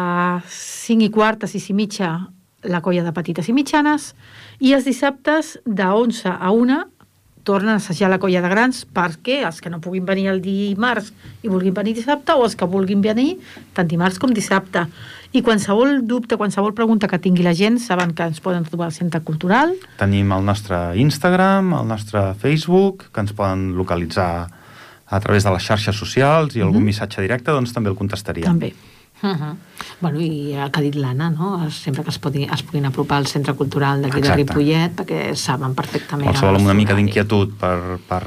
5 0.48 1.04
i 1.04 1.10
quart 1.10 1.44
a 1.44 1.46
6 1.46 1.70
i 1.70 1.74
mitja 1.74 2.28
la 2.62 2.80
colla 2.80 3.04
de 3.04 3.12
petites 3.12 3.48
i 3.48 3.52
mitjanes. 3.52 4.14
I 4.58 4.72
els 4.72 4.84
dissabtes 4.84 5.60
de 5.64 5.84
11 5.84 6.28
a 6.28 6.50
1 6.50 6.84
tornen 7.42 7.74
a 7.74 7.80
assajar 7.80 8.10
la 8.10 8.18
colla 8.22 8.42
de 8.42 8.50
grans 8.50 8.84
perquè 8.86 9.40
els 9.46 9.60
que 9.60 9.70
no 9.70 9.80
puguin 9.82 10.06
venir 10.06 10.28
el 10.30 10.42
dimarts 10.44 11.12
i 11.42 11.50
vulguin 11.50 11.74
venir 11.74 11.94
dissabte 11.96 12.36
o 12.36 12.46
els 12.46 12.54
que 12.56 12.68
vulguin 12.68 13.02
venir 13.02 13.36
tant 13.74 13.90
dimarts 13.90 14.20
com 14.22 14.32
dissabte. 14.34 14.86
I 15.32 15.40
qualsevol 15.40 16.02
dubte, 16.04 16.36
qualsevol 16.36 16.74
pregunta 16.76 17.08
que 17.08 17.18
tingui 17.18 17.44
la 17.44 17.54
gent 17.56 17.78
saben 17.80 18.12
que 18.14 18.26
ens 18.28 18.42
poden 18.44 18.66
trobar 18.68 18.90
al 18.90 18.96
Centre 18.96 19.22
Cultural. 19.24 19.72
Tenim 19.98 20.32
el 20.36 20.44
nostre 20.44 20.80
Instagram, 21.00 21.72
el 21.78 21.88
nostre 21.88 22.34
Facebook, 22.38 23.08
que 23.12 23.24
ens 23.24 23.32
poden 23.32 23.72
localitzar 23.78 24.50
a 25.12 25.20
través 25.20 25.44
de 25.44 25.52
les 25.52 25.64
xarxes 25.64 25.96
socials 25.96 26.56
i 26.56 26.64
algun 26.64 26.84
missatge 26.84 27.24
directe, 27.24 27.52
doncs 27.52 27.72
també 27.72 27.92
el 27.92 27.96
contestaríem. 27.96 28.48
També. 28.48 28.72
Uh 29.22 29.28
-huh. 29.30 29.56
Bueno, 30.00 30.20
i 30.20 30.52
el 30.54 30.70
que 30.70 30.80
ha 30.80 30.82
dit 30.82 30.94
l'Anna, 30.94 31.30
no? 31.30 31.70
sempre 31.70 32.02
que 32.02 32.10
es, 32.10 32.18
pugui, 32.18 32.44
es 32.52 32.62
puguin 32.62 32.86
apropar 32.86 33.18
al 33.18 33.26
centre 33.26 33.54
cultural 33.54 34.02
d'aquí 34.02 34.20
de. 34.20 34.34
Ripollet, 34.34 34.92
perquè 34.96 35.34
saben 35.34 35.74
perfectament... 35.74 36.28
Qualsevol 36.30 36.56
amb 36.56 36.64
una 36.64 36.74
mica 36.74 36.94
d'inquietud 36.94 37.52
per, 37.58 37.98
per... 38.08 38.22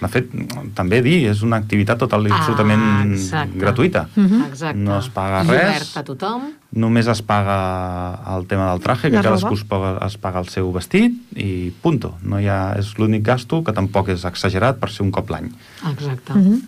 De 0.00 0.08
fet, 0.08 0.26
també 0.74 1.00
dir, 1.02 1.28
és 1.30 1.40
una 1.42 1.56
activitat 1.56 1.96
total 1.98 2.26
i 2.26 2.30
absolutament 2.30 2.80
Ah, 2.82 3.04
exacte. 3.06 3.58
gratuïta. 3.58 4.08
Mhm. 4.16 4.42
Exacte. 4.48 4.78
No 4.78 4.98
es 4.98 5.08
paga 5.08 5.44
I 5.44 5.48
res. 5.48 5.96
a 5.96 6.02
tothom. 6.02 6.42
Només 6.72 7.06
es 7.06 7.22
paga 7.22 8.18
el 8.36 8.46
tema 8.46 8.70
del 8.72 8.80
traje, 8.80 9.10
que 9.10 9.20
cadascú 9.22 9.54
es 9.54 9.64
paga, 9.64 10.04
es 10.06 10.18
paga 10.18 10.40
el 10.40 10.48
seu 10.48 10.72
vestit 10.72 11.12
i 11.36 11.72
punto. 11.80 12.16
No 12.22 12.40
hi 12.40 12.48
ha, 12.48 12.74
és 12.76 12.98
l'únic 12.98 13.22
gasto 13.22 13.62
que 13.62 13.72
tampoc 13.72 14.08
és 14.08 14.24
exagerat 14.24 14.78
per 14.78 14.90
ser 14.90 15.02
un 15.06 15.12
cop 15.12 15.30
l'any. 15.30 15.52
Exacte. 15.92 16.34
Mhm. 16.34 16.60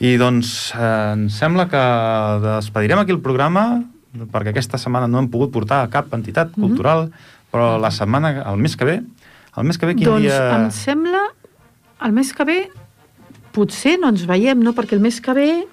I 0.00 0.16
doncs 0.20 0.72
eh, 0.78 1.12
em 1.14 1.28
sembla 1.32 1.66
que 1.70 1.80
despedirem 2.44 3.00
aquí 3.02 3.10
el 3.14 3.20
programa 3.24 3.82
perquè 4.32 4.50
aquesta 4.52 4.78
setmana 4.80 5.06
no 5.10 5.18
hem 5.20 5.28
pogut 5.30 5.50
portar 5.54 5.82
a 5.84 5.88
cap 5.92 6.12
entitat 6.14 6.54
Mhm. 6.56 6.62
cultural, 6.64 7.10
però 7.52 7.78
la 7.80 7.90
setmana, 7.90 8.42
el 8.50 8.56
mes 8.58 8.76
que 8.76 8.84
ve, 8.84 9.02
el 9.56 9.64
mes 9.64 9.78
que 9.78 9.86
ve 9.86 9.94
quin 9.96 10.04
doncs 10.08 10.22
dia... 10.22 10.56
em 10.56 10.70
sembla, 10.70 11.20
el 12.02 12.12
mes 12.12 12.32
que 12.32 12.44
ve, 12.44 12.58
potser 13.52 13.98
no 14.00 14.08
ens 14.08 14.24
veiem, 14.26 14.60
no? 14.62 14.72
Perquè 14.72 14.94
el 14.94 15.00
mes 15.00 15.20
que 15.20 15.32
ve 15.34 15.66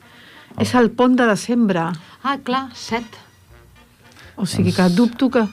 és 0.60 0.74
el 0.76 0.90
pont 0.92 1.16
de 1.16 1.26
desembre. 1.28 1.92
Ah, 2.24 2.38
clar, 2.44 2.70
set. 2.74 3.06
O 4.38 4.46
sigui 4.46 4.74
que 4.74 4.82
Doncs- 4.82 4.96
dubto 4.96 5.30
que... 5.30 5.48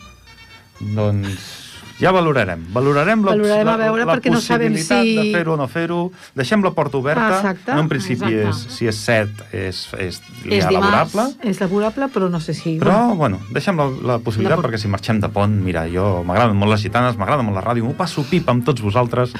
Doncs 0.80 1.71
ja 2.00 2.10
valorarem. 2.12 2.64
Valorarem, 2.72 3.24
la, 3.24 3.32
Valorarem 3.32 3.66
la, 3.66 3.74
a 3.74 3.76
veure, 3.76 4.04
la 4.04 4.14
perquè 4.16 4.30
no 4.32 4.40
sabem 4.40 4.76
si- 4.76 5.16
de 5.16 5.24
fer-ho 5.32 5.54
o 5.54 5.56
no 5.56 5.66
fer-ho. 5.68 6.12
Deixem 6.34 6.62
la 6.64 6.70
porta 6.72 6.96
oberta. 6.98 7.26
Ah, 7.28 7.36
exacte. 7.40 7.72
En 7.72 7.78
un 7.84 7.88
principi, 7.88 8.32
és, 8.32 8.46
Exacte. 8.48 8.74
si 8.74 8.86
és 8.86 8.96
set, 8.96 9.28
és, 9.52 9.82
és, 9.98 10.20
És 10.48 10.64
ja 10.64 10.70
laborable. 10.70 11.28
És 11.42 11.60
laborable, 11.60 12.08
però 12.08 12.28
no 12.30 12.40
sé 12.40 12.54
si... 12.54 12.78
Però, 12.78 13.14
bueno, 13.16 13.40
deixem 13.50 13.76
la, 13.76 13.88
la 14.02 14.18
possibilitat, 14.18 14.58
La 14.58 14.68
perquè 14.68 14.78
si 14.78 14.88
marxem 14.88 15.20
de 15.20 15.28
pont, 15.28 15.52
mira, 15.62 15.86
jo 15.88 16.22
m'agraden 16.24 16.56
molt 16.56 16.72
les 16.72 16.82
gitanes, 16.82 17.16
m'agrada 17.16 17.42
molt 17.42 17.56
la 17.56 17.62
ràdio, 17.64 17.84
m'ho 17.84 17.94
passo 17.98 18.22
pipa 18.28 18.52
amb 18.52 18.64
tots 18.64 18.80
vosaltres, 18.82 19.32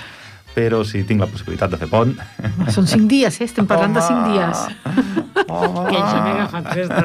però 0.54 0.82
si 0.84 1.02
tinc 1.08 1.20
la 1.24 1.28
possibilitat 1.30 1.70
de 1.72 1.78
fer 1.80 1.88
pont... 1.90 2.12
Bueno, 2.58 2.72
són 2.74 2.86
cinc 2.90 3.06
dies, 3.10 3.38
eh? 3.40 3.46
Estem 3.48 3.66
parlant 3.70 3.94
de 3.96 4.02
cinc 4.04 4.26
dies. 4.32 4.58
Home! 5.48 5.86
Que 5.88 5.98
ja 5.98 6.18
m'he 6.22 6.32
agafat 6.36 6.64
festa. 6.76 7.02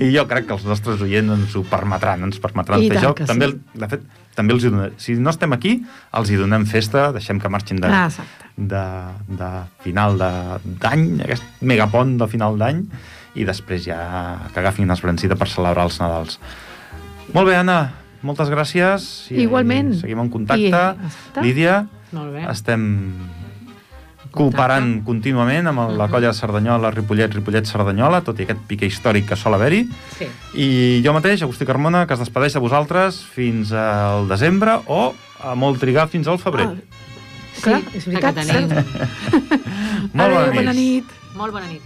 I 0.00 0.10
jo 0.14 0.24
crec 0.28 0.46
que 0.48 0.54
els 0.56 0.64
nostres 0.68 1.00
oients 1.04 1.32
ens 1.36 1.54
ho 1.56 1.62
permetran, 1.70 2.22
ens 2.26 2.40
permetran 2.42 2.82
I 2.84 2.90
fer 2.92 3.02
joc. 3.04 3.22
També, 3.28 3.48
sí. 3.52 3.78
de 3.80 3.88
fet, 3.92 4.02
també 4.36 4.54
els 4.56 4.64
hi 4.66 4.72
donem, 4.72 4.92
si 5.00 5.14
no 5.20 5.30
estem 5.32 5.52
aquí, 5.56 5.76
els 6.18 6.30
hi 6.32 6.38
donem 6.40 6.66
festa, 6.68 7.08
deixem 7.16 7.40
que 7.40 7.48
marxin 7.52 7.80
de, 7.80 7.88
Ah, 7.90 8.06
exacte. 8.10 8.50
de, 8.56 8.84
de 9.40 9.50
final 9.84 10.18
de- 10.20 10.58
d'any, 10.82 11.06
aquest 11.24 11.44
megapont 11.62 12.16
de 12.20 12.28
final 12.30 12.58
d'any, 12.60 12.82
i 13.38 13.46
després 13.46 13.84
ja 13.86 14.00
que 14.52 14.60
agafin 14.60 14.84
una 14.88 14.94
esbrancida 14.98 15.36
per 15.38 15.48
celebrar 15.48 15.84
els 15.88 16.00
Nadals. 16.02 16.40
Molt 17.32 17.46
bé, 17.46 17.56
Anna, 17.60 17.78
moltes 18.22 18.48
gràcies. 18.52 19.30
I 19.32 19.42
Igualment. 19.46 19.94
Seguim 20.00 20.18
en 20.20 20.28
contacte. 20.30 20.80
I. 21.40 21.44
Lídia, 21.44 21.86
Molt 22.12 22.32
bé. 22.34 22.46
estem 22.50 23.14
cooperant 24.30 25.02
contínuament 25.04 25.66
amb 25.66 25.80
el- 25.80 25.96
la 25.98 26.06
colla 26.08 26.28
de 26.28 26.34
Cerdanyola, 26.34 26.90
Ripollet, 26.92 27.32
Ripollet, 27.34 27.66
Cerdanyola, 27.66 28.20
tot 28.22 28.38
i 28.38 28.44
aquest 28.44 28.60
pique 28.68 28.86
històric 28.86 29.26
que 29.26 29.36
sol 29.36 29.54
haver-hi. 29.54 29.88
Sí. 30.18 30.26
I 30.54 31.02
jo 31.04 31.12
mateix, 31.12 31.42
Agustí 31.42 31.66
Carmona, 31.66 32.06
que 32.06 32.14
es 32.14 32.20
despedeix 32.20 32.52
de 32.54 32.60
vosaltres 32.60 33.16
fins 33.24 33.72
al 33.72 34.28
desembre 34.28 34.78
o 34.86 35.14
a 35.42 35.54
molt 35.56 35.80
trigar 35.80 36.08
fins 36.08 36.28
al 36.28 36.38
febrer. 36.38 36.66
Ah, 36.66 37.60
clar, 37.62 37.80
és 37.94 38.06
veritat, 38.06 38.34
que 38.36 38.44
tenim. 38.46 38.68
cert. 38.68 38.86
molt 40.14 40.36
Adéu, 40.36 40.54
bona 40.54 40.72
nit. 40.72 41.04
Molt 41.34 41.52
bona 41.52 41.66
nit. 41.66 41.82